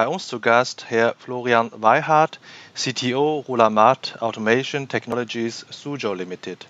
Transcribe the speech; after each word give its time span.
Bei 0.00 0.08
uns 0.08 0.28
zu 0.28 0.40
Gast 0.40 0.86
Herr 0.88 1.14
Florian 1.18 1.70
Weihardt, 1.74 2.40
CTO 2.74 3.44
Rulamat 3.46 4.16
Automation 4.20 4.88
Technologies 4.88 5.66
Suzhou 5.68 6.14
Limited. 6.14 6.66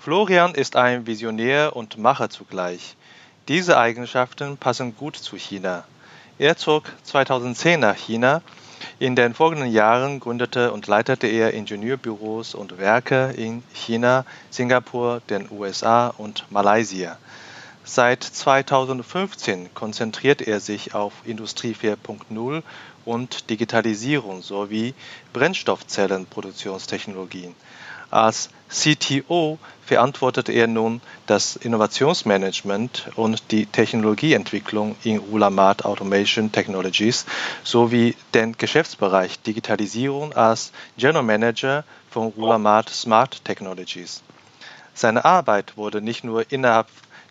Florian 0.00 0.56
ist 0.56 0.74
ein 0.74 1.06
Visionär 1.06 1.76
und 1.76 1.96
Macher 1.96 2.28
zugleich. 2.28 2.96
Diese 3.46 3.78
Eigenschaften 3.78 4.56
passen 4.56 4.96
gut 4.96 5.14
zu 5.14 5.36
China. 5.36 5.84
Er 6.40 6.56
zog 6.56 6.90
2010 7.04 7.78
nach 7.78 7.94
China. 7.94 8.42
In 8.98 9.14
den 9.14 9.32
folgenden 9.32 9.70
Jahren 9.70 10.18
gründete 10.18 10.72
und 10.72 10.88
leitete 10.88 11.28
er 11.28 11.54
Ingenieurbüros 11.54 12.56
und 12.56 12.78
Werke 12.78 13.32
in 13.36 13.62
China, 13.72 14.24
Singapur, 14.50 15.22
den 15.30 15.46
USA 15.52 16.08
und 16.08 16.46
Malaysia. 16.50 17.16
Seit 17.92 18.22
2015 18.22 19.74
konzentriert 19.74 20.42
er 20.42 20.60
sich 20.60 20.94
auf 20.94 21.12
Industrie 21.24 21.74
4.0 21.74 22.62
und 23.04 23.50
Digitalisierung 23.50 24.42
sowie 24.42 24.94
Brennstoffzellenproduktionstechnologien. 25.32 27.56
Als 28.08 28.50
CTO 28.68 29.58
verantwortet 29.84 30.48
er 30.50 30.68
nun 30.68 31.00
das 31.26 31.56
Innovationsmanagement 31.56 33.10
und 33.16 33.50
die 33.50 33.66
Technologieentwicklung 33.66 34.94
in 35.02 35.18
Ulamat 35.18 35.84
Automation 35.84 36.52
Technologies 36.52 37.26
sowie 37.64 38.14
den 38.34 38.56
Geschäftsbereich 38.56 39.40
Digitalisierung 39.40 40.32
als 40.34 40.70
General 40.96 41.24
Manager 41.24 41.82
von 42.08 42.32
Ulamat 42.36 42.88
Smart 42.88 43.44
Technologies. 43.44 44.22
Seine 44.94 45.24
Arbeit 45.24 45.76
wurde 45.76 46.00
nicht 46.00 46.22
nur 46.22 46.52
innerhalb 46.52 46.86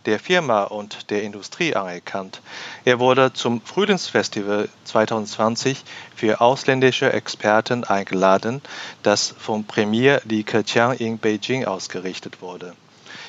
der 0.05 0.19
Firma 0.19 0.63
und 0.63 1.09
der 1.09 1.23
Industrie 1.23 1.75
anerkannt. 1.75 2.41
Er 2.85 2.99
wurde 2.99 3.33
zum 3.33 3.61
Frühlingsfestival 3.61 4.69
2020 4.85 5.83
für 6.15 6.41
ausländische 6.41 7.11
Experten 7.13 7.83
eingeladen, 7.83 8.61
das 9.03 9.33
vom 9.37 9.65
Premier 9.65 10.21
Li 10.25 10.43
Keqiang 10.43 10.93
in 10.97 11.17
Beijing 11.17 11.65
ausgerichtet 11.65 12.41
wurde. 12.41 12.73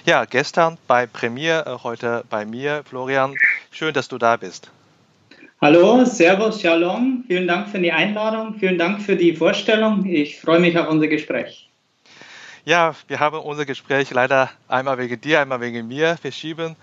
Ja, 0.07 0.25
gestern 0.25 0.79
bei 0.87 1.07
Premier, 1.07 1.67
äh, 1.67 1.83
heute 1.83 2.25
bei 2.31 2.45
mir. 2.45 2.83
Florian, 2.89 3.35
schön, 3.71 3.93
dass 3.93 4.09
du 4.09 4.19
da 4.19 4.37
bist. 4.37 4.71
Hallo, 5.61 6.07
Servus, 6.07 6.63
Shalom. 6.63 7.25
Vielen 7.27 7.47
Dank 7.47 7.69
für 7.69 7.79
die 7.79 7.93
Einladung. 7.93 8.55
Vielen 8.59 8.79
Dank 8.79 9.03
für 9.03 9.15
die 9.15 9.35
Vorstellung. 9.35 10.07
Ich 10.07 10.41
freue 10.41 10.59
mich 10.59 10.79
auf 10.79 10.89
unser 10.89 11.07
Gespräch. 11.07 11.70
Ja, 12.67 12.95
wir 13.09 13.21
haben 13.21 13.39
unser 13.39 13.65
Gespräch 13.65 14.11
leider 14.11 14.51
einmal 14.69 14.99
wegen 14.99 15.19
dir, 15.19 15.41
einmal 15.41 15.63
wegen 15.63 15.89
mir 15.89 16.19
verschieben 16.19 16.77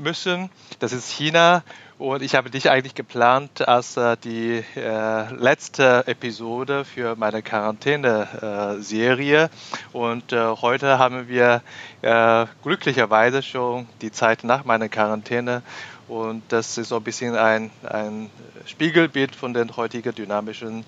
müssen. 0.00 0.48
Das 0.78 0.94
ist 0.94 1.10
China 1.10 1.62
und 1.98 2.22
ich 2.22 2.34
habe 2.34 2.48
dich 2.48 2.70
eigentlich 2.70 2.94
geplant 2.94 3.68
als 3.68 3.98
äh, 3.98 4.16
die 4.16 4.64
äh, 4.74 5.34
letzte 5.34 6.06
Episode 6.06 6.86
für 6.86 7.14
meine 7.14 7.42
Quarantäne-Serie. 7.42 9.44
Äh, 9.44 9.48
und 9.92 10.32
äh, 10.32 10.46
heute 10.46 10.98
haben 10.98 11.28
wir 11.28 11.60
äh, 12.00 12.46
glücklicherweise 12.62 13.42
schon 13.42 13.86
die 14.00 14.12
Zeit 14.12 14.44
nach 14.44 14.64
meiner 14.64 14.88
Quarantäne. 14.88 15.60
Und 16.08 16.42
das 16.48 16.78
ist 16.78 16.88
so 16.88 16.96
ein 16.96 17.04
bisschen 17.04 17.36
ein, 17.36 17.70
ein 17.82 18.30
Spiegelbild 18.64 19.36
von 19.36 19.52
der 19.52 19.66
heutigen 19.76 20.14
dynamischen 20.14 20.86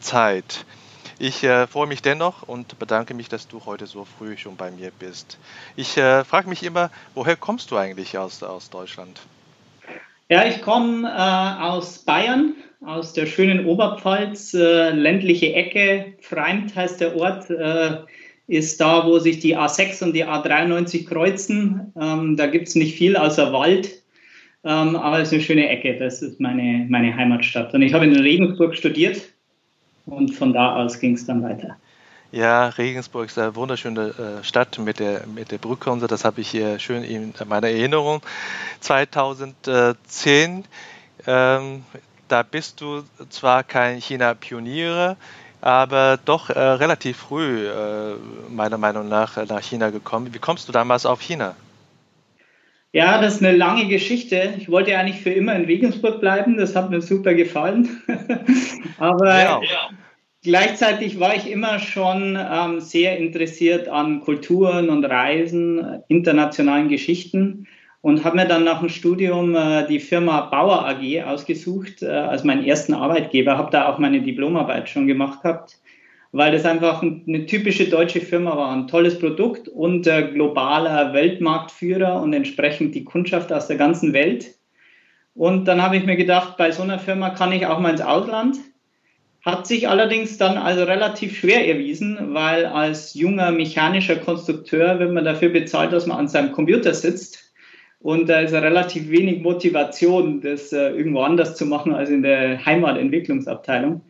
Zeit. 0.00 0.66
Ich 1.20 1.42
äh, 1.42 1.66
freue 1.66 1.88
mich 1.88 2.00
dennoch 2.00 2.44
und 2.44 2.78
bedanke 2.78 3.12
mich, 3.12 3.28
dass 3.28 3.48
du 3.48 3.62
heute 3.66 3.86
so 3.86 4.04
früh 4.04 4.36
schon 4.36 4.54
bei 4.54 4.70
mir 4.70 4.92
bist. 4.96 5.36
Ich 5.74 5.96
äh, 5.96 6.22
frage 6.22 6.48
mich 6.48 6.62
immer, 6.62 6.90
woher 7.14 7.34
kommst 7.34 7.72
du 7.72 7.76
eigentlich 7.76 8.16
aus, 8.16 8.40
aus 8.44 8.70
Deutschland? 8.70 9.20
Ja, 10.28 10.46
ich 10.46 10.62
komme 10.62 11.08
äh, 11.08 11.62
aus 11.62 11.98
Bayern, 12.04 12.54
aus 12.84 13.14
der 13.14 13.26
schönen 13.26 13.66
Oberpfalz, 13.66 14.54
äh, 14.54 14.90
ländliche 14.90 15.54
Ecke. 15.54 16.14
Freimt 16.20 16.76
heißt 16.76 17.00
der 17.00 17.16
Ort, 17.16 17.50
äh, 17.50 17.96
ist 18.46 18.80
da, 18.80 19.04
wo 19.04 19.18
sich 19.18 19.40
die 19.40 19.56
A6 19.56 20.04
und 20.04 20.12
die 20.12 20.24
A93 20.24 21.04
kreuzen. 21.04 21.92
Ähm, 22.00 22.36
da 22.36 22.46
gibt 22.46 22.68
es 22.68 22.76
nicht 22.76 22.96
viel 22.96 23.16
außer 23.16 23.52
Wald. 23.52 23.90
Ähm, 24.62 24.94
aber 24.94 25.18
es 25.18 25.28
ist 25.28 25.34
eine 25.34 25.42
schöne 25.42 25.68
Ecke, 25.68 25.98
das 25.98 26.22
ist 26.22 26.38
meine, 26.38 26.86
meine 26.88 27.16
Heimatstadt. 27.16 27.74
Und 27.74 27.82
ich 27.82 27.92
habe 27.92 28.04
in 28.04 28.14
Regensburg 28.14 28.76
studiert 28.76 29.20
und 30.10 30.34
von 30.34 30.52
da 30.52 30.76
aus 30.76 30.98
ging 30.98 31.14
es 31.14 31.26
dann 31.26 31.42
weiter. 31.42 31.76
Ja, 32.30 32.68
Regensburg 32.68 33.26
ist 33.26 33.38
eine 33.38 33.56
wunderschöne 33.56 34.40
äh, 34.40 34.44
Stadt 34.44 34.78
mit 34.78 34.98
der, 34.98 35.26
mit 35.26 35.50
der 35.50 35.56
Brücke 35.56 35.90
und 35.90 36.00
so. 36.00 36.06
Das 36.06 36.26
habe 36.26 36.42
ich 36.42 36.50
hier 36.50 36.78
schön 36.78 37.02
in 37.02 37.32
meiner 37.46 37.68
Erinnerung. 37.68 38.20
2010, 38.80 40.64
ähm, 41.26 41.84
da 42.28 42.42
bist 42.42 42.82
du 42.82 43.02
zwar 43.30 43.64
kein 43.64 43.98
China-Pionier, 43.98 45.16
aber 45.62 46.18
doch 46.22 46.50
äh, 46.50 46.58
relativ 46.58 47.16
früh, 47.16 47.66
äh, 47.66 48.16
meiner 48.50 48.76
Meinung 48.76 49.08
nach, 49.08 49.36
nach 49.46 49.62
China 49.62 49.88
gekommen. 49.88 50.34
Wie 50.34 50.38
kommst 50.38 50.68
du 50.68 50.72
damals 50.72 51.06
auf 51.06 51.22
China? 51.22 51.54
Ja, 52.92 53.20
das 53.20 53.36
ist 53.36 53.44
eine 53.44 53.56
lange 53.56 53.86
Geschichte. 53.86 54.54
Ich 54.56 54.70
wollte 54.70 54.96
eigentlich 54.96 55.20
für 55.20 55.30
immer 55.30 55.54
in 55.54 55.66
Regensburg 55.66 56.20
bleiben. 56.20 56.56
Das 56.56 56.74
hat 56.74 56.90
mir 56.90 57.02
super 57.02 57.34
gefallen. 57.34 58.02
Aber 58.98 59.38
ja. 59.38 59.60
gleichzeitig 60.42 61.20
war 61.20 61.34
ich 61.34 61.50
immer 61.50 61.80
schon 61.80 62.38
ähm, 62.40 62.80
sehr 62.80 63.18
interessiert 63.18 63.88
an 63.88 64.20
Kulturen 64.20 64.88
und 64.88 65.04
Reisen, 65.04 66.02
internationalen 66.08 66.88
Geschichten 66.88 67.66
und 68.00 68.24
habe 68.24 68.36
mir 68.36 68.46
dann 68.46 68.64
nach 68.64 68.80
dem 68.80 68.88
Studium 68.88 69.54
äh, 69.54 69.86
die 69.86 70.00
Firma 70.00 70.42
Bauer 70.42 70.88
AG 70.88 71.24
ausgesucht 71.24 72.02
äh, 72.02 72.06
als 72.06 72.42
meinen 72.42 72.64
ersten 72.64 72.94
Arbeitgeber. 72.94 73.58
Habe 73.58 73.70
da 73.70 73.88
auch 73.88 73.98
meine 73.98 74.22
Diplomarbeit 74.22 74.88
schon 74.88 75.06
gemacht 75.06 75.42
gehabt 75.42 75.78
weil 76.32 76.52
das 76.52 76.64
einfach 76.64 77.02
eine 77.02 77.46
typische 77.46 77.88
deutsche 77.88 78.20
Firma 78.20 78.56
war. 78.56 78.72
Ein 78.72 78.86
tolles 78.86 79.18
Produkt 79.18 79.68
und 79.68 80.06
äh, 80.06 80.30
globaler 80.32 81.12
Weltmarktführer 81.14 82.20
und 82.20 82.32
entsprechend 82.32 82.94
die 82.94 83.04
Kundschaft 83.04 83.52
aus 83.52 83.66
der 83.66 83.76
ganzen 83.76 84.12
Welt. 84.12 84.54
Und 85.34 85.66
dann 85.66 85.82
habe 85.82 85.96
ich 85.96 86.04
mir 86.04 86.16
gedacht, 86.16 86.56
bei 86.56 86.70
so 86.70 86.82
einer 86.82 86.98
Firma 86.98 87.30
kann 87.30 87.52
ich 87.52 87.66
auch 87.66 87.78
mal 87.78 87.90
ins 87.90 88.00
Ausland. 88.00 88.56
Hat 89.44 89.66
sich 89.66 89.88
allerdings 89.88 90.36
dann 90.36 90.58
also 90.58 90.84
relativ 90.84 91.38
schwer 91.38 91.66
erwiesen, 91.66 92.34
weil 92.34 92.66
als 92.66 93.14
junger 93.14 93.52
mechanischer 93.52 94.16
Konstrukteur 94.16 94.98
wird 94.98 95.12
man 95.12 95.24
dafür 95.24 95.48
bezahlt, 95.48 95.92
dass 95.92 96.06
man 96.06 96.18
an 96.18 96.28
seinem 96.28 96.52
Computer 96.52 96.92
sitzt. 96.92 97.52
Und 98.00 98.28
da 98.28 98.40
ist 98.40 98.52
relativ 98.52 99.10
wenig 99.10 99.40
Motivation, 99.40 100.40
das 100.40 100.72
äh, 100.72 100.90
irgendwo 100.90 101.20
anders 101.20 101.56
zu 101.56 101.66
machen 101.66 101.94
als 101.94 102.10
in 102.10 102.22
der 102.22 102.64
Heimatentwicklungsabteilung. 102.64 104.02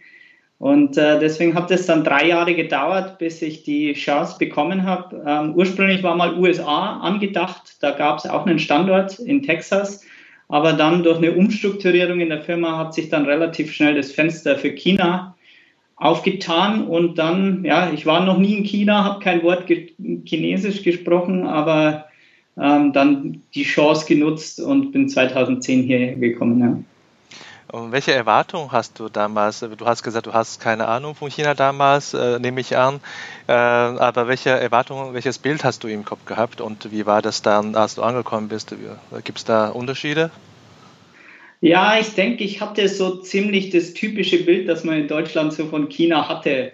Und 0.59 0.99
äh, 0.99 1.21
deswegen 1.21 1.55
hat 1.55 1.71
es 1.71 1.87
dann 1.87 2.03
drei 2.03 2.27
Jahre 2.27 2.55
gedauert, 2.55 3.19
bis 3.19 3.41
ich 3.43 3.63
die 3.63 3.93
Chance 3.93 4.37
bekommen 4.39 4.83
habe. 4.83 5.23
Ähm, 5.25 5.55
ursprünglich 5.55 6.03
war 6.03 6.17
mal 6.17 6.37
USA 6.37 6.99
angedacht, 6.99 7.77
da 7.81 7.93
gab 7.93 8.19
es 8.19 8.27
auch 8.27 8.45
einen 8.45 8.59
Standort 8.59 9.21
in 9.21 9.45
Texas, 9.45 10.05
aber 10.49 10.73
dann 10.73 11.05
durch 11.05 11.19
eine 11.19 11.33
Umstrukturierung 11.33 12.21
in 12.21 12.31
der 12.31 12.43
Firma 12.43 12.77
hat 12.77 12.93
sich 12.93 13.09
dann 13.09 13.27
relativ 13.27 13.73
schnell 13.73 13.95
das 13.95 14.11
Fenster 14.11 14.57
für 14.57 14.71
China 14.71 15.37
aufgetan 15.95 16.87
und 16.89 17.19
dann, 17.19 17.65
ja, 17.65 17.93
ich 17.93 18.07
war 18.07 18.25
noch 18.25 18.39
nie 18.39 18.57
in 18.57 18.65
China, 18.65 19.05
habe 19.05 19.23
kein 19.23 19.43
Wort 19.43 19.67
ge 19.67 19.93
Chinesisch 20.25 20.83
gesprochen, 20.83 21.45
aber 21.45 22.07
ähm, 22.57 22.93
dann 22.93 23.43
die 23.55 23.65
Chance 23.65 24.07
genutzt 24.07 24.61
und 24.61 24.93
bin 24.93 25.09
2010 25.09 25.83
hierher 25.85 26.15
gekommen. 26.17 26.61
Ja. 26.61 26.79
Und 27.71 27.93
welche 27.93 28.15
Erwartungen 28.15 28.73
hast 28.73 28.99
du 28.99 29.11
damals? 29.11 29.61
Du 29.61 29.85
hast 29.85 30.03
gesagt, 30.03 30.27
du 30.27 30.33
hast 30.33 30.59
keine 30.61 30.89
Ahnung 30.89 31.15
von 31.15 31.31
China 31.31 31.53
damals, 31.53 32.15
äh, 32.15 32.39
nehme 32.39 32.61
ich 32.61 32.77
an. 32.77 33.01
Äh, 33.47 33.53
aber 33.53 34.27
welche 34.27 34.51
Erwartungen, 34.51 35.13
welches 35.13 35.39
Bild 35.39 35.65
hast 35.65 35.85
du 35.85 35.89
im 35.89 36.05
Kopf 36.05 36.25
gehabt 36.25 36.63
und 36.63 36.91
wie 36.91 37.05
war 37.05 37.21
das 37.21 37.43
dann, 37.43 37.75
als 37.75 37.97
du 37.97 38.03
angekommen 38.03 38.49
bist? 38.49 38.75
Gibt 39.25 39.39
es 39.39 39.45
da 39.45 39.69
Unterschiede? 39.69 40.31
Ja, 41.61 41.99
ich 41.99 42.15
denke, 42.15 42.45
ich 42.45 42.61
hatte 42.63 42.89
so 42.89 43.17
ziemlich 43.17 43.71
das 43.71 43.93
typische 43.93 44.45
Bild, 44.45 44.69
das 44.69 44.85
man 44.85 45.01
in 45.01 45.09
Deutschland 45.09 45.53
so 45.53 45.67
von 45.67 45.89
China 45.91 46.29
hatte. 46.29 46.73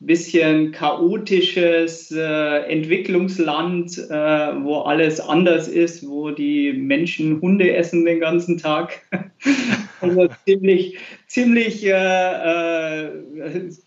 Bisschen 0.00 0.72
chaotisches 0.72 2.10
äh, 2.10 2.58
Entwicklungsland, 2.68 3.96
äh, 3.96 4.62
wo 4.62 4.80
alles 4.80 5.20
anders 5.20 5.68
ist, 5.68 6.06
wo 6.06 6.30
die 6.30 6.74
Menschen 6.74 7.40
Hunde 7.40 7.74
essen 7.74 8.04
den 8.04 8.20
ganzen 8.20 8.58
Tag. 8.58 9.00
Also 10.00 10.28
ziemlich, 10.46 10.98
ziemlich 11.26 11.84
äh, 11.86 13.04
äh, 13.04 13.10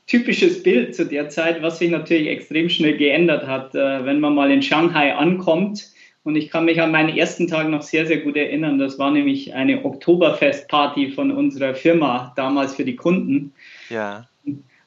typisches 0.08 0.64
Bild 0.64 0.96
zu 0.96 1.06
der 1.06 1.30
Zeit, 1.30 1.62
was 1.62 1.80
sich 1.80 1.92
natürlich 1.92 2.28
extrem 2.28 2.70
schnell 2.70 2.98
geändert 2.98 3.46
hat, 3.48 3.76
äh, 3.76 4.06
wenn 4.06 4.20
man 4.20 4.36
mal 4.36 4.52
in 4.52 4.62
Shanghai 4.62 5.14
ankommt. 5.14 5.92
Und 6.24 6.36
ich 6.36 6.50
kann 6.50 6.66
mich 6.66 6.82
an 6.82 6.92
meinen 6.92 7.16
ersten 7.16 7.48
Tag 7.48 7.70
noch 7.70 7.82
sehr, 7.82 8.06
sehr 8.06 8.18
gut 8.18 8.36
erinnern. 8.36 8.80
Das 8.80 9.00
war 9.00 9.12
nämlich 9.12 9.54
eine 9.54 9.86
Oktoberfestparty 9.86 11.12
von 11.12 11.32
unserer 11.32 11.74
Firma 11.74 12.34
damals 12.36 12.76
für 12.76 12.84
die 12.84 12.98
Kunden. 12.98 13.54
Ja. 13.90 14.28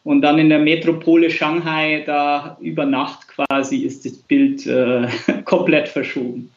Und 0.03 0.23
dann 0.23 0.39
in 0.39 0.49
der 0.49 0.59
Metropole 0.59 1.31
Shanghai, 1.31 2.03
da 2.05 2.59
über 2.61 2.85
Nacht 2.85 3.29
quasi 3.29 3.79
ist 3.79 4.05
das 4.05 4.15
Bild 4.15 4.67
äh, 4.67 5.09
komplett 5.45 5.89
verschoben. 5.89 6.51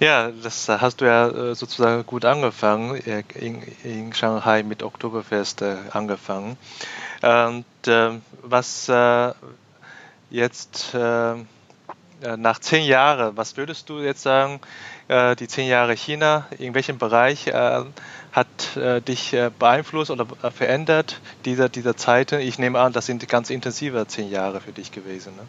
Ja, 0.00 0.30
das 0.30 0.66
hast 0.68 1.02
du 1.02 1.04
ja 1.04 1.28
äh, 1.28 1.54
sozusagen 1.54 2.06
gut 2.06 2.24
angefangen, 2.24 2.96
äh, 3.06 3.22
in, 3.34 3.62
in 3.84 4.12
Shanghai 4.14 4.62
mit 4.62 4.82
Oktoberfest 4.82 5.60
äh, 5.60 5.76
angefangen. 5.92 6.56
Und 7.22 7.64
äh, 7.86 8.18
was 8.42 8.88
äh, 8.88 9.32
jetzt 10.30 10.94
äh, 10.94 11.34
nach 12.36 12.58
zehn 12.60 12.84
Jahren, 12.84 13.36
was 13.36 13.56
würdest 13.56 13.88
du 13.88 14.00
jetzt 14.00 14.22
sagen, 14.22 14.60
die 15.08 15.48
zehn 15.48 15.66
Jahre 15.66 15.94
China, 15.94 16.46
in 16.58 16.72
welchem 16.74 16.98
Bereich 16.98 17.48
hat 18.32 18.76
äh, 18.76 19.00
dich 19.00 19.32
äh, 19.32 19.50
beeinflusst 19.56 20.10
oder 20.10 20.26
äh, 20.42 20.50
verändert, 20.50 21.20
dieser, 21.44 21.68
dieser 21.68 21.96
Zeiten? 21.96 22.40
Ich 22.40 22.58
nehme 22.58 22.78
an, 22.78 22.92
das 22.92 23.06
sind 23.06 23.26
ganz 23.28 23.50
intensive 23.50 24.06
zehn 24.06 24.30
Jahre 24.30 24.60
für 24.60 24.72
dich 24.72 24.92
gewesen. 24.92 25.34
Ne? 25.36 25.42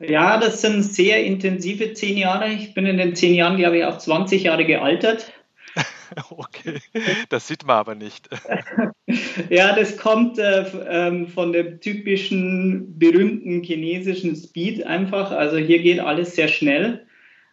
Ja, 0.00 0.38
das 0.38 0.60
sind 0.60 0.82
sehr 0.82 1.24
intensive 1.24 1.92
zehn 1.94 2.16
Jahre. 2.16 2.48
Ich 2.48 2.74
bin 2.74 2.86
in 2.86 2.98
den 2.98 3.14
zehn 3.14 3.34
Jahren, 3.34 3.56
glaube 3.56 3.78
ich, 3.78 3.84
auch 3.84 3.98
20 3.98 4.42
Jahre 4.42 4.64
gealtert. 4.64 5.32
okay, 6.30 6.80
das 7.28 7.48
sieht 7.48 7.64
man 7.64 7.76
aber 7.76 7.94
nicht. 7.94 8.28
ja, 9.50 9.74
das 9.74 9.96
kommt 9.96 10.38
äh, 10.38 10.64
ähm, 10.88 11.28
von 11.28 11.52
dem 11.52 11.80
typischen 11.80 12.98
berühmten 12.98 13.62
chinesischen 13.62 14.36
Speed 14.36 14.84
einfach. 14.84 15.30
Also 15.30 15.56
hier 15.56 15.80
geht 15.80 16.00
alles 16.00 16.36
sehr 16.36 16.48
schnell. 16.48 17.06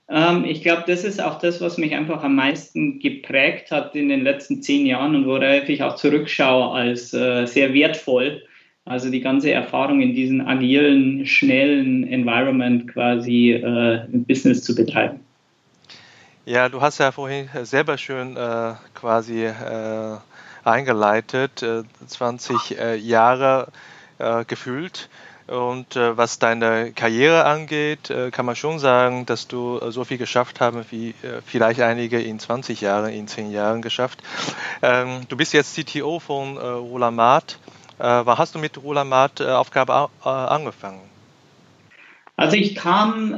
Ähm, 0.09 0.45
ich 0.45 0.61
glaube, 0.61 0.83
das 0.88 1.03
ist 1.03 1.21
auch 1.21 1.39
das, 1.39 1.61
was 1.61 1.77
mich 1.77 1.95
einfach 1.95 2.23
am 2.23 2.35
meisten 2.35 2.99
geprägt 2.99 3.71
hat 3.71 3.95
in 3.95 4.09
den 4.09 4.23
letzten 4.23 4.61
zehn 4.61 4.85
Jahren 4.85 5.15
und 5.15 5.25
worauf 5.25 5.69
ich 5.69 5.81
auch 5.81 5.95
zurückschaue 5.95 6.71
als 6.71 7.13
äh, 7.13 7.45
sehr 7.45 7.73
wertvoll. 7.73 8.43
Also 8.85 9.11
die 9.11 9.21
ganze 9.21 9.51
Erfahrung 9.51 10.01
in 10.01 10.15
diesem 10.15 10.41
agilen, 10.41 11.25
schnellen 11.25 12.07
Environment 12.07 12.87
quasi 12.87 13.51
äh, 13.51 14.05
Business 14.09 14.63
zu 14.63 14.73
betreiben. 14.73 15.19
Ja, 16.45 16.67
du 16.69 16.81
hast 16.81 16.97
ja 16.97 17.11
vorhin 17.11 17.47
selber 17.63 17.97
schön 17.97 18.35
äh, 18.35 18.73
quasi 18.95 19.45
äh, 19.45 20.17
eingeleitet, 20.63 21.63
20 22.07 22.79
äh, 22.79 22.95
Jahre 22.95 23.67
äh, 24.17 24.43
gefühlt. 24.45 25.09
Und 25.47 25.95
äh, 25.95 26.15
was 26.17 26.39
deine 26.39 26.93
Karriere 26.93 27.45
angeht, 27.45 28.09
äh, 28.09 28.31
kann 28.31 28.45
man 28.45 28.55
schon 28.55 28.79
sagen, 28.79 29.25
dass 29.25 29.47
du 29.47 29.79
äh, 29.79 29.91
so 29.91 30.05
viel 30.05 30.17
geschafft 30.17 30.61
hast, 30.61 30.91
wie 30.91 31.09
äh, 31.09 31.41
vielleicht 31.45 31.81
einige 31.81 32.21
in 32.21 32.39
20 32.39 32.79
Jahren, 32.79 33.11
in 33.11 33.27
10 33.27 33.51
Jahren 33.51 33.81
geschafft. 33.81 34.23
Ähm, 34.81 35.21
du 35.27 35.35
bist 35.35 35.53
jetzt 35.53 35.75
CTO 35.75 36.19
von 36.19 36.55
äh, 36.55 36.61
Rolamat. 36.61 37.57
Äh, 37.59 37.80
wann 38.01 38.38
hast 38.38 38.56
du 38.56 38.59
mit 38.59 38.81
Rolamat 38.81 39.42
Aufgabe 39.42 40.09
angefangen? 40.24 41.01
Also 42.36 42.57
ich 42.57 42.75
kam 42.75 43.30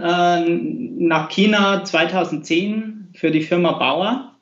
nach 0.97 1.29
China 1.29 1.83
2010 1.83 3.09
für 3.13 3.31
die 3.31 3.41
Firma 3.41 3.73
Bauer 3.73 4.35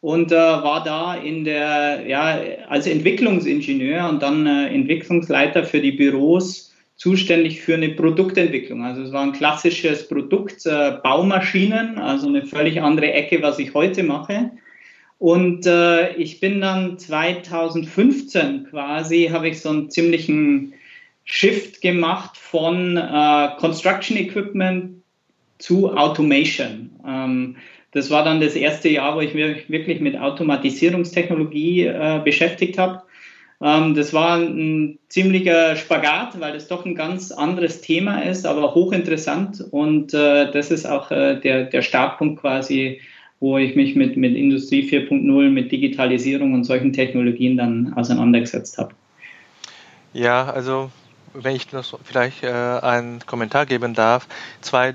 und 0.00 0.30
war 0.32 0.84
da 0.84 1.14
in 1.14 1.44
der, 1.44 2.06
ja, 2.06 2.38
als 2.68 2.86
Entwicklungsingenieur 2.86 4.08
und 4.08 4.22
dann 4.22 4.46
Entwicklungsleiter 4.46 5.64
für 5.64 5.80
die 5.80 5.92
Büros 5.92 6.72
zuständig 7.02 7.60
für 7.60 7.74
eine 7.74 7.88
Produktentwicklung. 7.88 8.84
Also 8.84 9.02
es 9.02 9.12
war 9.12 9.22
ein 9.22 9.32
klassisches 9.32 10.06
Produkt, 10.06 10.64
äh, 10.66 10.98
Baumaschinen, 11.02 11.98
also 11.98 12.28
eine 12.28 12.46
völlig 12.46 12.80
andere 12.80 13.12
Ecke, 13.12 13.42
was 13.42 13.58
ich 13.58 13.74
heute 13.74 14.04
mache. 14.04 14.52
Und 15.22 15.66
äh, 15.66 16.16
ich 16.16 16.40
bin 16.40 16.60
dann 16.60 16.98
2015 16.98 18.66
quasi, 18.68 19.30
habe 19.32 19.50
ich 19.50 19.60
so 19.60 19.68
einen 19.68 19.88
ziemlichen 19.88 20.74
Shift 21.22 21.80
gemacht 21.80 22.36
von 22.36 22.96
äh, 22.96 23.50
Construction 23.56 24.16
Equipment 24.16 25.00
zu 25.58 25.96
Automation. 25.96 26.90
Ähm, 27.06 27.54
das 27.92 28.10
war 28.10 28.24
dann 28.24 28.40
das 28.40 28.56
erste 28.56 28.88
Jahr, 28.88 29.14
wo 29.14 29.20
ich 29.20 29.32
mich 29.32 29.70
wirklich 29.70 30.00
mit 30.00 30.18
Automatisierungstechnologie 30.18 31.84
äh, 31.84 32.20
beschäftigt 32.24 32.76
habe. 32.76 33.04
Ähm, 33.62 33.94
das 33.94 34.12
war 34.12 34.38
ein 34.38 34.98
ziemlicher 35.08 35.76
Spagat, 35.76 36.40
weil 36.40 36.54
das 36.54 36.66
doch 36.66 36.84
ein 36.84 36.96
ganz 36.96 37.30
anderes 37.30 37.80
Thema 37.80 38.22
ist, 38.22 38.44
aber 38.44 38.74
hochinteressant. 38.74 39.64
Und 39.70 40.14
äh, 40.14 40.50
das 40.50 40.72
ist 40.72 40.84
auch 40.84 41.12
äh, 41.12 41.38
der, 41.38 41.66
der 41.66 41.82
Startpunkt 41.82 42.40
quasi, 42.40 43.00
wo 43.42 43.58
ich 43.58 43.74
mich 43.74 43.96
mit, 43.96 44.16
mit 44.16 44.36
Industrie 44.36 44.88
4.0, 44.88 45.50
mit 45.50 45.72
Digitalisierung 45.72 46.54
und 46.54 46.62
solchen 46.62 46.92
Technologien 46.92 47.56
dann 47.56 47.92
auseinandergesetzt 47.94 48.78
habe. 48.78 48.94
Ja, 50.12 50.48
also 50.48 50.92
wenn 51.34 51.56
ich 51.56 51.72
noch 51.72 51.98
vielleicht 52.04 52.44
äh, 52.44 52.46
einen 52.46 53.18
Kommentar 53.26 53.66
geben 53.66 53.94
darf, 53.94 54.28
zwei 54.60 54.94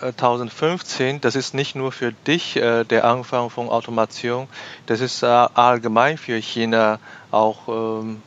2015, 0.00 1.20
das 1.20 1.36
ist 1.36 1.54
nicht 1.54 1.76
nur 1.76 1.92
für 1.92 2.12
dich 2.26 2.56
äh, 2.56 2.82
der 2.84 3.04
Anfang 3.04 3.50
von 3.50 3.68
Automation, 3.68 4.48
das 4.86 5.00
ist 5.00 5.22
äh, 5.22 5.26
allgemein 5.26 6.16
für 6.16 6.36
China 6.36 6.98
auch 7.30 7.68
ähm, 8.02 8.22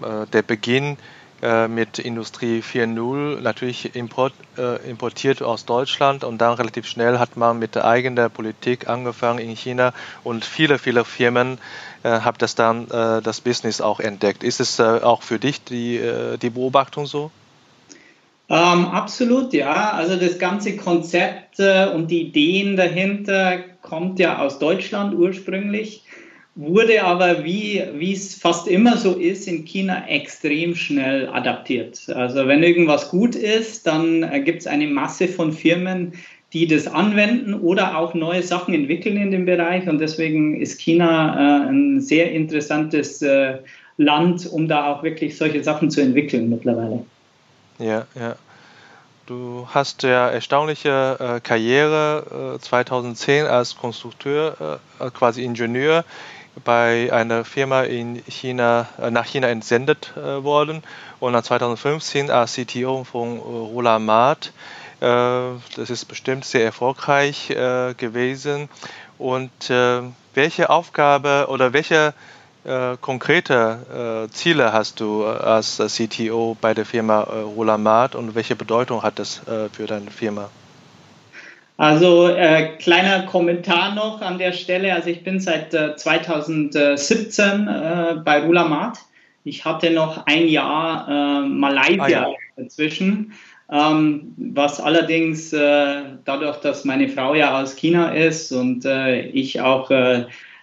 äh, 0.00 0.26
der 0.32 0.42
Beginn 0.42 0.96
mit 1.68 1.98
Industrie 1.98 2.60
4.0, 2.60 3.40
natürlich 3.40 3.94
import, 3.94 4.34
äh, 4.58 4.88
importiert 4.88 5.42
aus 5.42 5.64
Deutschland 5.64 6.22
und 6.22 6.38
dann 6.38 6.54
relativ 6.54 6.86
schnell 6.86 7.18
hat 7.18 7.36
man 7.36 7.58
mit 7.58 7.74
der 7.74 7.86
eigenen 7.86 8.30
Politik 8.30 8.88
angefangen 8.88 9.38
in 9.38 9.56
China 9.56 9.94
und 10.22 10.44
viele, 10.44 10.78
viele 10.78 11.04
Firmen 11.04 11.58
äh, 12.02 12.08
haben 12.08 12.38
das 12.38 12.54
dann 12.54 12.88
das 12.88 13.40
Business 13.40 13.80
auch 13.80 14.00
entdeckt. 14.00 14.44
Ist 14.44 14.60
es 14.60 14.80
auch 14.80 15.22
für 15.22 15.38
dich 15.38 15.64
die, 15.64 16.00
die 16.40 16.50
Beobachtung 16.50 17.06
so? 17.06 17.30
Ähm, 18.50 18.86
absolut, 18.86 19.52
ja. 19.52 19.92
Also 19.92 20.16
das 20.16 20.40
ganze 20.40 20.76
Konzept 20.76 21.60
äh, 21.60 21.86
und 21.94 22.10
die 22.10 22.22
Ideen 22.22 22.76
dahinter 22.76 23.60
kommt 23.80 24.18
ja 24.18 24.40
aus 24.40 24.58
Deutschland 24.58 25.14
ursprünglich, 25.14 26.02
wurde 26.54 27.04
aber, 27.04 27.44
wie 27.44 28.12
es 28.12 28.34
fast 28.34 28.68
immer 28.68 28.96
so 28.96 29.14
ist, 29.14 29.46
in 29.46 29.64
China 29.64 30.06
extrem 30.08 30.74
schnell 30.74 31.28
adaptiert. 31.28 32.08
Also 32.08 32.46
wenn 32.46 32.62
irgendwas 32.62 33.10
gut 33.10 33.34
ist, 33.34 33.86
dann 33.86 34.22
äh, 34.22 34.40
gibt 34.40 34.60
es 34.60 34.66
eine 34.66 34.86
Masse 34.86 35.28
von 35.28 35.52
Firmen, 35.52 36.12
die 36.52 36.66
das 36.66 36.88
anwenden 36.88 37.54
oder 37.54 37.96
auch 37.96 38.14
neue 38.14 38.42
Sachen 38.42 38.74
entwickeln 38.74 39.16
in 39.16 39.30
dem 39.30 39.46
Bereich. 39.46 39.88
Und 39.88 40.00
deswegen 40.00 40.60
ist 40.60 40.80
China 40.80 41.64
äh, 41.64 41.68
ein 41.68 42.00
sehr 42.00 42.32
interessantes 42.32 43.22
äh, 43.22 43.58
Land, 43.96 44.46
um 44.50 44.66
da 44.66 44.92
auch 44.92 45.02
wirklich 45.02 45.36
solche 45.36 45.62
Sachen 45.62 45.90
zu 45.90 46.00
entwickeln 46.00 46.50
mittlerweile. 46.50 47.04
Ja, 47.78 48.06
ja. 48.14 48.36
Du 49.26 49.68
hast 49.68 50.02
ja 50.02 50.28
erstaunliche 50.28 51.16
äh, 51.20 51.40
Karriere 51.40 52.56
äh, 52.56 52.58
2010 52.58 53.46
als 53.46 53.76
Konstrukteur, 53.76 54.80
äh, 54.98 55.10
quasi 55.10 55.44
Ingenieur 55.44 56.04
bei 56.64 57.12
einer 57.12 57.44
Firma 57.44 57.82
in 57.82 58.22
China, 58.28 58.88
äh, 59.00 59.10
nach 59.10 59.26
China 59.26 59.48
entsendet 59.48 60.12
äh, 60.16 60.42
worden 60.44 60.82
und 61.18 61.32
dann 61.32 61.44
2015 61.44 62.30
als 62.30 62.54
CTO 62.54 63.04
von 63.04 63.36
äh, 63.36 63.40
Rolamat. 63.40 64.52
das 65.00 65.88
ist 65.88 66.04
bestimmt 66.04 66.44
sehr 66.44 66.62
erfolgreich 66.62 67.48
gewesen. 67.48 68.68
Und 69.16 69.50
welche 70.34 70.68
Aufgabe 70.68 71.46
oder 71.48 71.72
welche 71.72 72.12
äh, 72.64 72.96
konkrete 73.00 74.26
äh, 74.28 74.32
Ziele 74.32 74.72
hast 74.72 75.00
du 75.00 75.22
äh, 75.22 75.28
als 75.28 75.78
CTO 75.78 76.56
bei 76.60 76.74
der 76.74 76.84
Firma 76.84 77.22
äh, 77.22 77.40
Rolamat 77.40 78.14
und 78.14 78.34
welche 78.34 78.54
Bedeutung 78.54 79.02
hat 79.02 79.18
das 79.18 79.46
äh, 79.48 79.68
für 79.70 79.86
deine 79.86 80.10
Firma? 80.10 80.50
Also 81.80 82.28
äh, 82.28 82.76
kleiner 82.76 83.22
Kommentar 83.22 83.94
noch 83.94 84.20
an 84.20 84.36
der 84.36 84.52
Stelle. 84.52 84.92
Also 84.92 85.08
ich 85.08 85.24
bin 85.24 85.40
seit 85.40 85.72
2017 85.72 87.64
bei 88.22 88.42
Rulamat. 88.44 88.98
Ich 89.44 89.64
hatte 89.64 89.90
noch 89.90 90.26
ein 90.26 90.46
Jahr 90.46 91.46
Malaysia 91.46 92.02
ah, 92.02 92.08
ja. 92.08 92.26
dazwischen. 92.58 93.32
Ähm, 93.72 94.34
was 94.36 94.78
allerdings 94.78 95.48
dadurch, 95.52 96.58
dass 96.58 96.84
meine 96.84 97.08
Frau 97.08 97.34
ja 97.34 97.58
aus 97.58 97.76
China 97.76 98.12
ist 98.12 98.52
und 98.52 98.84
ich 98.84 99.62
auch 99.62 99.90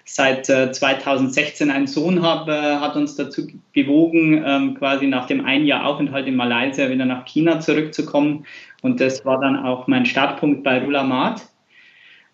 seit 0.10 0.50
äh, 0.50 0.72
2016 0.72 1.70
einen 1.70 1.86
Sohn 1.86 2.22
habe, 2.22 2.54
äh, 2.54 2.76
hat 2.78 2.96
uns 2.96 3.16
dazu 3.16 3.46
gewogen, 3.74 4.42
ähm, 4.46 4.76
quasi 4.76 5.06
nach 5.06 5.28
dem 5.28 5.46
ein 5.46 5.66
Jahr 5.66 5.86
Aufenthalt 5.86 6.28
in 6.28 6.38
Malaysia 6.38 6.90
wieder 6.90 7.06
nach 7.06 7.26
China 7.26 7.60
zurückzukommen. 7.60 8.46
Und 8.82 9.02
das 9.02 9.26
war 9.26 9.40
dann 9.42 9.58
auch 9.58 9.88
mein 9.88 10.06
Startpunkt 10.06 10.64
bei 10.64 10.82
Rulamat. 10.82 11.42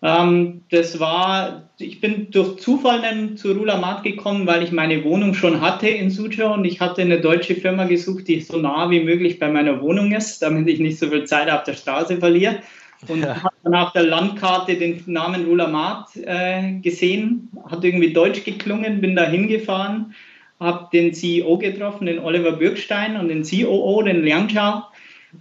Ähm, 0.02 0.62
das 0.70 1.00
war, 1.00 1.70
ich 1.78 2.00
bin 2.00 2.30
durch 2.30 2.58
Zufall 2.58 3.02
dann 3.02 3.36
zu 3.36 3.52
Rulamat 3.52 4.04
gekommen, 4.04 4.46
weil 4.46 4.62
ich 4.62 4.70
meine 4.70 5.02
Wohnung 5.02 5.34
schon 5.34 5.60
hatte 5.60 5.88
in 5.88 6.10
Suzhou 6.10 6.52
und 6.52 6.64
ich 6.64 6.80
hatte 6.80 7.02
eine 7.02 7.20
deutsche 7.20 7.56
Firma 7.56 7.84
gesucht, 7.84 8.28
die 8.28 8.40
so 8.40 8.58
nah 8.58 8.88
wie 8.90 9.00
möglich 9.00 9.40
bei 9.40 9.50
meiner 9.50 9.80
Wohnung 9.80 10.12
ist, 10.12 10.42
damit 10.42 10.68
ich 10.68 10.78
nicht 10.78 10.98
so 10.98 11.08
viel 11.08 11.24
Zeit 11.24 11.50
auf 11.50 11.64
der 11.64 11.74
Straße 11.74 12.18
verliere. 12.18 12.60
Und 13.08 13.22
ja. 13.22 13.42
habe 13.42 13.54
dann 13.62 13.74
auf 13.74 13.92
der 13.92 14.04
Landkarte 14.04 14.76
den 14.76 15.02
Namen 15.06 15.44
Rulamat 15.44 16.16
äh, 16.16 16.72
gesehen, 16.80 17.50
hat 17.70 17.84
irgendwie 17.84 18.12
deutsch 18.12 18.44
geklungen, 18.44 19.00
bin 19.00 19.16
da 19.16 19.24
hingefahren, 19.24 20.14
habe 20.60 20.88
den 20.92 21.12
CEO 21.12 21.58
getroffen, 21.58 22.06
den 22.06 22.18
Oliver 22.18 22.52
Bürgstein 22.52 23.18
und 23.18 23.28
den 23.28 23.42
COO, 23.42 24.02
den 24.02 24.22
Liang 24.22 24.48
Chao 24.48 24.84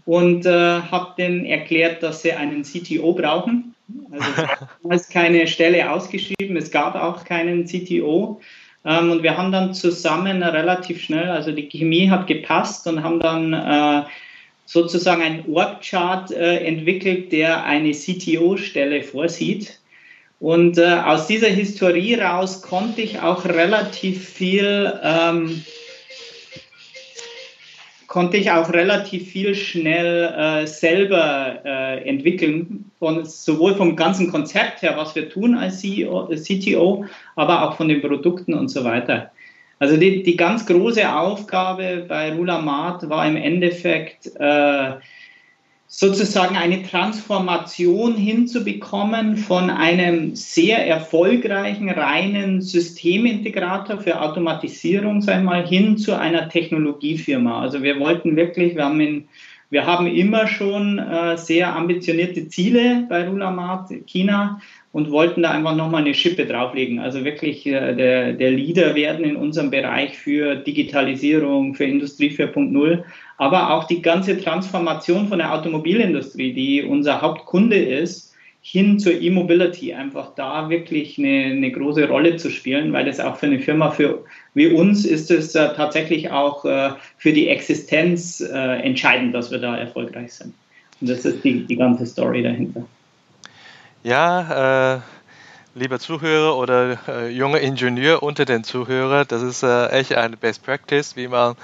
und 0.05 0.45
äh, 0.45 0.81
habe 0.81 1.13
denen 1.17 1.45
erklärt, 1.45 2.01
dass 2.03 2.21
sie 2.21 2.33
einen 2.33 2.63
CTO 2.63 3.13
brauchen 3.13 3.73
also 4.11 4.25
es 4.89 5.01
ist 5.01 5.11
keine 5.11 5.47
Stelle 5.47 5.91
ausgeschrieben, 5.91 6.57
es 6.57 6.71
gab 6.71 6.95
auch 6.95 7.23
keinen 7.25 7.65
CTO. 7.65 8.41
Ähm, 8.85 9.11
und 9.11 9.23
wir 9.23 9.37
haben 9.37 9.51
dann 9.51 9.73
zusammen 9.73 10.43
relativ 10.43 11.01
schnell, 11.01 11.29
also 11.29 11.51
die 11.51 11.69
Chemie 11.69 12.09
hat 12.09 12.27
gepasst 12.27 12.87
und 12.87 13.03
haben 13.03 13.19
dann 13.19 13.53
äh, 13.53 14.03
sozusagen 14.65 15.21
einen 15.21 15.53
Org-Chart 15.53 16.31
äh, 16.31 16.57
entwickelt, 16.65 17.31
der 17.31 17.63
eine 17.63 17.91
CTO-Stelle 17.91 19.03
vorsieht. 19.03 19.79
Und 20.39 20.77
äh, 20.77 20.99
aus 21.05 21.27
dieser 21.27 21.47
Historie 21.47 22.15
raus 22.15 22.61
konnte 22.61 23.01
ich 23.01 23.21
auch 23.21 23.45
relativ 23.45 24.27
viel 24.27 24.99
ähm, 25.01 25.63
konnte 28.13 28.37
ich 28.37 28.51
auch 28.51 28.71
relativ 28.71 29.31
viel 29.31 29.55
schnell 29.55 30.31
äh, 30.37 30.67
selber 30.67 31.61
äh, 31.65 32.07
entwickeln, 32.07 32.91
von, 32.99 33.25
sowohl 33.25 33.73
vom 33.73 33.95
ganzen 33.95 34.29
Konzept 34.29 34.83
her, 34.83 34.93
was 34.95 35.15
wir 35.15 35.29
tun 35.29 35.55
als 35.55 35.79
CEO, 35.79 36.27
CTO, 36.27 37.05
aber 37.35 37.63
auch 37.67 37.75
von 37.75 37.89
den 37.89 38.01
Produkten 38.01 38.53
und 38.53 38.67
so 38.67 38.83
weiter. 38.83 39.31
Also 39.83 39.97
die, 39.97 40.23
die 40.23 40.37
ganz 40.37 40.65
große 40.65 41.13
Aufgabe 41.13 42.05
bei 42.07 42.33
Rulamat 42.33 43.09
war 43.09 43.27
im 43.27 43.35
Endeffekt, 43.35 44.31
äh, 44.39 44.91
sozusagen 45.87 46.55
eine 46.55 46.83
Transformation 46.83 48.15
hinzubekommen 48.15 49.35
von 49.35 49.69
einem 49.69 50.37
sehr 50.37 50.87
erfolgreichen 50.87 51.89
reinen 51.89 52.61
Systemintegrator 52.61 53.99
für 53.99 54.21
Automatisierung, 54.21 55.21
sei 55.21 55.41
mal, 55.41 55.67
hin 55.67 55.97
zu 55.97 56.17
einer 56.17 56.47
Technologiefirma. 56.47 57.59
Also 57.59 57.83
wir 57.83 57.99
wollten 57.99 58.37
wirklich, 58.37 58.75
wir 58.75 58.85
haben 58.85 59.01
in 59.01 59.27
wir 59.69 59.87
haben 59.87 60.07
immer 60.07 60.47
schon 60.47 60.99
äh, 60.99 61.35
sehr 61.35 61.75
ambitionierte 61.75 62.47
Ziele 62.47 63.07
bei 63.09 63.27
Rulamat 63.27 63.89
China 64.05 64.61
und 64.93 65.09
wollten 65.09 65.41
da 65.41 65.51
einfach 65.51 65.75
nochmal 65.75 66.03
eine 66.03 66.13
Schippe 66.13 66.45
drauflegen. 66.45 66.99
Also 66.99 67.25
wirklich 67.25 67.65
äh, 67.65 67.95
der, 67.95 68.33
der 68.33 68.51
Leader 68.51 68.95
werden 68.95 69.25
in 69.25 69.35
unserem 69.35 69.71
Bereich 69.71 70.17
für 70.17 70.55
Digitalisierung, 70.55 71.73
für 71.73 71.83
Industrie 71.83 72.29
4.0, 72.29 73.03
aber 73.37 73.71
auch 73.71 73.85
die 73.85 74.01
ganze 74.01 74.39
Transformation 74.39 75.27
von 75.27 75.39
der 75.39 75.53
Automobilindustrie, 75.53 76.53
die 76.53 76.83
unser 76.83 77.21
Hauptkunde 77.21 77.75
ist, 77.75 78.33
hin 78.61 78.97
zur 78.97 79.19
E-Mobility, 79.19 79.93
einfach 79.93 80.35
da 80.35 80.69
wirklich 80.69 81.17
eine, 81.17 81.45
eine, 81.51 81.71
große 81.71 82.07
Rolle 82.07 82.37
zu 82.37 82.49
spielen, 82.49 82.93
weil 82.93 83.03
das 83.03 83.19
auch 83.19 83.35
für 83.35 83.47
eine 83.47 83.59
Firma 83.59 83.89
für, 83.89 84.23
wie 84.53 84.67
uns 84.67 85.05
ist 85.05 85.31
es 85.31 85.53
äh, 85.55 85.73
tatsächlich 85.75 86.31
auch 86.31 86.63
äh, 86.63 86.91
für 87.17 87.33
die 87.33 87.49
Existenz 87.49 88.39
äh, 88.39 88.77
entscheidend, 88.81 89.33
dass 89.33 89.51
wir 89.51 89.57
da 89.57 89.75
erfolgreich 89.75 90.31
sind. 90.31 90.53
Und 91.01 91.09
das 91.09 91.25
ist 91.25 91.43
die, 91.43 91.65
die 91.65 91.75
ganze 91.75 92.05
Story 92.05 92.41
dahinter. 92.43 92.85
Ja, 94.03 94.95
äh, 94.95 94.99
lieber 95.75 95.97
Zuhörer 95.97 96.57
oder 96.57 96.97
äh, 97.07 97.29
junger 97.29 97.61
Ingenieur 97.61 98.21
unter 98.21 98.43
den 98.43 98.65
Zuhörern, 98.65 99.25
das 99.29 99.41
ist 99.41 99.63
äh, 99.63 99.87
echt 99.91 100.13
eine 100.13 100.35
Best 100.35 100.61
Practice, 100.61 101.15
wie 101.15 101.29
man 101.29 101.55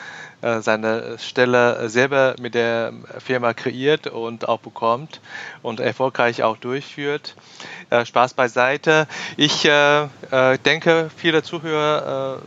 äh, 0.42 0.62
seine 0.62 1.18
Stelle 1.20 1.90
selber 1.90 2.36
mit 2.40 2.56
der 2.56 2.94
Firma 3.18 3.54
kreiert 3.54 4.08
und 4.08 4.48
auch 4.48 4.60
bekommt 4.60 5.20
und 5.64 5.82
erfolgreich 5.82 6.42
auch 6.42 6.56
durchführt. 6.56 7.36
Äh, 7.90 8.06
Spaß 8.06 8.36
beiseite. 8.36 9.06
Ich 9.36 9.66
äh, 9.66 10.04
äh, 10.32 10.58
denke, 10.60 11.10
viele 11.18 11.44
Zuhörer 11.44 12.40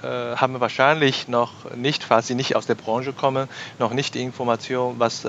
haben 0.00 0.60
wahrscheinlich 0.60 1.26
noch 1.26 1.74
nicht, 1.74 2.04
falls 2.04 2.28
sie 2.28 2.36
nicht 2.36 2.54
aus 2.54 2.66
der 2.66 2.76
Branche 2.76 3.12
kommen, 3.12 3.48
noch 3.80 3.92
nicht 3.92 4.14
die 4.14 4.22
Information, 4.22 4.94
was 5.00 5.26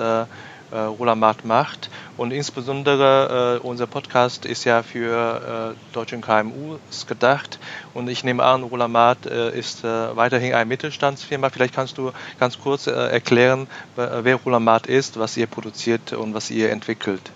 äh, 0.71 0.77
Rulamat 0.77 1.45
macht. 1.45 1.89
Und 2.17 2.31
insbesondere 2.31 3.59
äh, 3.63 3.67
unser 3.67 3.87
Podcast 3.87 4.45
ist 4.45 4.65
ja 4.65 4.83
für 4.83 5.75
äh, 5.75 5.93
deutschen 5.93 6.21
KMUs 6.21 7.07
gedacht. 7.07 7.59
Und 7.93 8.09
ich 8.09 8.23
nehme 8.23 8.43
an, 8.43 8.63
Rulamat 8.63 9.25
äh, 9.25 9.57
ist 9.57 9.83
äh, 9.83 10.15
weiterhin 10.15 10.53
eine 10.53 10.65
Mittelstandsfirma. 10.65 11.49
Vielleicht 11.49 11.75
kannst 11.75 11.97
du 11.97 12.11
ganz 12.39 12.59
kurz 12.59 12.87
äh, 12.87 12.91
erklären, 12.91 13.67
wer 13.95 14.35
Rulamat 14.35 14.87
ist, 14.87 15.19
was 15.19 15.37
ihr 15.37 15.47
produziert 15.47 16.13
und 16.13 16.33
was 16.33 16.51
ihr 16.51 16.71
entwickelt. 16.71 17.31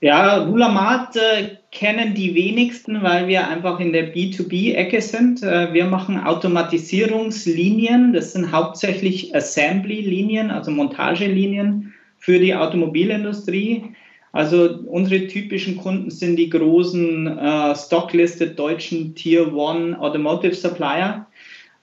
Ja, 0.00 0.44
Rulamat 0.44 1.16
äh, 1.16 1.56
kennen 1.72 2.14
die 2.14 2.32
wenigsten, 2.36 3.02
weil 3.02 3.26
wir 3.26 3.48
einfach 3.48 3.80
in 3.80 3.92
der 3.92 4.14
B2B-Ecke 4.14 5.00
sind. 5.02 5.42
Äh, 5.42 5.72
wir 5.72 5.86
machen 5.86 6.22
Automatisierungslinien, 6.22 8.12
das 8.12 8.32
sind 8.32 8.52
hauptsächlich 8.52 9.34
Assembly-Linien, 9.34 10.52
also 10.52 10.70
Montagelinien 10.70 11.94
für 12.18 12.38
die 12.38 12.54
Automobilindustrie. 12.54 13.84
Also 14.32 14.80
unsere 14.86 15.26
typischen 15.26 15.78
Kunden 15.78 16.10
sind 16.10 16.36
die 16.36 16.50
großen 16.50 17.38
äh, 17.38 17.74
Stocklisted 17.74 18.58
deutschen 18.58 19.14
Tier 19.14 19.52
One 19.54 19.98
Automotive 19.98 20.54
Supplier. 20.54 21.26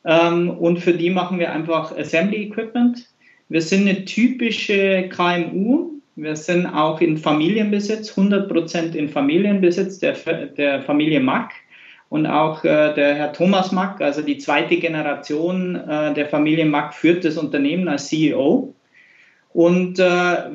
Ähm, 0.06 0.52
und 0.52 0.80
für 0.80 0.94
die 0.94 1.10
machen 1.10 1.40
wir 1.40 1.52
einfach 1.52 1.98
Assembly 1.98 2.44
Equipment. 2.44 3.08
Wir 3.50 3.62
sind 3.62 3.88
eine 3.88 4.06
typische 4.06 5.10
KMU. 5.10 5.92
Wir 6.16 6.36
sind 6.36 6.66
auch 6.68 7.02
in 7.02 7.18
Familienbesitz, 7.18 8.12
100% 8.12 8.94
in 8.94 9.10
Familienbesitz 9.10 10.00
der, 10.00 10.14
der 10.58 10.82
Familie 10.84 11.20
Mack. 11.20 11.52
Und 12.10 12.28
auch 12.28 12.64
äh, 12.64 12.94
der 12.94 13.16
Herr 13.16 13.34
Thomas 13.34 13.72
Mack, 13.72 14.00
also 14.00 14.22
die 14.22 14.38
zweite 14.38 14.78
Generation 14.78 15.76
äh, 15.76 16.14
der 16.14 16.28
Familie 16.28 16.66
Mack, 16.66 16.94
führt 16.94 17.26
das 17.26 17.38
Unternehmen 17.38 17.88
als 17.88 18.08
CEO. 18.08 18.74
Und 19.56 20.00
äh, 20.00 20.04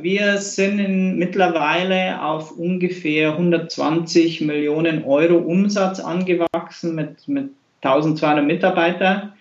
wir 0.02 0.36
sind 0.36 0.78
in, 0.78 1.16
mittlerweile 1.16 2.22
auf 2.22 2.58
ungefähr 2.58 3.30
120 3.32 4.42
Millionen 4.42 5.04
Euro 5.04 5.38
Umsatz 5.38 6.00
angewachsen 6.00 6.96
mit, 6.96 7.26
mit 7.26 7.48
1200 7.80 8.44
Mitarbeitern. 8.44 9.32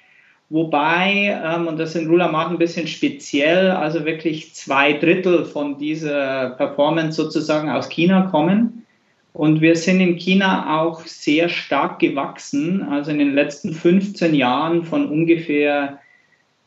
Wobei, 0.50 1.38
ähm, 1.44 1.68
und 1.68 1.78
das 1.78 1.90
ist 1.90 2.02
in 2.02 2.08
Rulamat 2.08 2.52
ein 2.52 2.58
bisschen 2.58 2.88
speziell, 2.88 3.72
also 3.72 4.06
wirklich 4.06 4.56
zwei 4.56 4.94
Drittel 4.94 5.44
von 5.44 5.78
dieser 5.78 6.52
Performance 6.52 7.22
sozusagen 7.22 7.70
aus 7.70 7.90
China 7.90 8.28
kommen. 8.32 8.86
Und 9.34 9.60
wir 9.60 9.76
sind 9.76 10.00
in 10.00 10.16
China 10.16 10.80
auch 10.80 11.02
sehr 11.02 11.50
stark 11.50 12.00
gewachsen, 12.00 12.82
also 12.82 13.12
in 13.12 13.20
den 13.20 13.34
letzten 13.34 13.74
15 13.74 14.34
Jahren 14.36 14.86
von 14.86 15.10
ungefähr 15.10 16.00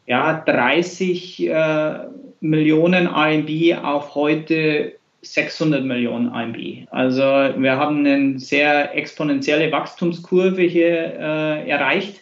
ja, 0.06 0.42
30 0.44 1.48
äh, 1.48 1.94
Millionen 2.42 3.06
RMB 3.06 3.84
auf 3.84 4.14
heute 4.14 4.94
600 5.22 5.84
Millionen 5.84 6.28
RMB. 6.28 6.88
Also 6.90 7.22
wir 7.22 7.76
haben 7.76 8.04
eine 8.04 8.38
sehr 8.38 8.96
exponentielle 8.96 9.70
Wachstumskurve 9.70 10.62
hier 10.62 11.14
äh, 11.18 11.68
erreicht 11.70 12.20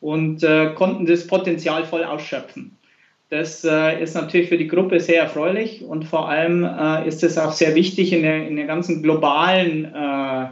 und 0.00 0.42
äh, 0.42 0.72
konnten 0.74 1.04
das 1.04 1.26
Potenzial 1.26 1.84
voll 1.84 2.02
ausschöpfen. 2.02 2.78
Das 3.28 3.64
äh, 3.64 4.02
ist 4.02 4.14
natürlich 4.14 4.48
für 4.48 4.56
die 4.56 4.68
Gruppe 4.68 5.00
sehr 5.00 5.22
erfreulich 5.22 5.84
und 5.84 6.04
vor 6.04 6.28
allem 6.30 6.64
äh, 6.64 7.06
ist 7.06 7.22
es 7.22 7.36
auch 7.36 7.52
sehr 7.52 7.74
wichtig 7.74 8.12
in 8.12 8.22
der, 8.22 8.46
in 8.48 8.56
der 8.56 8.66
ganzen 8.66 9.02
globalen 9.02 9.94
äh, 9.94 10.46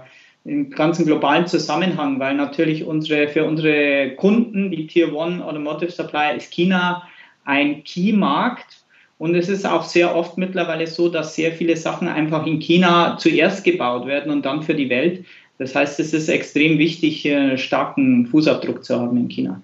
im 0.45 0.71
ganzen 0.71 1.05
globalen 1.05 1.47
Zusammenhang, 1.47 2.19
weil 2.19 2.35
natürlich 2.35 2.85
unsere, 2.85 3.29
für 3.29 3.45
unsere 3.45 4.15
Kunden, 4.17 4.71
die 4.71 4.87
Tier 4.87 5.15
One 5.15 5.45
Automotive 5.45 5.91
Supplier, 5.91 6.35
ist 6.35 6.51
China 6.51 7.07
ein 7.45 7.85
Key-Markt 7.85 8.81
und 9.21 9.35
es 9.35 9.51
ist 9.51 9.67
auch 9.67 9.85
sehr 9.85 10.17
oft 10.17 10.39
mittlerweile 10.39 10.87
so, 10.87 11.11
dass 11.11 11.35
sehr 11.35 11.53
viele 11.53 11.77
Sachen 11.77 12.09
einfach 12.09 12.47
in 12.47 12.59
China 12.59 13.19
zuerst 13.19 13.65
gebaut 13.65 14.07
werden 14.07 14.33
und 14.33 14.47
dann 14.47 14.63
für 14.63 14.75
die 14.75 14.89
Welt. 14.89 15.27
Das 15.59 15.75
heißt, 15.75 16.01
es 16.01 16.15
ist 16.15 16.29
extrem 16.31 16.79
wichtig, 16.79 17.29
starken 17.57 18.27
Fußabdruck 18.29 18.83
zu 18.83 18.99
haben 18.99 19.19
in 19.19 19.29
China. 19.29 19.61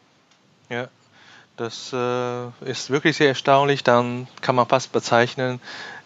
Ja, 0.68 0.88
das 1.56 1.90
äh, 1.94 2.70
ist 2.70 2.90
wirklich 2.90 3.16
sehr 3.16 3.28
erstaunlich. 3.28 3.82
Dann 3.82 4.28
kann 4.42 4.56
man 4.56 4.66
fast 4.66 4.92
bezeichnen, 4.92 5.58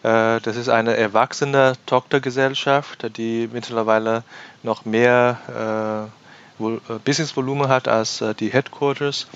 äh, 0.03 0.39
das 0.39 0.55
ist 0.55 0.69
eine 0.69 0.95
erwachsene 0.95 1.73
Tochtergesellschaft, 1.87 3.17
die 3.17 3.49
mittlerweile 3.51 4.23
noch 4.63 4.85
mehr 4.85 6.09
äh, 6.59 6.65
äh 6.65 6.99
Businessvolumen 7.03 7.67
hat 7.67 7.89
als 7.89 8.21
äh, 8.21 8.33
die 8.33 8.53
Headquarters. 8.53 9.27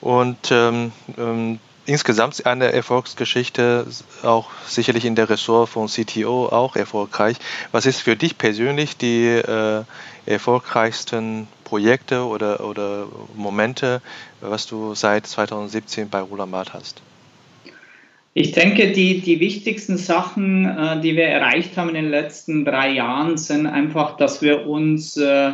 Und 0.00 0.52
ähm, 0.52 0.92
ähm, 1.18 1.58
insgesamt 1.86 2.46
eine 2.46 2.72
Erfolgsgeschichte, 2.72 3.86
auch 4.22 4.50
sicherlich 4.66 5.04
in 5.04 5.14
der 5.14 5.28
Ressort 5.28 5.68
von 5.68 5.88
CTO 5.88 6.46
auch 6.46 6.76
erfolgreich. 6.76 7.36
Was 7.72 7.86
ist 7.86 8.00
für 8.00 8.16
dich 8.16 8.38
persönlich 8.38 8.96
die 8.96 9.26
äh, 9.26 9.82
erfolgreichsten 10.26 11.48
Projekte 11.64 12.24
oder, 12.26 12.64
oder 12.64 13.06
Momente, 13.34 14.02
was 14.40 14.66
du 14.66 14.94
seit 14.94 15.26
2017 15.26 16.08
bei 16.08 16.20
Rulamat 16.20 16.74
hast? 16.74 17.02
Ich 18.34 18.52
denke, 18.52 18.92
die, 18.92 19.20
die 19.20 19.40
wichtigsten 19.40 19.98
Sachen, 19.98 20.64
äh, 20.64 21.00
die 21.00 21.16
wir 21.16 21.26
erreicht 21.26 21.76
haben 21.76 21.90
in 21.90 21.96
den 21.96 22.10
letzten 22.10 22.64
drei 22.64 22.90
Jahren, 22.90 23.36
sind 23.36 23.66
einfach, 23.66 24.16
dass 24.16 24.40
wir 24.40 24.66
uns 24.66 25.16
äh, 25.18 25.52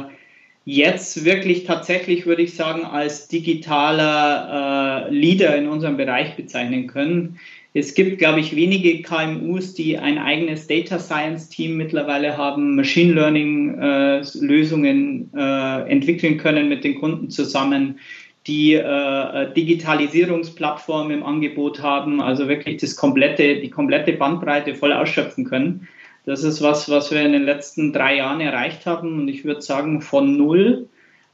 jetzt 0.68 1.24
wirklich 1.24 1.64
tatsächlich, 1.64 2.26
würde 2.26 2.42
ich 2.42 2.54
sagen, 2.54 2.84
als 2.84 3.26
digitaler 3.26 5.06
äh, 5.08 5.10
Leader 5.10 5.56
in 5.56 5.66
unserem 5.66 5.96
Bereich 5.96 6.36
bezeichnen 6.36 6.86
können. 6.88 7.40
Es 7.72 7.94
gibt, 7.94 8.18
glaube 8.18 8.40
ich, 8.40 8.54
wenige 8.54 9.00
KMUs, 9.00 9.72
die 9.72 9.96
ein 9.96 10.18
eigenes 10.18 10.66
Data 10.66 10.98
Science 10.98 11.48
Team 11.48 11.78
mittlerweile 11.78 12.36
haben, 12.36 12.76
Machine 12.76 13.14
Learning 13.14 13.78
äh, 13.78 14.22
Lösungen 14.40 15.30
äh, 15.34 15.88
entwickeln 15.88 16.36
können 16.36 16.68
mit 16.68 16.84
den 16.84 16.96
Kunden 16.96 17.30
zusammen, 17.30 17.98
die 18.46 18.74
äh, 18.74 19.54
Digitalisierungsplattformen 19.54 21.16
im 21.16 21.22
Angebot 21.22 21.80
haben, 21.80 22.20
also 22.20 22.46
wirklich 22.46 22.76
das 22.76 22.94
komplette, 22.94 23.56
die 23.56 23.70
komplette 23.70 24.12
Bandbreite 24.12 24.74
voll 24.74 24.92
ausschöpfen 24.92 25.46
können. 25.46 25.88
Das 26.28 26.44
ist 26.44 26.60
was, 26.60 26.90
was 26.90 27.10
wir 27.10 27.22
in 27.22 27.32
den 27.32 27.44
letzten 27.44 27.90
drei 27.90 28.16
Jahren 28.16 28.42
erreicht 28.42 28.84
haben 28.84 29.18
und 29.18 29.28
ich 29.28 29.46
würde 29.46 29.62
sagen 29.62 30.02
von 30.02 30.36
null. 30.36 30.86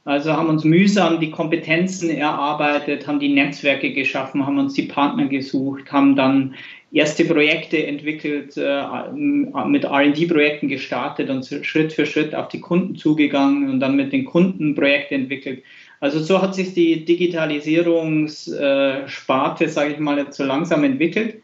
Also 0.05 0.31
haben 0.31 0.47
uns 0.47 0.63
mühsam 0.63 1.19
die 1.19 1.31
Kompetenzen 1.31 2.09
erarbeitet, 2.09 3.05
haben 3.05 3.19
die 3.19 3.33
Netzwerke 3.33 3.91
geschaffen, 3.91 4.45
haben 4.45 4.57
uns 4.57 4.73
die 4.73 4.83
Partner 4.83 5.27
gesucht, 5.27 5.91
haben 5.91 6.15
dann 6.15 6.55
erste 6.93 7.25
Projekte 7.25 7.85
entwickelt, 7.85 8.55
äh, 8.55 9.11
mit 9.11 9.83
RD-Projekten 9.83 10.69
gestartet 10.69 11.29
und 11.29 11.45
Schritt 11.45 11.91
für 11.91 12.05
Schritt 12.05 12.33
auf 12.33 12.47
die 12.47 12.61
Kunden 12.61 12.95
zugegangen 12.95 13.69
und 13.69 13.81
dann 13.81 13.97
mit 13.97 14.13
den 14.13 14.23
Kunden 14.23 14.75
Projekte 14.75 15.15
entwickelt. 15.15 15.61
Also 15.99 16.21
so 16.21 16.41
hat 16.41 16.55
sich 16.55 16.73
die 16.73 17.03
Digitalisierungssparte, 17.03 19.67
sage 19.67 19.91
ich 19.91 19.99
mal, 19.99 20.19
jetzt 20.19 20.37
so 20.37 20.45
langsam 20.45 20.85
entwickelt. 20.85 21.41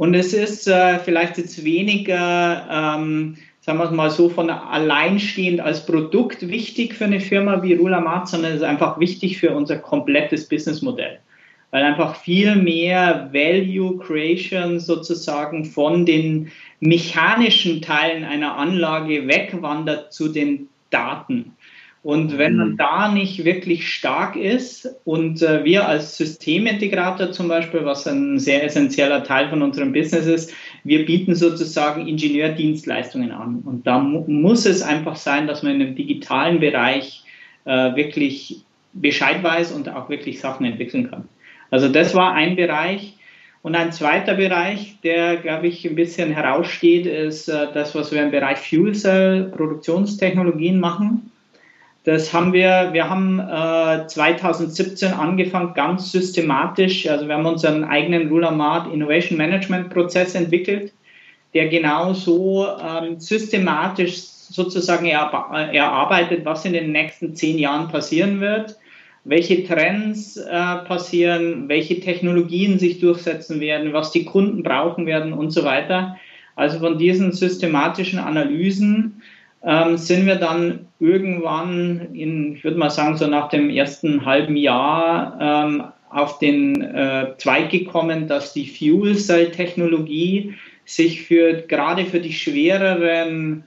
Und 0.00 0.14
es 0.14 0.32
ist 0.32 0.66
äh, 0.66 0.98
vielleicht 0.98 1.36
jetzt 1.36 1.62
weniger, 1.62 2.66
ähm, 2.70 3.36
sagen 3.60 3.76
wir 3.76 3.84
es 3.84 3.90
mal 3.90 4.10
so, 4.10 4.30
von 4.30 4.48
alleinstehend 4.48 5.60
als 5.60 5.84
Produkt 5.84 6.48
wichtig 6.48 6.94
für 6.94 7.04
eine 7.04 7.20
Firma 7.20 7.62
wie 7.62 7.74
Rulamat, 7.74 8.26
sondern 8.26 8.52
es 8.52 8.62
ist 8.62 8.66
einfach 8.66 8.98
wichtig 8.98 9.36
für 9.36 9.50
unser 9.54 9.76
komplettes 9.76 10.48
Businessmodell. 10.48 11.18
Weil 11.70 11.82
einfach 11.82 12.16
viel 12.16 12.56
mehr 12.56 13.28
Value 13.34 13.98
Creation 13.98 14.80
sozusagen 14.80 15.66
von 15.66 16.06
den 16.06 16.50
mechanischen 16.80 17.82
Teilen 17.82 18.24
einer 18.24 18.56
Anlage 18.56 19.28
wegwandert 19.28 20.14
zu 20.14 20.28
den 20.28 20.70
Daten. 20.88 21.56
Und 22.02 22.38
wenn 22.38 22.56
man 22.56 22.70
mhm. 22.70 22.76
da 22.78 23.12
nicht 23.12 23.44
wirklich 23.44 23.92
stark 23.92 24.34
ist 24.34 24.88
und 25.04 25.42
äh, 25.42 25.64
wir 25.64 25.86
als 25.86 26.16
Systemintegrator 26.16 27.30
zum 27.30 27.48
Beispiel, 27.48 27.84
was 27.84 28.06
ein 28.06 28.38
sehr 28.38 28.64
essentieller 28.64 29.22
Teil 29.22 29.50
von 29.50 29.60
unserem 29.60 29.92
Business 29.92 30.24
ist, 30.24 30.54
wir 30.82 31.04
bieten 31.04 31.34
sozusagen 31.34 32.06
Ingenieurdienstleistungen 32.06 33.32
an. 33.32 33.62
Und 33.66 33.86
da 33.86 33.98
mu 33.98 34.24
muss 34.26 34.64
es 34.64 34.80
einfach 34.80 35.16
sein, 35.16 35.46
dass 35.46 35.62
man 35.62 35.74
in 35.74 35.80
dem 35.80 35.94
digitalen 35.94 36.60
Bereich 36.60 37.22
äh, 37.66 37.94
wirklich 37.94 38.64
Bescheid 38.94 39.42
weiß 39.42 39.72
und 39.72 39.90
auch 39.90 40.08
wirklich 40.08 40.40
Sachen 40.40 40.64
entwickeln 40.64 41.10
kann. 41.10 41.28
Also 41.70 41.88
das 41.88 42.14
war 42.14 42.32
ein 42.32 42.56
Bereich. 42.56 43.14
Und 43.62 43.74
ein 43.74 43.92
zweiter 43.92 44.36
Bereich, 44.36 44.96
der, 45.04 45.36
glaube 45.36 45.66
ich, 45.66 45.86
ein 45.86 45.94
bisschen 45.94 46.32
heraussteht, 46.32 47.04
ist 47.04 47.48
äh, 47.48 47.66
das, 47.74 47.94
was 47.94 48.10
wir 48.10 48.22
im 48.22 48.30
Bereich 48.30 48.56
Fuel 48.56 48.94
Cell 48.94 49.52
Produktionstechnologien 49.54 50.80
machen. 50.80 51.30
Das 52.04 52.32
haben 52.32 52.54
wir, 52.54 52.90
wir 52.92 53.10
haben 53.10 53.38
äh, 53.40 54.06
2017 54.06 55.12
angefangen, 55.12 55.74
ganz 55.74 56.10
systematisch, 56.10 57.06
also 57.06 57.28
wir 57.28 57.34
haben 57.34 57.44
unseren 57.44 57.84
eigenen 57.84 58.28
Rulamat 58.28 58.90
Innovation 58.92 59.36
Management 59.36 59.90
Prozess 59.90 60.34
entwickelt, 60.34 60.92
der 61.52 61.68
genau 61.68 62.14
so 62.14 62.66
ähm, 62.66 63.20
systematisch 63.20 64.16
sozusagen 64.50 65.06
erarbeitet, 65.06 66.44
was 66.44 66.64
in 66.64 66.72
den 66.72 66.90
nächsten 66.90 67.34
zehn 67.34 67.58
Jahren 67.58 67.88
passieren 67.88 68.40
wird, 68.40 68.76
welche 69.24 69.64
Trends 69.64 70.38
äh, 70.38 70.76
passieren, 70.86 71.68
welche 71.68 72.00
Technologien 72.00 72.78
sich 72.78 72.98
durchsetzen 72.98 73.60
werden, 73.60 73.92
was 73.92 74.10
die 74.10 74.24
Kunden 74.24 74.62
brauchen 74.62 75.06
werden 75.06 75.34
und 75.34 75.50
so 75.50 75.64
weiter. 75.64 76.16
Also 76.56 76.78
von 76.80 76.98
diesen 76.98 77.32
systematischen 77.32 78.18
Analysen 78.18 79.22
ähm, 79.62 79.96
sind 79.96 80.26
wir 80.26 80.36
dann 80.36 80.86
irgendwann 80.98 82.14
in, 82.14 82.56
ich 82.56 82.64
würde 82.64 82.78
mal 82.78 82.90
sagen, 82.90 83.16
so 83.16 83.26
nach 83.26 83.48
dem 83.48 83.70
ersten 83.70 84.24
halben 84.24 84.56
Jahr 84.56 85.38
ähm, 85.40 85.84
auf 86.10 86.38
den 86.38 86.82
äh, 86.82 87.34
Zweig 87.38 87.70
gekommen, 87.70 88.26
dass 88.26 88.52
die 88.52 88.66
Fuel 88.66 89.16
Cell 89.16 89.50
Technologie 89.50 90.54
sich 90.84 91.22
für 91.22 91.62
gerade 91.68 92.04
für 92.04 92.20
die 92.20 92.32
schwereren 92.32 93.64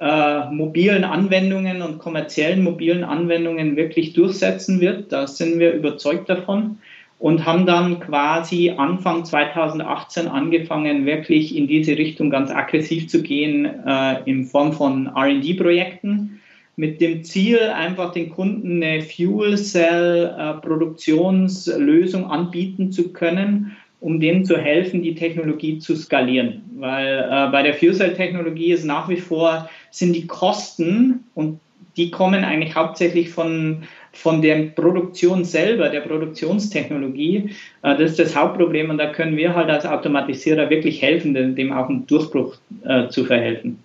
äh, 0.00 0.50
mobilen 0.50 1.04
Anwendungen 1.04 1.82
und 1.82 1.98
kommerziellen 1.98 2.64
mobilen 2.64 3.04
Anwendungen 3.04 3.76
wirklich 3.76 4.12
durchsetzen 4.12 4.80
wird. 4.80 5.12
Da 5.12 5.26
sind 5.26 5.60
wir 5.60 5.72
überzeugt 5.72 6.28
davon 6.28 6.78
und 7.24 7.46
haben 7.46 7.64
dann 7.64 8.00
quasi 8.00 8.74
Anfang 8.76 9.24
2018 9.24 10.28
angefangen, 10.28 11.06
wirklich 11.06 11.56
in 11.56 11.66
diese 11.66 11.96
Richtung 11.96 12.28
ganz 12.28 12.50
aggressiv 12.50 13.08
zu 13.08 13.22
gehen 13.22 13.64
äh, 13.64 14.22
in 14.26 14.44
Form 14.44 14.74
von 14.74 15.08
RD-Projekten 15.08 16.42
mit 16.76 17.00
dem 17.00 17.24
Ziel, 17.24 17.60
einfach 17.60 18.12
den 18.12 18.28
Kunden 18.28 18.82
eine 18.82 19.00
Fuel 19.00 19.56
Cell 19.56 20.34
äh, 20.38 20.52
Produktionslösung 20.60 22.30
anbieten 22.30 22.92
zu 22.92 23.10
können, 23.14 23.74
um 24.00 24.20
denen 24.20 24.44
zu 24.44 24.58
helfen, 24.58 25.00
die 25.00 25.14
Technologie 25.14 25.78
zu 25.78 25.96
skalieren. 25.96 26.60
Weil 26.76 27.26
äh, 27.26 27.50
bei 27.50 27.62
der 27.62 27.72
Fuel 27.72 27.94
Cell 27.94 28.12
Technologie 28.12 28.72
ist 28.72 28.84
nach 28.84 29.08
wie 29.08 29.16
vor, 29.16 29.70
sind 29.90 30.14
die 30.14 30.26
Kosten 30.26 31.24
und 31.34 31.58
die 31.96 32.10
kommen 32.10 32.44
eigentlich 32.44 32.74
hauptsächlich 32.74 33.30
von 33.30 33.84
von 34.14 34.40
der 34.40 34.56
Produktion 34.68 35.44
selber, 35.44 35.88
der 35.88 36.00
Produktionstechnologie, 36.00 37.50
äh, 37.82 37.96
das 37.96 38.12
ist 38.12 38.18
das 38.18 38.36
Hauptproblem 38.36 38.90
und 38.90 38.98
da 38.98 39.12
können 39.12 39.36
wir 39.36 39.54
halt 39.54 39.68
als 39.68 39.84
Automatisierer 39.84 40.70
wirklich 40.70 41.02
helfen, 41.02 41.34
dem 41.54 41.72
auch 41.72 41.88
einen 41.88 42.06
Durchbruch 42.06 42.56
äh, 42.84 43.08
zu 43.08 43.24
verhelfen. 43.24 43.82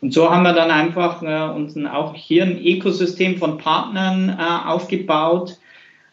Und 0.00 0.12
so 0.12 0.30
haben 0.30 0.42
wir 0.42 0.52
dann 0.52 0.70
einfach 0.70 1.22
äh, 1.22 1.54
uns 1.54 1.76
auch 1.86 2.14
hier 2.14 2.44
ein 2.44 2.60
Ökosystem 2.64 3.38
von 3.38 3.58
Partnern 3.58 4.30
aufgebaut 4.30 5.58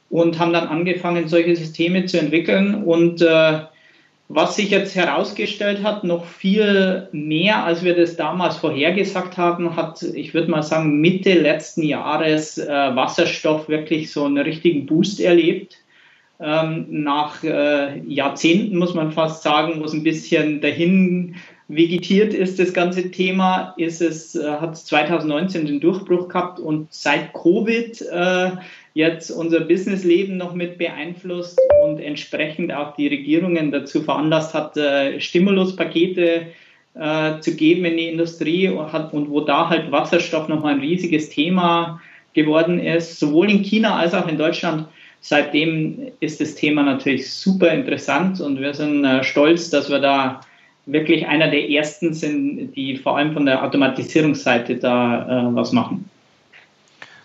und 0.09 0.39
haben 0.39 0.53
dann 0.53 0.67
angefangen, 0.67 1.27
solche 1.27 1.55
Systeme 1.55 2.05
zu 2.05 2.19
entwickeln 2.19 2.83
und 2.83 3.23
was 4.31 4.55
sich 4.55 4.69
jetzt 4.69 4.95
herausgestellt 4.95 5.81
hat, 5.83 6.03
noch 6.03 6.23
viel 6.23 7.09
mehr, 7.11 7.65
als 7.65 7.83
wir 7.83 7.95
das 7.95 8.15
damals 8.15 8.57
vorhergesagt 8.57 9.37
haben, 9.37 9.75
hat, 9.75 10.03
ich 10.03 10.35
würde 10.35 10.51
mal 10.51 10.61
sagen, 10.61 11.01
Mitte 11.01 11.33
letzten 11.33 11.81
Jahres 11.81 12.59
äh, 12.59 12.67
Wasserstoff 12.67 13.67
wirklich 13.67 14.11
so 14.11 14.25
einen 14.25 14.37
richtigen 14.37 14.85
Boost 14.85 15.19
erlebt. 15.19 15.77
Ähm, 16.39 16.85
nach 16.89 17.43
äh, 17.43 17.99
Jahrzehnten 18.07 18.77
muss 18.77 18.93
man 18.93 19.11
fast 19.11 19.41
sagen, 19.41 19.79
wo 19.79 19.85
es 19.85 19.93
ein 19.93 20.03
bisschen 20.03 20.61
dahin 20.61 21.35
vegetiert 21.67 22.33
ist, 22.33 22.59
das 22.59 22.71
ganze 22.71 23.09
Thema, 23.09 23.73
ist 23.77 23.99
es, 23.99 24.35
äh, 24.35 24.47
hat 24.47 24.77
2019 24.77 25.65
den 25.65 25.79
Durchbruch 25.79 26.27
gehabt 26.27 26.59
und 26.59 26.93
seit 26.93 27.33
Covid 27.33 27.99
äh, 28.01 28.51
jetzt 28.93 29.31
unser 29.31 29.61
Businessleben 29.61 30.37
noch 30.37 30.53
mit 30.53 30.77
beeinflusst 30.77 31.59
und 31.83 31.99
entsprechend 31.99 32.73
auch 32.73 32.95
die 32.95 33.07
Regierungen 33.07 33.71
dazu 33.71 34.01
veranlasst 34.01 34.53
hat, 34.53 34.75
äh, 34.77 35.19
Stimuluspakete 35.19 36.47
äh, 36.95 37.39
zu 37.39 37.55
geben 37.55 37.85
in 37.85 37.97
die 37.97 38.07
Industrie 38.07 38.67
und, 38.67 38.91
hat, 38.91 39.13
und 39.13 39.29
wo 39.29 39.41
da 39.41 39.69
halt 39.69 39.91
Wasserstoff 39.91 40.47
nochmal 40.47 40.73
ein 40.73 40.79
riesiges 40.79 41.29
Thema 41.29 42.01
geworden 42.33 42.79
ist, 42.79 43.19
sowohl 43.19 43.49
in 43.49 43.63
China 43.63 43.97
als 43.97 44.13
auch 44.13 44.27
in 44.27 44.37
Deutschland. 44.37 44.87
Seitdem 45.21 46.11
ist 46.21 46.39
das 46.39 46.55
Thema 46.55 46.83
natürlich 46.83 47.31
super 47.31 47.71
interessant 47.71 48.39
und 48.39 48.59
wir 48.59 48.73
sind 48.73 49.03
äh, 49.03 49.23
stolz, 49.23 49.69
dass 49.69 49.89
wir 49.89 49.99
da 49.99 50.41
wirklich 50.85 51.27
einer 51.27 51.49
der 51.49 51.69
ersten 51.69 52.13
sind, 52.13 52.73
die 52.75 52.97
vor 52.97 53.17
allem 53.17 53.33
von 53.33 53.45
der 53.45 53.63
Automatisierungsseite 53.63 54.77
da 54.77 55.49
äh, 55.49 55.55
was 55.55 55.71
machen. 55.71 56.09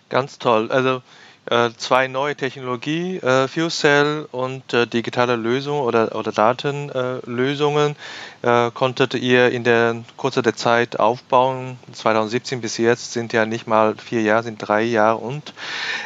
Ganz 0.09 0.37
toll. 0.37 0.69
Also 0.71 1.01
äh, 1.49 1.69
zwei 1.77 2.07
neue 2.07 2.35
Technologie, 2.35 3.17
äh, 3.17 3.47
Fuel 3.47 3.69
Cell 3.69 4.27
und 4.31 4.73
äh, 4.73 4.87
digitale 4.87 5.35
Lösungen 5.35 5.81
oder, 5.81 6.15
oder 6.15 6.31
Datenlösungen 6.31 7.95
äh, 8.41 8.71
konntet 8.71 9.13
ihr 9.13 9.51
in 9.51 9.63
der 9.63 10.03
kurzen 10.17 10.43
Zeit 10.55 10.99
aufbauen. 10.99 11.77
2017 11.93 12.61
bis 12.61 12.77
jetzt 12.77 13.13
sind 13.13 13.33
ja 13.33 13.45
nicht 13.45 13.67
mal 13.67 13.95
vier 13.95 14.21
Jahre, 14.21 14.43
sind 14.43 14.57
drei 14.57 14.83
Jahre 14.83 15.17
und 15.17 15.53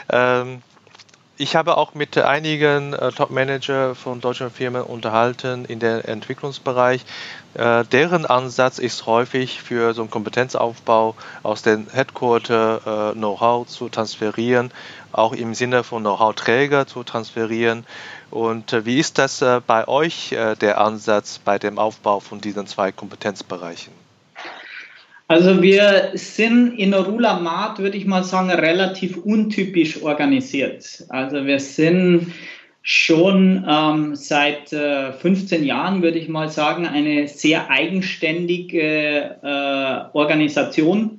ähm, 0.09 0.61
ich 1.41 1.55
habe 1.55 1.77
auch 1.77 1.93
mit 1.93 2.17
einigen 2.17 2.91
äh, 2.91 3.13
Top-Manager 3.13 3.95
von 3.95 4.19
deutschen 4.19 4.51
Firmen 4.51 4.83
unterhalten 4.83 5.63
in 5.63 5.79
der 5.79 6.09
Entwicklungsbereich. 6.09 7.05
Äh, 7.53 7.85
deren 7.85 8.25
Ansatz 8.25 8.77
ist 8.77 9.05
häufig 9.05 9.61
für 9.61 9.93
so 9.93 10.01
einen 10.01 10.11
Kompetenzaufbau 10.11 11.15
aus 11.41 11.61
den 11.61 11.87
Headquarter 11.89 13.11
äh, 13.11 13.13
Know-how 13.13 13.65
zu 13.65 13.87
transferieren, 13.87 14.71
auch 15.19 15.33
im 15.33 15.53
Sinne 15.53 15.83
von 15.83 16.01
Know-how-Träger 16.01 16.87
zu 16.87 17.03
transferieren. 17.03 17.85
Und 18.31 18.73
äh, 18.73 18.85
wie 18.85 18.99
ist 18.99 19.17
das 19.17 19.41
äh, 19.41 19.61
bei 19.65 19.87
euch 19.87 20.31
äh, 20.31 20.55
der 20.55 20.79
Ansatz 20.79 21.39
bei 21.39 21.59
dem 21.59 21.77
Aufbau 21.77 22.19
von 22.19 22.41
diesen 22.41 22.65
zwei 22.67 22.91
Kompetenzbereichen? 22.91 23.93
Also 25.27 25.61
wir 25.61 26.11
sind 26.15 26.79
in 26.79 26.93
Orula 26.95 27.39
Mart, 27.39 27.77
würde 27.77 27.97
ich 27.97 28.07
mal 28.07 28.23
sagen, 28.23 28.49
relativ 28.49 29.15
untypisch 29.17 30.01
organisiert. 30.01 31.05
Also 31.09 31.45
wir 31.45 31.59
sind 31.59 32.33
schon 32.81 33.63
ähm, 33.69 34.15
seit 34.15 34.73
äh, 34.73 35.13
15 35.13 35.63
Jahren, 35.63 36.01
würde 36.01 36.17
ich 36.17 36.29
mal 36.29 36.49
sagen, 36.49 36.87
eine 36.87 37.27
sehr 37.27 37.69
eigenständige 37.69 39.37
äh, 39.43 40.17
Organisation. 40.17 41.18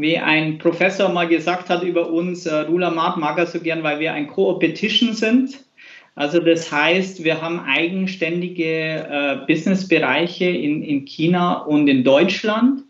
Wie 0.00 0.16
ein 0.16 0.58
Professor 0.58 1.08
mal 1.08 1.26
gesagt 1.26 1.68
hat 1.68 1.82
über 1.82 2.10
uns, 2.10 2.46
äh, 2.46 2.54
Rula 2.60 2.90
Mart 2.90 3.16
mag 3.16 3.36
er 3.38 3.46
so 3.46 3.58
gern, 3.58 3.82
weil 3.82 3.98
wir 3.98 4.12
ein 4.12 4.28
Co-Opetition 4.28 5.12
sind. 5.12 5.64
Also 6.14 6.40
das 6.40 6.70
heißt, 6.70 7.24
wir 7.24 7.40
haben 7.40 7.60
eigenständige 7.60 8.64
äh, 8.64 9.36
Businessbereiche 9.46 10.46
in, 10.46 10.82
in 10.82 11.04
China 11.04 11.58
und 11.62 11.88
in 11.88 12.04
Deutschland 12.04 12.82